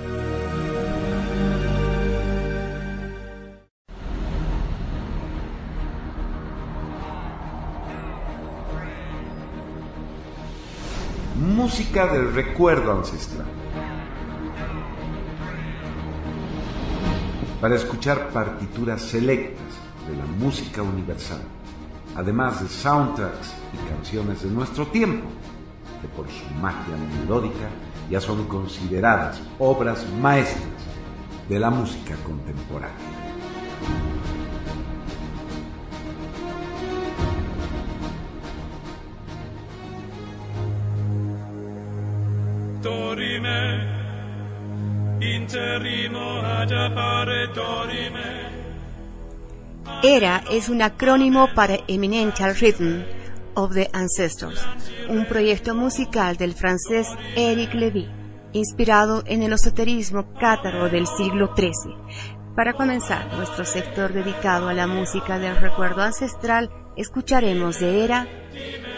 Música 11.40 12.12
del 12.12 12.34
recuerdo 12.34 12.92
ancestral. 12.92 13.55
Para 17.66 17.78
escuchar 17.78 18.30
partituras 18.30 19.02
selectas 19.02 19.66
de 20.08 20.16
la 20.16 20.26
música 20.38 20.84
universal, 20.84 21.42
además 22.16 22.62
de 22.62 22.70
soundtracks 22.70 23.56
y 23.74 23.90
canciones 23.90 24.44
de 24.44 24.52
nuestro 24.52 24.86
tiempo, 24.86 25.28
que 26.00 26.08
por 26.10 26.28
su 26.30 26.46
magia 26.62 26.96
melódica 26.96 27.68
ya 28.08 28.22
son 28.22 28.48
consideradas 28.48 29.42
obras 29.58 30.06
maestras 30.22 30.62
de 31.50 31.58
la 31.58 31.72
música 31.72 32.14
contemporánea. 32.24 33.26
ERA 50.04 50.44
es 50.52 50.70
un 50.70 50.82
acrónimo 50.82 51.48
para 51.56 51.78
Eminential 51.88 52.56
Rhythm 52.56 53.04
of 53.54 53.74
the 53.74 53.90
Ancestors, 53.94 54.66
un 55.08 55.26
proyecto 55.26 55.74
musical 55.74 56.36
del 56.36 56.54
francés 56.54 57.08
Eric 57.36 57.74
Levy, 57.74 58.10
inspirado 58.54 59.24
en 59.26 59.44
el 59.44 59.54
esoterismo 59.54 60.34
cátaro 60.34 60.90
del 60.90 61.08
siglo 61.08 61.54
XIII. 61.56 61.96
Para 62.56 62.74
comenzar 62.74 63.34
nuestro 63.34 63.66
sector 63.66 64.12
dedicado 64.14 64.68
a 64.68 64.74
la 64.74 64.88
música 64.88 65.40
del 65.40 65.56
recuerdo 65.58 66.02
ancestral, 66.02 66.70
escucharemos 66.98 67.80
de 67.80 68.04
ERA 68.04 68.28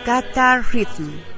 Qatar 0.05 0.63
Rhythm. 0.73 1.36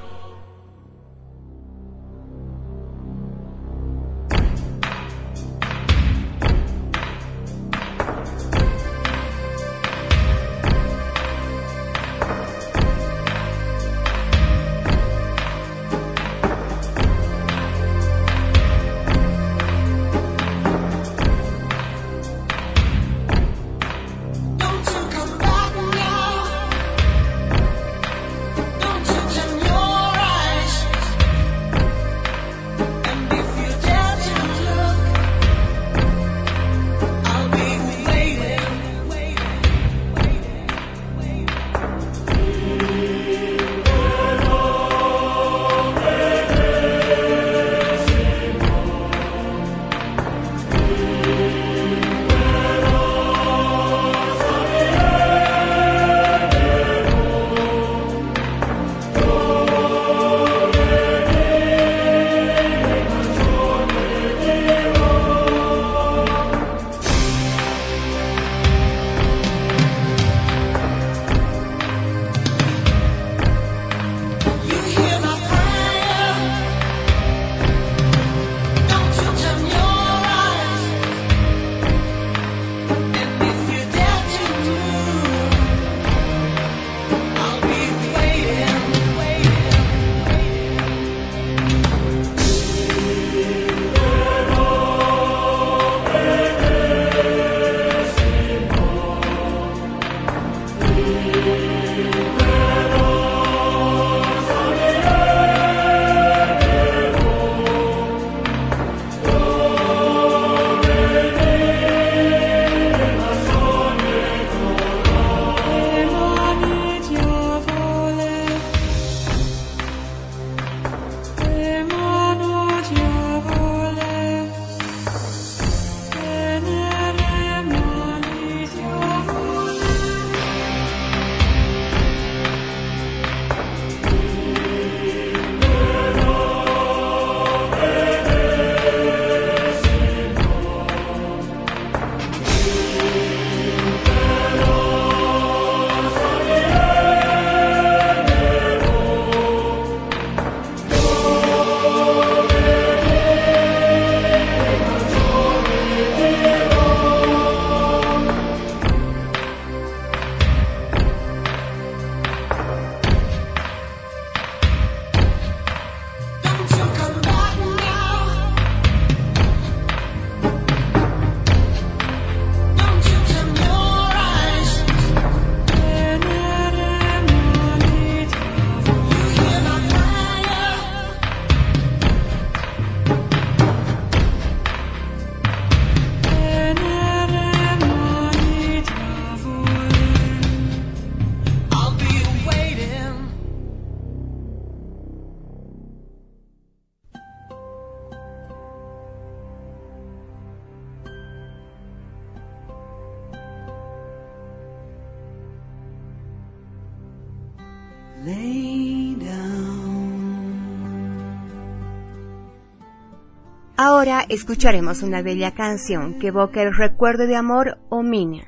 Escucharemos 214.30 215.02
una 215.02 215.22
bella 215.22 215.52
canción 215.54 216.20
que 216.20 216.28
evoca 216.28 216.62
el 216.62 216.74
recuerdo 216.74 217.26
de 217.26 217.36
amor 217.36 217.80
o 217.90 218.04
mina, 218.04 218.44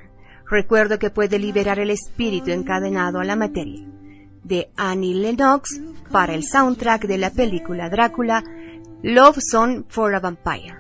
recuerdo 0.50 1.00
que 1.00 1.10
puede 1.10 1.40
liberar 1.40 1.80
el 1.80 1.90
espíritu 1.90 2.52
encadenado 2.52 3.20
a 3.20 3.26
la 3.26 3.36
materia, 3.36 3.86
de 4.44 4.70
Annie 4.78 5.16
Lennox 5.16 5.82
para 6.12 6.36
el 6.36 6.44
soundtrack 6.44 7.08
de 7.08 7.18
la 7.18 7.32
película 7.32 7.90
Drácula, 7.90 8.44
Love 9.02 9.40
Song 9.40 9.84
for 9.90 10.14
a 10.14 10.20
Vampire. 10.20 10.78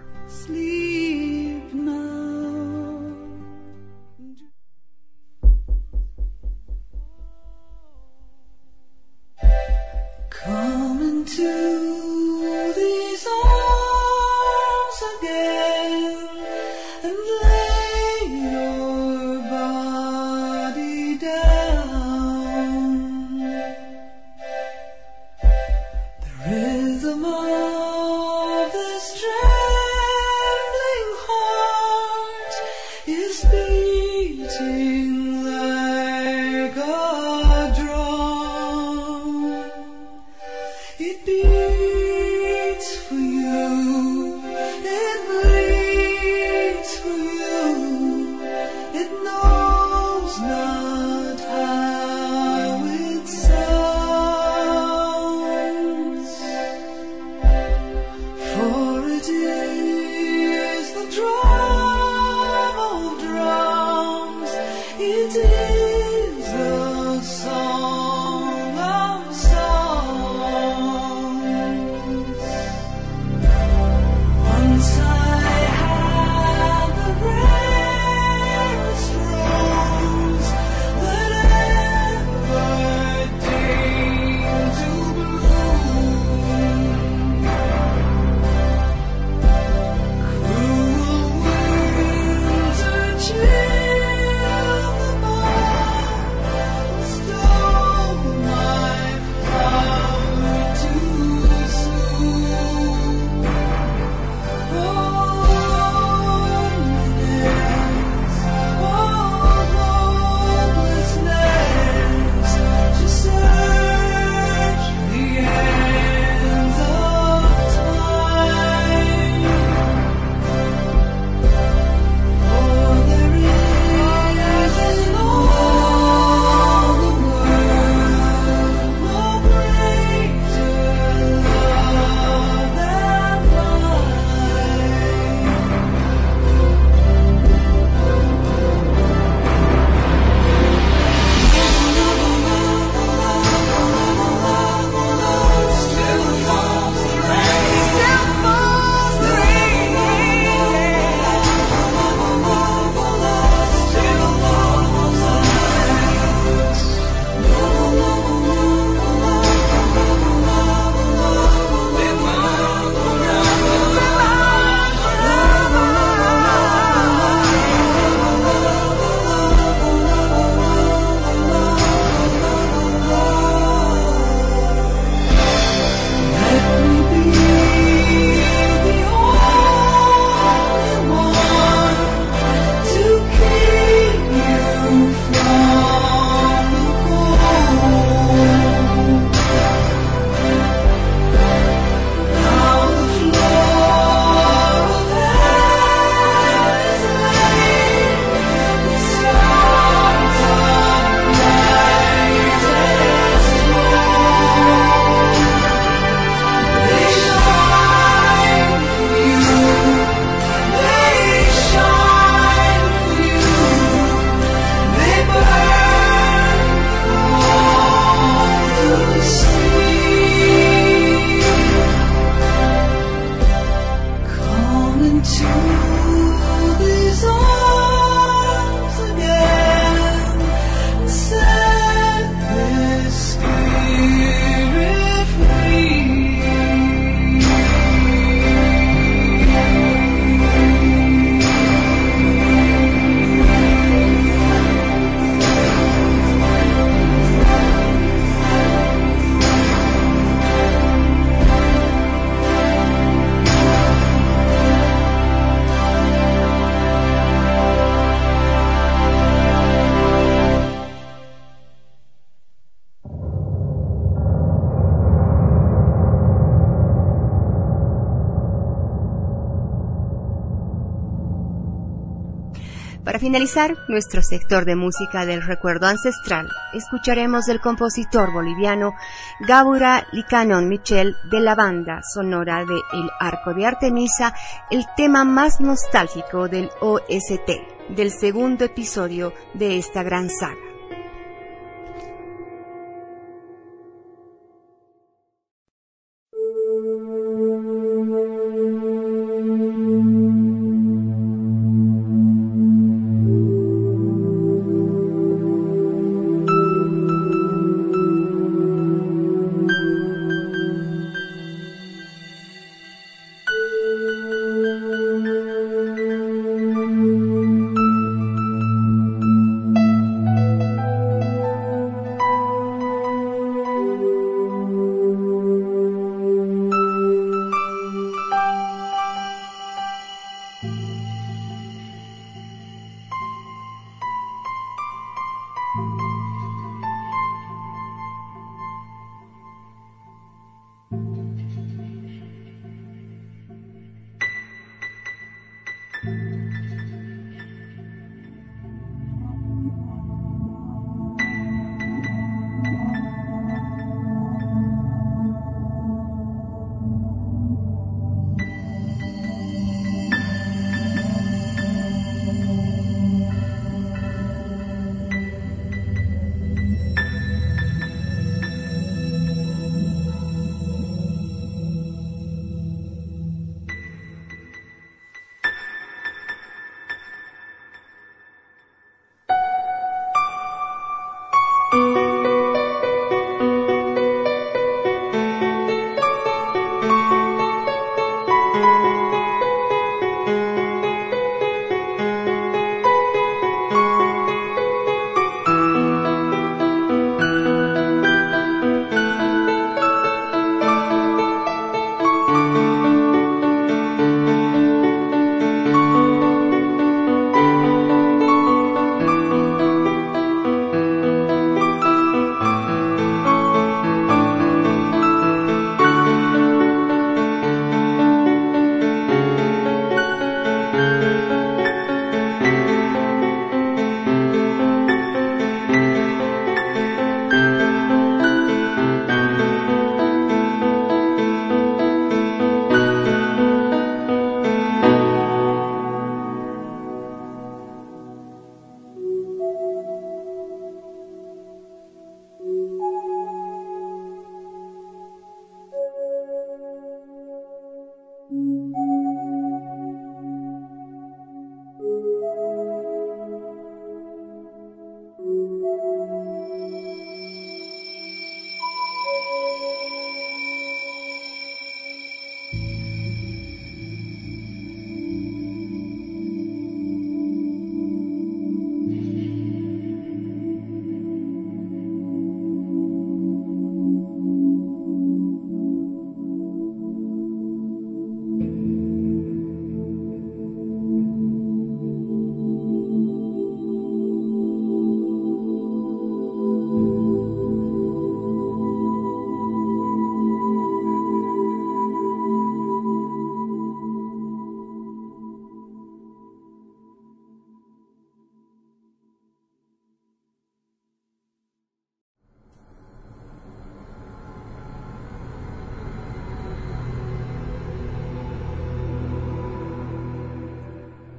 Finalizar 273.32 273.78
nuestro 273.88 274.22
sector 274.22 274.66
de 274.66 274.76
música 274.76 275.26
del 275.26 275.42
recuerdo 275.42 275.88
ancestral, 275.88 276.50
escucharemos 276.74 277.46
del 277.46 277.62
compositor 277.62 278.34
boliviano 278.34 278.94
Gabura 279.40 280.06
Licanon 280.12 280.68
Michel 280.68 281.16
de 281.32 281.40
la 281.40 281.56
banda 281.56 282.02
sonora 282.14 282.66
de 282.66 282.76
El 282.92 283.10
Arco 283.22 283.54
de 283.54 283.66
Artemisa, 283.66 284.36
el 284.70 284.84
tema 284.98 285.24
más 285.24 285.62
nostálgico 285.62 286.50
del 286.50 286.70
OST, 286.82 287.96
del 287.96 288.12
segundo 288.12 288.66
episodio 288.66 289.32
de 289.54 289.78
esta 289.78 290.04
gran 290.04 290.30
saga. 290.30 290.71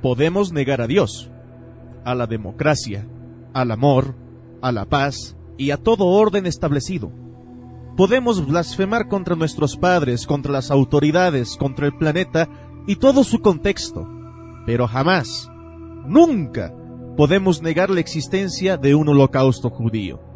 Podemos 0.03 0.53
negar 0.53 0.81
a 0.81 0.87
Dios, 0.87 1.31
a 2.05 2.15
la 2.15 2.27
democracia, 2.27 3.07
al 3.55 3.71
amor, 3.71 4.15
a 4.61 4.73
la 4.73 4.85
paz 4.85 5.37
y 5.57 5.71
a 5.71 5.77
todo 5.77 6.07
orden 6.07 6.47
establecido. 6.47 7.13
Podemos 7.97 8.47
blasfemar 8.47 9.09
contra 9.09 9.37
nuestros 9.37 9.77
padres, 9.77 10.27
contra 10.27 10.53
las 10.53 10.71
autoridades, 10.71 11.57
contra 11.57 11.87
el 11.87 11.97
planeta 11.97 12.49
y 12.87 12.97
todo 12.97 13.23
su 13.23 13.41
contexto, 13.41 14.09
pero 14.67 14.89
jamás, 14.89 15.51
nunca 16.07 16.75
podemos 17.17 17.63
negar 17.63 17.91
la 17.91 18.01
existencia 18.01 18.77
de 18.77 18.95
un 18.95 19.09
holocausto 19.09 19.71
judío. 19.71 20.32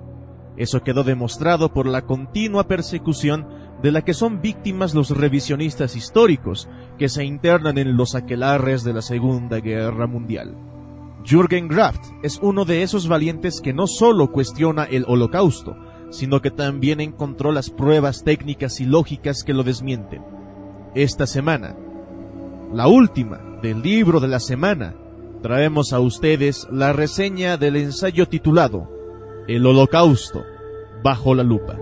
Eso 0.56 0.82
quedó 0.82 1.04
demostrado 1.04 1.72
por 1.72 1.86
la 1.86 2.02
continua 2.02 2.66
persecución 2.66 3.46
de 3.82 3.92
la 3.92 4.02
que 4.02 4.14
son 4.14 4.40
víctimas 4.40 4.94
los 4.94 5.10
revisionistas 5.10 5.96
históricos 5.96 6.68
que 6.98 7.08
se 7.08 7.24
internan 7.24 7.76
en 7.76 7.96
los 7.96 8.14
aquelarres 8.14 8.82
de 8.82 8.94
la 8.94 9.02
Segunda 9.02 9.60
Guerra 9.60 10.06
Mundial. 10.06 10.56
Jürgen 11.24 11.68
Graft 11.68 12.02
es 12.22 12.38
uno 12.40 12.64
de 12.64 12.82
esos 12.82 13.08
valientes 13.08 13.60
que 13.60 13.74
no 13.74 13.86
solo 13.86 14.32
cuestiona 14.32 14.84
el 14.84 15.04
holocausto, 15.06 15.76
sino 16.10 16.40
que 16.40 16.50
también 16.50 17.00
encontró 17.00 17.52
las 17.52 17.68
pruebas 17.68 18.22
técnicas 18.24 18.80
y 18.80 18.86
lógicas 18.86 19.42
que 19.44 19.52
lo 19.52 19.62
desmienten. 19.62 20.22
Esta 20.94 21.26
semana, 21.26 21.76
la 22.72 22.86
última 22.86 23.58
del 23.60 23.82
libro 23.82 24.20
de 24.20 24.28
la 24.28 24.40
semana, 24.40 24.94
traemos 25.42 25.92
a 25.92 26.00
ustedes 26.00 26.66
la 26.70 26.92
reseña 26.92 27.58
del 27.58 27.76
ensayo 27.76 28.26
titulado 28.28 28.95
El 29.48 29.64
holocausto 29.64 30.44
bajo 31.04 31.32
la 31.32 31.44
lupa. 31.44 31.74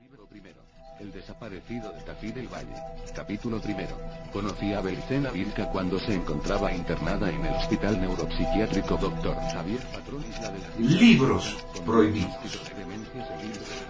Libro 0.00 0.26
primero. 0.30 0.62
El 0.98 1.12
desaparecido 1.12 1.92
Tafí 2.06 2.32
del 2.32 2.48
Valle. 2.48 2.74
Capítulo 3.14 3.60
primero. 3.60 3.98
Conocí 4.32 4.72
a 4.72 4.80
Belicena 4.80 5.30
Vilca 5.30 5.68
cuando 5.68 5.98
se 5.98 6.14
encontraba 6.14 6.72
internada 6.72 7.28
en 7.28 7.44
el 7.44 7.54
Hospital 7.54 8.00
Neuropsiquiátrico 8.00 8.96
Dr. 8.96 9.36
Javier 9.52 9.80
Patrón 9.92 10.24
Isla 10.26 10.50
de 10.52 10.58
las 10.60 10.78
Libros 10.78 11.66
prohibidos. 11.84 12.30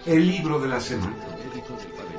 El 0.04 0.26
libro 0.26 0.58
de 0.58 0.66
la 0.66 0.80
semana. 0.80 1.14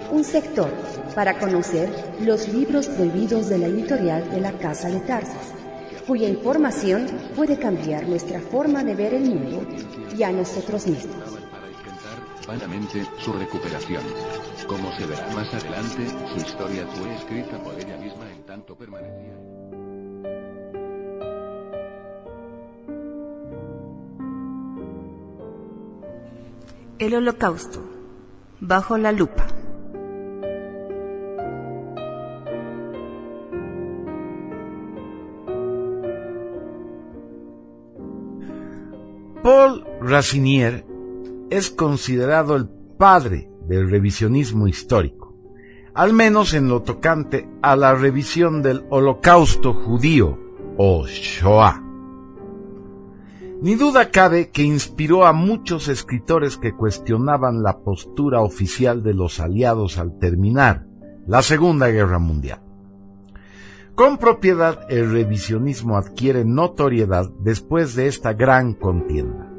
Un 0.10 0.24
sector 0.24 0.72
para 1.14 1.38
conocer 1.38 1.90
los 2.22 2.48
libros 2.48 2.88
prohibidos 2.88 3.50
de 3.50 3.58
la 3.58 3.68
editorial 3.68 4.32
de 4.32 4.40
la 4.40 4.54
Casa 4.54 4.88
de 4.88 5.02
Tarzas, 5.02 5.55
cuya 6.08 6.30
información 6.30 7.08
puede 7.36 7.58
cambiar 7.58 8.08
nuestra 8.08 8.40
forma 8.40 8.84
de 8.84 8.96
ver 8.96 9.14
el 9.14 9.26
mundo 9.26 9.66
y 10.16 10.24
a 10.24 10.32
nosotros 10.32 10.86
mismos. 10.88 11.16
vanamente 12.48 13.04
su 13.18 13.34
recuperación. 13.34 14.04
Como 14.68 14.92
se 14.94 15.08
verá 15.08 15.28
más 15.34 15.52
adelante, 15.54 16.08
su 16.32 16.38
historia 16.38 16.86
fue 16.88 17.16
escrita 17.16 17.58
por 17.64 17.74
ella 17.74 17.98
misma 17.98 18.32
en 18.32 18.44
tanto 18.44 18.76
permanecía. 18.76 19.34
El 27.00 27.16
Holocausto. 27.16 27.84
Bajo 28.60 28.98
la 28.98 29.12
lupa. 29.12 29.55
Racinier 40.08 40.86
es 41.50 41.72
considerado 41.72 42.56
el 42.56 42.68
padre 42.68 43.50
del 43.68 43.90
revisionismo 43.90 44.68
histórico, 44.68 45.36
al 45.96 46.14
menos 46.14 46.54
en 46.54 46.70
lo 46.70 46.84
tocante 46.84 47.50
a 47.64 47.76
la 47.76 47.96
revisión 47.96 48.62
del 48.62 48.86
holocausto 48.92 49.74
judío 49.74 50.38
o 50.78 51.08
Shoah. 51.08 51.82
Ni 53.64 53.74
duda 53.74 54.12
cabe 54.12 54.52
que 54.52 54.62
inspiró 54.62 55.26
a 55.26 55.34
muchos 55.34 55.88
escritores 55.88 56.58
que 56.58 56.76
cuestionaban 56.76 57.64
la 57.64 57.80
postura 57.80 58.42
oficial 58.42 59.02
de 59.02 59.16
los 59.16 59.40
aliados 59.40 59.98
al 59.98 60.20
terminar 60.20 60.86
la 61.26 61.42
Segunda 61.42 61.88
Guerra 61.88 62.20
Mundial. 62.20 62.62
Con 63.96 64.20
propiedad, 64.20 64.86
el 64.88 65.12
revisionismo 65.12 65.98
adquiere 65.98 66.46
notoriedad 66.46 67.32
después 67.40 67.96
de 67.96 68.06
esta 68.06 68.34
gran 68.34 68.76
contienda, 68.76 69.55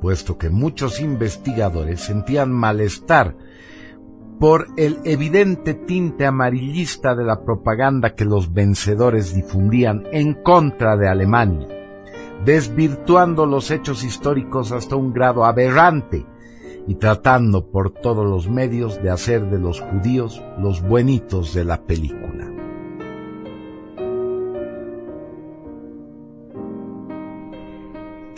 puesto 0.00 0.38
que 0.38 0.50
muchos 0.50 1.00
investigadores 1.00 2.00
sentían 2.00 2.52
malestar 2.52 3.36
por 4.38 4.68
el 4.76 4.98
evidente 5.04 5.74
tinte 5.74 6.24
amarillista 6.24 7.14
de 7.14 7.24
la 7.24 7.44
propaganda 7.44 8.14
que 8.14 8.24
los 8.24 8.52
vencedores 8.52 9.34
difundían 9.34 10.04
en 10.12 10.34
contra 10.34 10.96
de 10.96 11.08
Alemania, 11.08 11.66
desvirtuando 12.44 13.46
los 13.46 13.70
hechos 13.70 14.04
históricos 14.04 14.70
hasta 14.70 14.94
un 14.94 15.12
grado 15.12 15.44
aberrante 15.44 16.24
y 16.86 16.94
tratando 16.94 17.70
por 17.70 17.90
todos 17.90 18.24
los 18.24 18.48
medios 18.48 19.02
de 19.02 19.10
hacer 19.10 19.50
de 19.50 19.58
los 19.58 19.80
judíos 19.80 20.42
los 20.58 20.82
buenitos 20.82 21.52
de 21.52 21.64
la 21.64 21.82
película. 21.82 22.57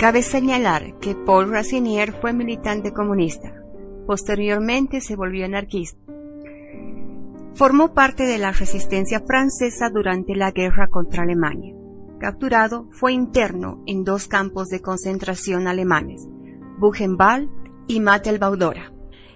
Cabe 0.01 0.23
señalar 0.23 0.99
que 0.99 1.15
Paul 1.15 1.51
Racinier 1.51 2.15
fue 2.23 2.33
militante 2.33 2.91
comunista. 2.91 3.53
Posteriormente 4.07 5.03
se 5.03 5.15
volvió 5.15 5.45
anarquista. 5.45 6.01
Formó 7.55 7.93
parte 7.93 8.25
de 8.25 8.39
la 8.39 8.51
resistencia 8.51 9.21
francesa 9.21 9.91
durante 9.91 10.35
la 10.35 10.53
guerra 10.53 10.87
contra 10.87 11.25
Alemania. 11.25 11.75
Capturado, 12.19 12.89
fue 12.93 13.13
interno 13.13 13.83
en 13.87 14.03
dos 14.03 14.27
campos 14.27 14.69
de 14.69 14.81
concentración 14.81 15.69
alemanes, 15.69 16.27
Buchenwald 16.79 17.51
y 17.87 18.01
Mattelbaudora. 18.01 18.95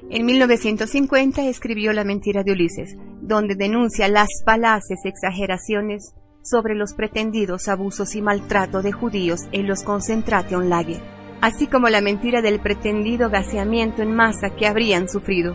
En 0.08 0.24
1950 0.24 1.44
escribió 1.46 1.92
La 1.92 2.04
mentira 2.04 2.42
de 2.42 2.52
Ulises, 2.52 2.96
donde 3.20 3.54
denuncia 3.54 4.08
las 4.08 4.28
falaces 4.46 5.00
exageraciones 5.04 6.14
sobre 6.44 6.74
los 6.74 6.92
pretendidos 6.92 7.68
abusos 7.68 8.14
y 8.14 8.22
maltrato 8.22 8.82
de 8.82 8.92
judíos 8.92 9.40
en 9.52 9.66
los 9.66 9.82
concentration 9.82 10.68
lager, 10.68 11.00
así 11.40 11.66
como 11.66 11.88
la 11.88 12.00
mentira 12.00 12.42
del 12.42 12.60
pretendido 12.60 13.30
gaseamiento 13.30 14.02
en 14.02 14.14
masa 14.14 14.50
que 14.50 14.66
habrían 14.66 15.08
sufrido. 15.08 15.54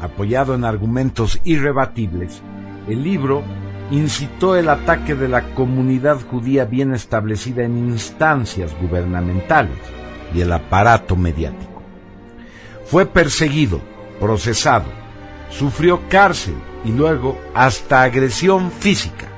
Apoyado 0.00 0.54
en 0.54 0.64
argumentos 0.64 1.40
irrebatibles, 1.44 2.42
el 2.86 3.02
libro 3.02 3.42
incitó 3.90 4.56
el 4.56 4.68
ataque 4.68 5.14
de 5.14 5.28
la 5.28 5.54
comunidad 5.54 6.20
judía 6.20 6.66
bien 6.66 6.92
establecida 6.92 7.64
en 7.64 7.78
instancias 7.78 8.76
gubernamentales 8.80 9.78
y 10.34 10.42
el 10.42 10.52
aparato 10.52 11.16
mediático. 11.16 11.82
Fue 12.84 13.06
perseguido, 13.06 13.80
procesado, 14.20 14.86
sufrió 15.50 16.08
cárcel 16.08 16.56
y 16.84 16.92
luego 16.92 17.38
hasta 17.54 18.02
agresión 18.02 18.70
física. 18.70 19.35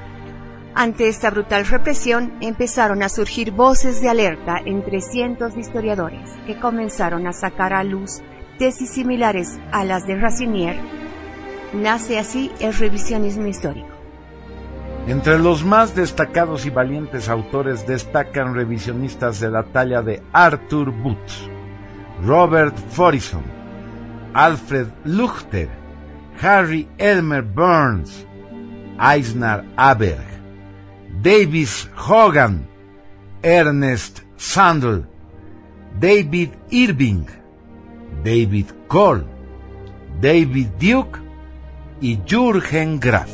Ante 0.79 1.09
esta 1.09 1.31
brutal 1.31 1.67
represión 1.67 2.35
empezaron 2.41 3.03
a 3.03 3.09
surgir 3.09 3.51
voces 3.51 4.01
de 4.01 4.09
alerta 4.09 4.59
entre 4.65 5.01
cientos 5.01 5.57
de 5.57 5.63
historiadores 5.63 6.31
que 6.47 6.57
comenzaron 6.57 7.27
a 7.27 7.33
sacar 7.33 7.73
a 7.73 7.83
luz 7.83 8.23
tesis 8.61 8.89
similares 8.91 9.59
a 9.73 9.85
las 9.85 10.07
de 10.07 10.15
Racinier. 10.15 10.77
Nace 11.73 12.21
así 12.21 12.53
el 12.61 12.73
revisionismo 12.75 13.49
histórico. 13.49 13.89
Entre 15.09 15.41
los 15.41 15.65
más 15.65 15.97
destacados 15.97 16.65
y 16.65 16.71
valientes 16.71 17.29
autores 17.29 17.85
destacan 17.85 18.55
revisionistas 18.55 19.41
de 19.41 19.51
la 19.51 19.65
talla 19.65 20.01
de 20.01 20.23
Arthur 20.33 20.93
Booth, 20.93 21.51
Robert 22.25 22.79
Forison, 22.91 23.43
Alfred 24.33 24.87
Luchter, 25.05 25.71
Harry 26.41 26.89
Elmer 26.99 27.43
Burns, 27.43 28.25
Eisner 29.01 29.65
Aberg, 29.77 30.38
Davis 31.23 31.89
Hogan, 31.97 32.69
Ernest 33.43 34.23
Sandel, 34.37 35.05
David 35.99 36.51
Irving, 36.71 37.27
David 38.23 38.67
Cole, 38.87 39.25
David 40.21 40.69
Duke 40.79 41.19
y 42.01 42.19
Jürgen 42.25 43.01
Graf. 43.01 43.31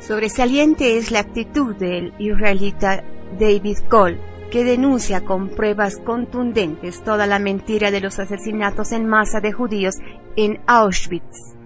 Sobresaliente 0.00 0.96
es 0.96 1.10
la 1.10 1.20
actitud 1.20 1.76
del 1.76 2.14
israelita 2.18 3.02
David 3.38 3.78
Cole, 3.88 4.33
que 4.54 4.62
denuncia 4.62 5.24
con 5.24 5.48
pruebas 5.48 5.98
contundentes 5.98 7.02
toda 7.02 7.26
la 7.26 7.40
mentira 7.40 7.90
de 7.90 8.00
los 8.00 8.20
asesinatos 8.20 8.92
en 8.92 9.04
masa 9.04 9.40
de 9.40 9.50
judíos 9.50 9.96
en 10.36 10.60
Auschwitz, 10.68 11.56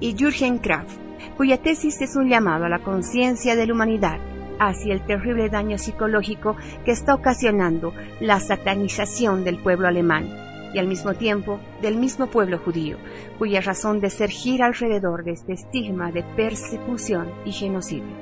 y 0.00 0.14
Jürgen 0.18 0.58
Kraft, 0.58 0.98
cuya 1.38 1.62
tesis 1.62 1.98
es 2.02 2.14
un 2.14 2.28
llamado 2.28 2.66
a 2.66 2.68
la 2.68 2.80
conciencia 2.80 3.56
de 3.56 3.66
la 3.66 3.72
humanidad 3.72 4.18
hacia 4.58 4.92
el 4.92 5.00
terrible 5.06 5.48
daño 5.48 5.78
psicológico 5.78 6.56
que 6.84 6.90
está 6.90 7.14
ocasionando 7.14 7.94
la 8.20 8.38
satanización 8.38 9.42
del 9.42 9.56
pueblo 9.56 9.88
alemán 9.88 10.28
y 10.74 10.78
al 10.78 10.88
mismo 10.88 11.14
tiempo 11.14 11.58
del 11.80 11.96
mismo 11.96 12.26
pueblo 12.26 12.58
judío, 12.58 12.98
cuya 13.38 13.62
razón 13.62 13.98
de 14.00 14.10
ser 14.10 14.28
gira 14.28 14.66
alrededor 14.66 15.24
de 15.24 15.30
este 15.30 15.54
estigma 15.54 16.12
de 16.12 16.22
persecución 16.36 17.30
y 17.46 17.52
genocidio, 17.52 18.14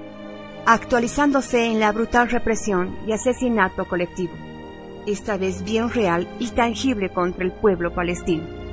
actualizándose 0.66 1.66
en 1.66 1.80
la 1.80 1.92
brutal 1.92 2.30
represión 2.30 2.96
y 3.06 3.12
asesinato 3.12 3.86
colectivo, 3.86 4.34
esta 5.06 5.36
vez 5.36 5.62
bien 5.64 5.90
real 5.90 6.28
y 6.38 6.48
tangible 6.48 7.10
contra 7.10 7.44
el 7.44 7.52
pueblo 7.52 7.94
palestino. 7.94 8.64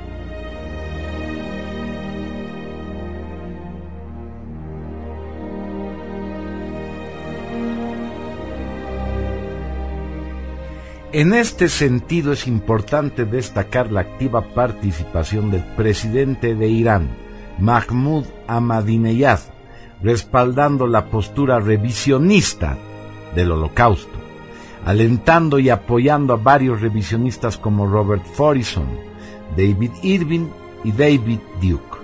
En 11.14 11.34
este 11.34 11.68
sentido 11.68 12.32
es 12.32 12.48
importante 12.48 13.26
destacar 13.26 13.92
la 13.92 14.00
activa 14.00 14.54
participación 14.54 15.52
del 15.52 15.62
presidente 15.76 16.56
de 16.56 16.70
Irán, 16.70 17.10
Mahmoud 17.60 18.28
Ahmadinejad, 18.48 19.42
respaldando 20.04 20.88
la 20.88 21.06
postura 21.06 21.60
revisionista 21.60 22.78
del 23.36 23.52
holocausto, 23.52 24.18
alentando 24.86 25.60
y 25.60 25.70
apoyando 25.70 26.34
a 26.34 26.38
varios 26.38 26.82
revisionistas 26.82 27.58
como 27.58 27.88
Robert 27.88 28.26
Forison, 28.26 28.88
David 29.56 29.92
Irving 30.02 30.48
y 30.84 30.92
David 30.92 31.40
Duke. 31.62 31.98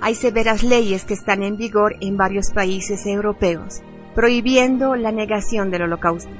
Hay 0.00 0.14
severas 0.14 0.62
leyes 0.62 1.04
que 1.04 1.14
están 1.14 1.42
en 1.42 1.56
vigor 1.56 1.96
en 2.00 2.16
varios 2.16 2.52
países 2.52 3.04
europeos, 3.04 3.82
prohibiendo 4.14 4.94
la 4.94 5.10
negación 5.10 5.70
del 5.70 5.82
holocausto. 5.82 6.30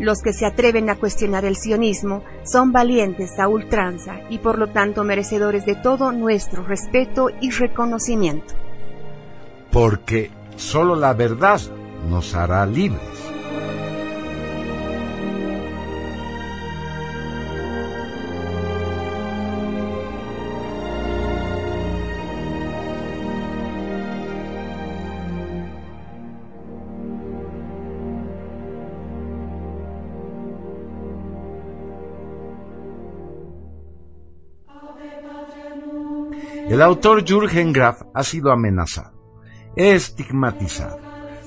Los 0.00 0.22
que 0.22 0.32
se 0.32 0.46
atreven 0.46 0.90
a 0.90 0.96
cuestionar 0.96 1.44
el 1.44 1.56
sionismo 1.56 2.24
son 2.44 2.72
valientes 2.72 3.38
a 3.38 3.46
ultranza 3.46 4.20
y 4.30 4.38
por 4.38 4.58
lo 4.58 4.68
tanto 4.68 5.04
merecedores 5.04 5.66
de 5.66 5.76
todo 5.76 6.10
nuestro 6.12 6.64
respeto 6.64 7.28
y 7.40 7.50
reconocimiento. 7.50 8.54
Porque 9.74 10.30
solo 10.54 10.94
la 10.94 11.14
verdad 11.14 11.60
nos 12.08 12.32
hará 12.36 12.64
libres. 12.64 13.00
El 36.68 36.80
autor 36.80 37.24
Jürgen 37.24 37.72
Graf 37.72 38.02
ha 38.14 38.22
sido 38.22 38.50
amenazado, 38.50 39.13
estigmatizado, 39.76 40.98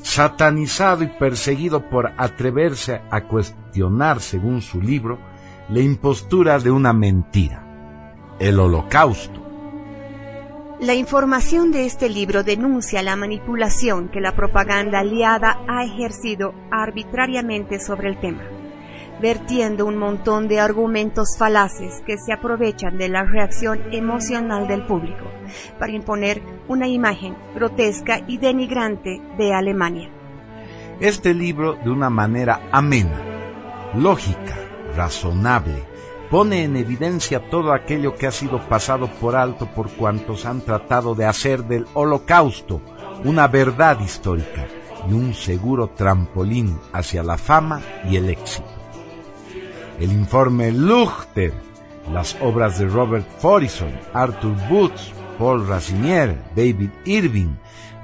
satanizado 0.02 1.04
y 1.04 1.08
perseguido 1.08 1.90
por 1.90 2.14
atreverse 2.18 3.02
a 3.10 3.22
cuestionar, 3.22 4.22
según 4.22 4.62
su 4.62 4.82
libro, 4.82 5.20
la 5.70 5.82
impostura 5.82 6.60
de 6.60 6.72
una 6.72 6.94
mentira, 6.94 8.36
el 8.40 8.60
holocausto. 8.60 9.44
La 10.80 10.94
información 10.94 11.72
de 11.72 11.86
este 11.86 12.08
libro 12.08 12.44
denuncia 12.44 13.02
la 13.02 13.16
manipulación 13.16 14.10
que 14.10 14.22
la 14.22 14.36
propaganda 14.36 15.00
aliada 15.00 15.60
ha 15.68 15.84
ejercido 15.84 16.54
arbitrariamente 16.72 17.80
sobre 17.80 18.10
el 18.10 18.20
tema, 18.20 18.44
vertiendo 19.22 19.86
un 19.86 19.98
montón 19.98 20.48
de 20.48 20.60
argumentos 20.60 21.38
falaces 21.38 22.02
que 22.06 22.18
se 22.18 22.34
aprovechan 22.34 22.98
de 22.98 23.10
la 23.10 23.24
reacción 23.24 23.82
emocional 23.92 24.68
del 24.68 24.86
público 24.86 25.26
para 25.80 25.92
imponer 25.92 26.42
una 26.68 26.88
imagen 26.88 27.36
grotesca 27.56 28.22
y 28.28 28.38
denigrante 28.38 29.22
de 29.38 29.54
Alemania. 29.54 30.10
Este 31.00 31.34
libro, 31.34 31.76
de 31.76 31.90
una 31.90 32.10
manera 32.10 32.70
amena, 32.72 33.22
lógica, 33.96 34.56
razonable, 34.96 35.84
pone 36.30 36.64
en 36.64 36.76
evidencia 36.76 37.50
todo 37.50 37.72
aquello 37.72 38.16
que 38.16 38.28
ha 38.28 38.32
sido 38.32 38.60
pasado 38.68 39.08
por 39.08 39.36
alto 39.36 39.68
por 39.68 39.92
cuantos 39.92 40.46
han 40.46 40.62
tratado 40.62 41.16
de 41.16 41.26
hacer 41.26 41.64
del 41.64 41.86
holocausto 41.94 42.82
una 43.24 43.48
verdad 43.48 44.00
histórica 44.00 44.68
y 45.10 45.14
un 45.14 45.34
seguro 45.34 45.90
trampolín 45.90 46.80
hacia 46.92 47.24
la 47.24 47.38
fama 47.38 47.82
y 48.10 48.18
el 48.18 48.30
éxito. 48.30 48.77
El 50.00 50.12
informe 50.12 50.72
Luchter, 50.72 51.54
las 52.14 52.38
obras 52.42 52.78
de 52.78 52.88
Robert 52.88 53.28
Forison, 53.40 53.92
Arthur 54.14 54.56
Booth, 54.70 55.00
Paul 55.40 55.68
Racinier, 55.68 56.38
David 56.56 56.90
Irving, 57.06 57.56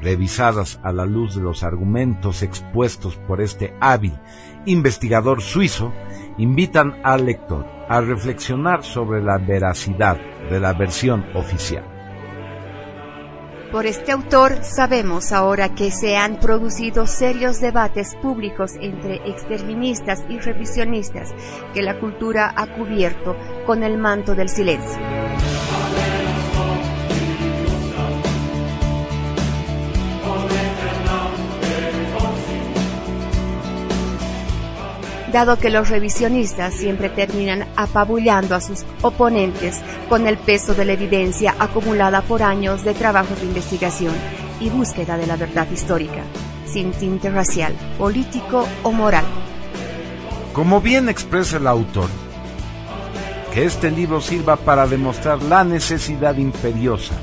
revisadas 0.01 0.79
a 0.83 0.91
la 0.91 1.05
luz 1.05 1.35
de 1.35 1.41
los 1.41 1.63
argumentos 1.63 2.41
expuestos 2.41 3.15
por 3.15 3.41
este 3.41 3.75
hábil 3.79 4.13
investigador 4.65 5.41
suizo, 5.41 5.93
invitan 6.37 6.99
al 7.03 7.25
lector 7.25 7.65
a 7.87 8.01
reflexionar 8.01 8.83
sobre 8.83 9.21
la 9.21 9.37
veracidad 9.37 10.17
de 10.49 10.59
la 10.59 10.73
versión 10.73 11.25
oficial. 11.35 11.92
Por 13.73 13.87
este 13.87 14.11
autor 14.11 14.63
sabemos 14.63 15.31
ahora 15.31 15.73
que 15.73 15.89
se 15.89 16.15
han 16.15 16.39
producido 16.39 17.07
serios 17.07 17.59
debates 17.59 18.13
públicos 18.21 18.73
entre 18.79 19.15
exterministas 19.27 20.23
y 20.29 20.37
revisionistas 20.37 21.33
que 21.73 21.81
la 21.81 21.99
cultura 21.99 22.53
ha 22.55 22.67
cubierto 22.67 23.35
con 23.65 23.81
el 23.81 23.97
manto 23.97 24.35
del 24.35 24.49
silencio. 24.49 25.22
Dado 35.33 35.57
que 35.57 35.71
los 35.71 35.89
revisionistas 35.89 36.75
siempre 36.75 37.09
terminan 37.09 37.67
apabullando 37.75 38.55
a 38.55 38.61
sus 38.61 38.85
oponentes 39.01 39.81
con 40.07 40.27
el 40.27 40.37
peso 40.37 40.75
de 40.75 40.85
la 40.85 40.93
evidencia 40.93 41.55
acumulada 41.59 42.21
por 42.21 42.43
años 42.43 42.85
de 42.85 42.93
trabajos 42.93 43.41
de 43.41 43.47
investigación 43.47 44.13
y 44.61 44.69
búsqueda 44.69 45.17
de 45.17 45.27
la 45.27 45.35
verdad 45.35 45.67
histórica, 45.71 46.21
sin 46.65 46.91
tinte 46.91 47.29
racial, 47.31 47.73
político 47.97 48.65
o 48.83 48.91
moral. 48.91 49.25
Como 50.53 50.79
bien 50.79 51.09
expresa 51.09 51.57
el 51.57 51.65
autor, 51.65 52.09
que 53.51 53.65
este 53.65 53.89
libro 53.89 54.21
sirva 54.21 54.55
para 54.55 54.85
demostrar 54.85 55.41
la 55.41 55.63
necesidad 55.63 56.37
imperiosa 56.37 57.15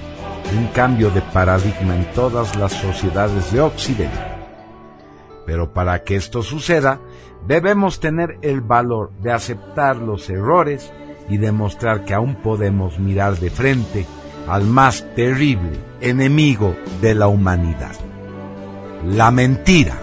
de 0.51 0.59
un 0.59 0.66
cambio 0.69 1.11
de 1.11 1.23
paradigma 1.23 1.95
en 1.95 2.05
todas 2.12 2.57
las 2.57 2.73
sociedades 2.73 3.53
de 3.53 3.61
Occidente. 3.61 4.19
Pero 5.47 5.73
para 5.73 6.03
que 6.03 6.16
esto 6.16 6.43
suceda, 6.43 7.01
debemos 7.47 8.01
tener 8.01 8.39
el 8.43 8.61
valor 8.61 9.12
de 9.23 9.33
aceptar 9.33 9.97
los 9.97 10.29
errores 10.31 10.93
y 11.29 11.37
demostrar 11.37 12.05
que 12.05 12.15
aún 12.15 12.37
podemos 12.37 12.99
mirar 12.99 13.39
de 13.39 13.51
frente 13.51 14.07
al 14.49 14.65
más 14.65 15.07
terrible 15.15 15.79
enemigo 16.01 16.75
de 17.01 17.15
la 17.15 17.29
humanidad, 17.29 17.95
la 19.07 19.31
mentira. 19.31 19.97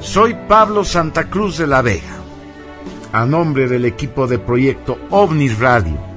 Soy 0.00 0.36
Pablo 0.46 0.84
Santa 0.84 1.28
Cruz 1.28 1.58
de 1.58 1.66
la 1.66 1.82
Vega. 1.82 2.14
A 3.12 3.26
nombre 3.26 3.66
del 3.66 3.84
equipo 3.84 4.28
de 4.28 4.38
proyecto 4.38 4.96
OVNIS 5.10 5.58
Radio, 5.58 6.13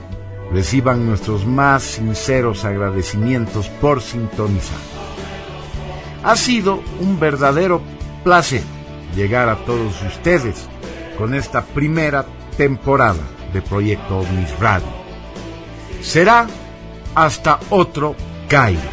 reciban 0.51 1.05
nuestros 1.05 1.45
más 1.45 1.83
sinceros 1.83 2.65
agradecimientos 2.65 3.69
por 3.69 4.01
sintonizar. 4.01 4.79
Ha 6.23 6.35
sido 6.35 6.81
un 6.99 7.19
verdadero 7.19 7.81
placer 8.23 8.63
llegar 9.15 9.49
a 9.49 9.57
todos 9.65 10.01
ustedes 10.03 10.67
con 11.17 11.33
esta 11.33 11.63
primera 11.63 12.25
temporada 12.57 13.23
de 13.53 13.61
Proyecto 13.61 14.19
OVNIS 14.19 14.59
Radio. 14.59 14.87
Será 16.01 16.47
hasta 17.15 17.59
otro 17.69 18.15
Kairos. 18.47 18.83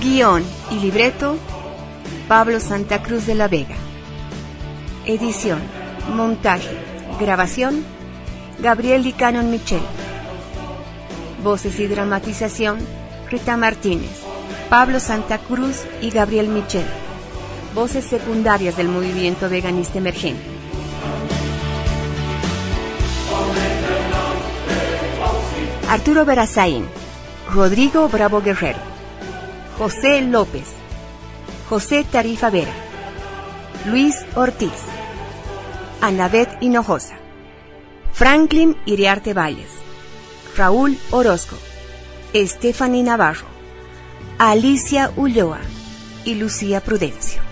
Guión 0.00 0.42
y 0.70 0.80
libreto, 0.80 1.36
Pablo 2.26 2.58
Santa 2.60 3.02
Cruz 3.02 3.26
de 3.26 3.34
la 3.34 3.48
Vega. 3.48 3.76
Edición, 5.04 5.58
montaje, 6.14 6.74
grabación, 7.20 7.84
Gabriel 8.62 9.02
Di 9.02 9.12
Canon 9.12 9.50
Michel. 9.50 9.80
Voces 11.42 11.80
y 11.80 11.86
dramatización, 11.86 12.78
Rita 13.30 13.56
Martínez, 13.56 14.20
Pablo 14.68 15.00
Santa 15.00 15.38
Cruz 15.38 15.84
y 16.02 16.10
Gabriel 16.10 16.48
Michel. 16.48 16.84
Voces 17.74 18.04
secundarias 18.04 18.76
del 18.76 18.88
movimiento 18.88 19.48
veganista 19.48 19.96
emergente. 19.96 20.42
Arturo 25.88 26.26
Verazaín, 26.26 26.86
Rodrigo 27.54 28.08
Bravo 28.08 28.42
Guerrero, 28.42 28.78
José 29.78 30.20
López, 30.20 30.66
José 31.70 32.04
Tarifa 32.04 32.50
Vera, 32.50 32.72
Luis 33.86 34.16
Ortiz, 34.36 34.70
Anabet 36.02 36.50
Hinojosa, 36.60 37.19
Franklin 38.12 38.76
Iriarte 38.86 39.34
Valles, 39.34 39.70
Raúl 40.56 40.98
Orozco, 41.10 41.56
Stephanie 42.34 43.02
Navarro, 43.02 43.46
Alicia 44.38 45.12
Ulloa 45.16 45.60
y 46.24 46.34
Lucía 46.34 46.80
Prudencio. 46.80 47.49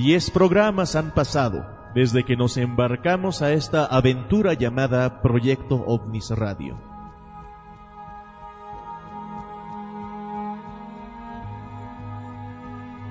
Diez 0.00 0.30
programas 0.30 0.96
han 0.96 1.10
pasado 1.10 1.66
desde 1.94 2.24
que 2.24 2.34
nos 2.34 2.56
embarcamos 2.56 3.42
a 3.42 3.52
esta 3.52 3.84
aventura 3.84 4.54
llamada 4.54 5.20
Proyecto 5.20 5.74
OVNIS 5.74 6.30
Radio. 6.30 6.78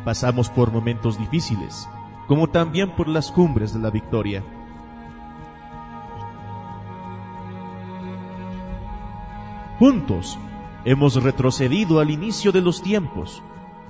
Pasamos 0.03 0.49
por 0.49 0.71
momentos 0.71 1.19
difíciles, 1.19 1.87
como 2.27 2.47
también 2.49 2.95
por 2.95 3.07
las 3.07 3.31
cumbres 3.31 3.71
de 3.71 3.79
la 3.81 3.91
victoria. 3.91 4.43
Juntos 9.77 10.39
hemos 10.85 11.21
retrocedido 11.21 11.99
al 11.99 12.09
inicio 12.09 12.51
de 12.51 12.61
los 12.61 12.81
tiempos 12.81 13.43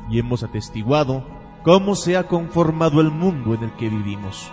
y 0.10 0.20
hemos 0.20 0.44
atestiguado 0.44 1.39
cómo 1.64 1.96
se 1.96 2.18
ha 2.18 2.28
conformado 2.28 3.02
el 3.02 3.12
mundo 3.12 3.54
en 3.54 3.64
el 3.64 3.72
que 3.74 3.90
vivimos. 3.90 4.52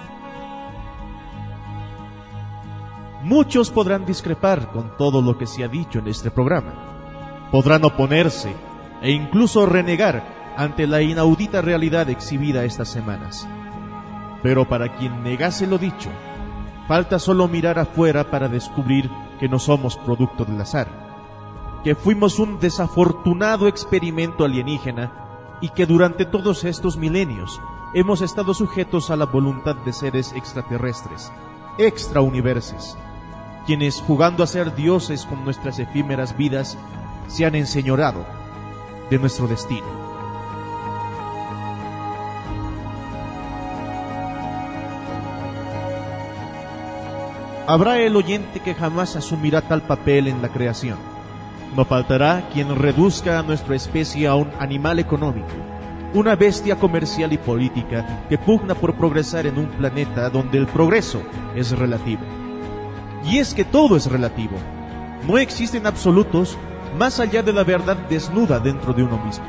Muchos 3.23 3.71
podrán 3.71 4.07
discrepar 4.07 4.71
con 4.71 4.97
todo 4.97 5.21
lo 5.21 5.37
que 5.37 5.47
se 5.47 5.65
ha 5.65 5.69
dicho 5.69 5.99
en 5.99 6.09
este 6.09 6.31
programa. 6.31 7.49
Podrán 7.51 7.85
oponerse 7.85 8.55
e 9.03 9.11
incluso 9.11 9.67
renegar 9.67 10.55
ante 10.57 10.87
la 10.87 11.03
inaudita 11.03 11.61
realidad 11.61 12.09
exhibida 12.09 12.65
estas 12.65 12.89
semanas. 12.89 13.49
Pero 14.43 14.69
para 14.69 14.97
quien 14.97 15.23
negase 15.23 15.67
lo 15.67 15.79
dicho, 15.79 16.11
falta 16.87 17.19
solo 17.19 17.49
mirar 17.49 17.79
afuera 17.79 18.31
para 18.31 18.49
descubrir 18.49 19.11
que 19.41 19.49
no 19.49 19.59
somos 19.59 19.97
producto 19.97 20.45
del 20.45 20.61
azar, 20.61 20.89
que 21.83 21.95
fuimos 21.95 22.39
un 22.39 22.59
desafortunado 22.61 23.67
experimento 23.67 24.45
alienígena 24.45 25.26
y 25.61 25.71
que 25.71 25.87
durante 25.87 26.25
todos 26.25 26.65
estos 26.65 26.97
milenios 26.97 27.61
hemos 27.95 28.21
estado 28.21 28.55
sujetos 28.55 29.11
a 29.11 29.17
la 29.17 29.27
voluntad 29.27 29.77
de 29.77 29.93
seres 29.93 30.33
extraterrestres, 30.35 31.33
extrauniverses, 31.79 32.97
quienes 33.67 34.01
jugando 34.01 34.43
a 34.43 34.47
ser 34.47 34.75
dioses 34.75 35.25
con 35.25 35.45
nuestras 35.45 35.79
efímeras 35.79 36.37
vidas 36.37 36.77
se 37.29 37.47
han 37.47 37.55
enseñorado 37.55 38.25
de 39.11 39.19
nuestro 39.19 39.47
destino. 39.47 40.07
Habrá 47.69 47.99
el 47.99 48.15
oyente 48.15 48.61
que 48.61 48.75
jamás 48.75 49.17
asumirá 49.17 49.61
tal 49.61 49.83
papel 49.83 50.29
en 50.29 50.41
la 50.41 50.51
creación. 50.51 51.16
No 51.77 51.85
faltará 51.85 52.49
quien 52.55 52.75
reduzca 52.75 53.39
a 53.39 53.43
nuestra 53.43 53.77
especie 53.77 54.27
a 54.27 54.35
un 54.35 54.49
animal 54.59 54.99
económico, 54.99 55.53
una 56.15 56.35
bestia 56.35 56.77
comercial 56.77 57.35
y 57.35 57.37
política 57.37 58.25
que 58.31 58.39
pugna 58.39 58.75
por 58.75 58.95
progresar 58.95 59.47
en 59.47 59.59
un 59.59 59.67
planeta 59.67 60.31
donde 60.31 60.57
el 60.57 60.67
progreso 60.67 61.21
es 61.55 61.73
relativo. 61.73 62.23
Y 63.27 63.39
es 63.39 63.53
que 63.53 63.67
todo 63.67 63.95
es 63.95 64.11
relativo. 64.11 64.57
No 65.27 65.37
existen 65.37 65.87
absolutos 65.87 66.57
más 66.99 67.21
allá 67.21 67.43
de 67.43 67.53
la 67.53 67.63
verdad 67.63 67.99
desnuda 68.09 68.59
dentro 68.59 68.95
de 68.95 69.03
uno 69.03 69.19
mismo. 69.19 69.45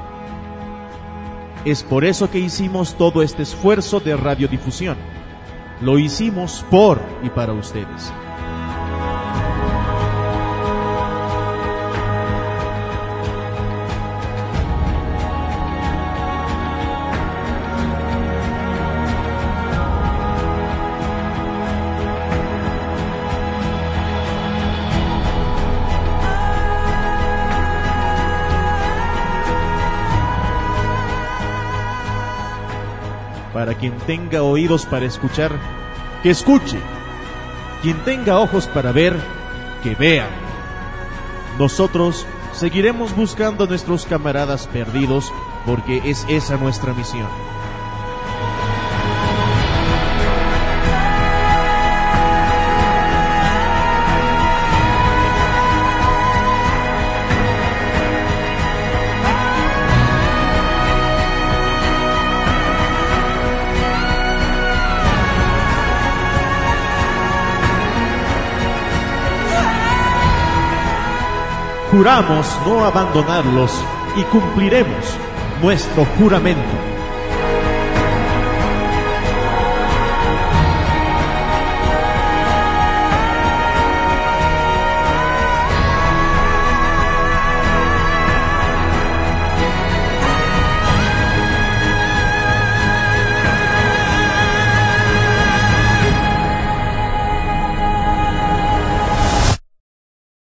Es 1.64 1.82
por 1.82 2.04
eso 2.04 2.30
que 2.30 2.40
hicimos 2.40 2.96
todo 2.96 3.24
este 3.24 3.44
esfuerzo 3.44 4.02
de 4.02 4.18
radiodifusión. 4.18 4.98
Lo 5.80 5.98
hicimos 5.98 6.66
por 6.70 7.00
y 7.24 7.30
para 7.30 7.54
ustedes. 7.54 8.12
Para 33.68 33.80
quien 33.80 33.98
tenga 34.08 34.44
oídos 34.44 34.86
para 34.86 35.06
escuchar, 35.06 35.52
que 36.24 36.30
escuche. 36.30 36.80
Quien 37.82 37.98
tenga 38.06 38.40
ojos 38.40 38.66
para 38.66 38.94
ver, 38.94 39.14
que 39.84 39.94
vea. 39.94 40.30
Nosotros 41.60 42.26
seguiremos 42.54 43.14
buscando 43.14 43.66
a 43.66 43.68
nuestros 43.68 44.06
camaradas 44.06 44.68
perdidos 44.68 45.34
porque 45.66 46.02
es 46.06 46.26
esa 46.30 46.56
nuestra 46.56 46.94
misión. 46.94 47.28
Juramos 71.98 72.46
no 72.64 72.86
abandonarlos 72.86 73.72
y 74.16 74.22
cumpliremos 74.26 75.18
nuestro 75.64 76.06
juramento. 76.20 76.97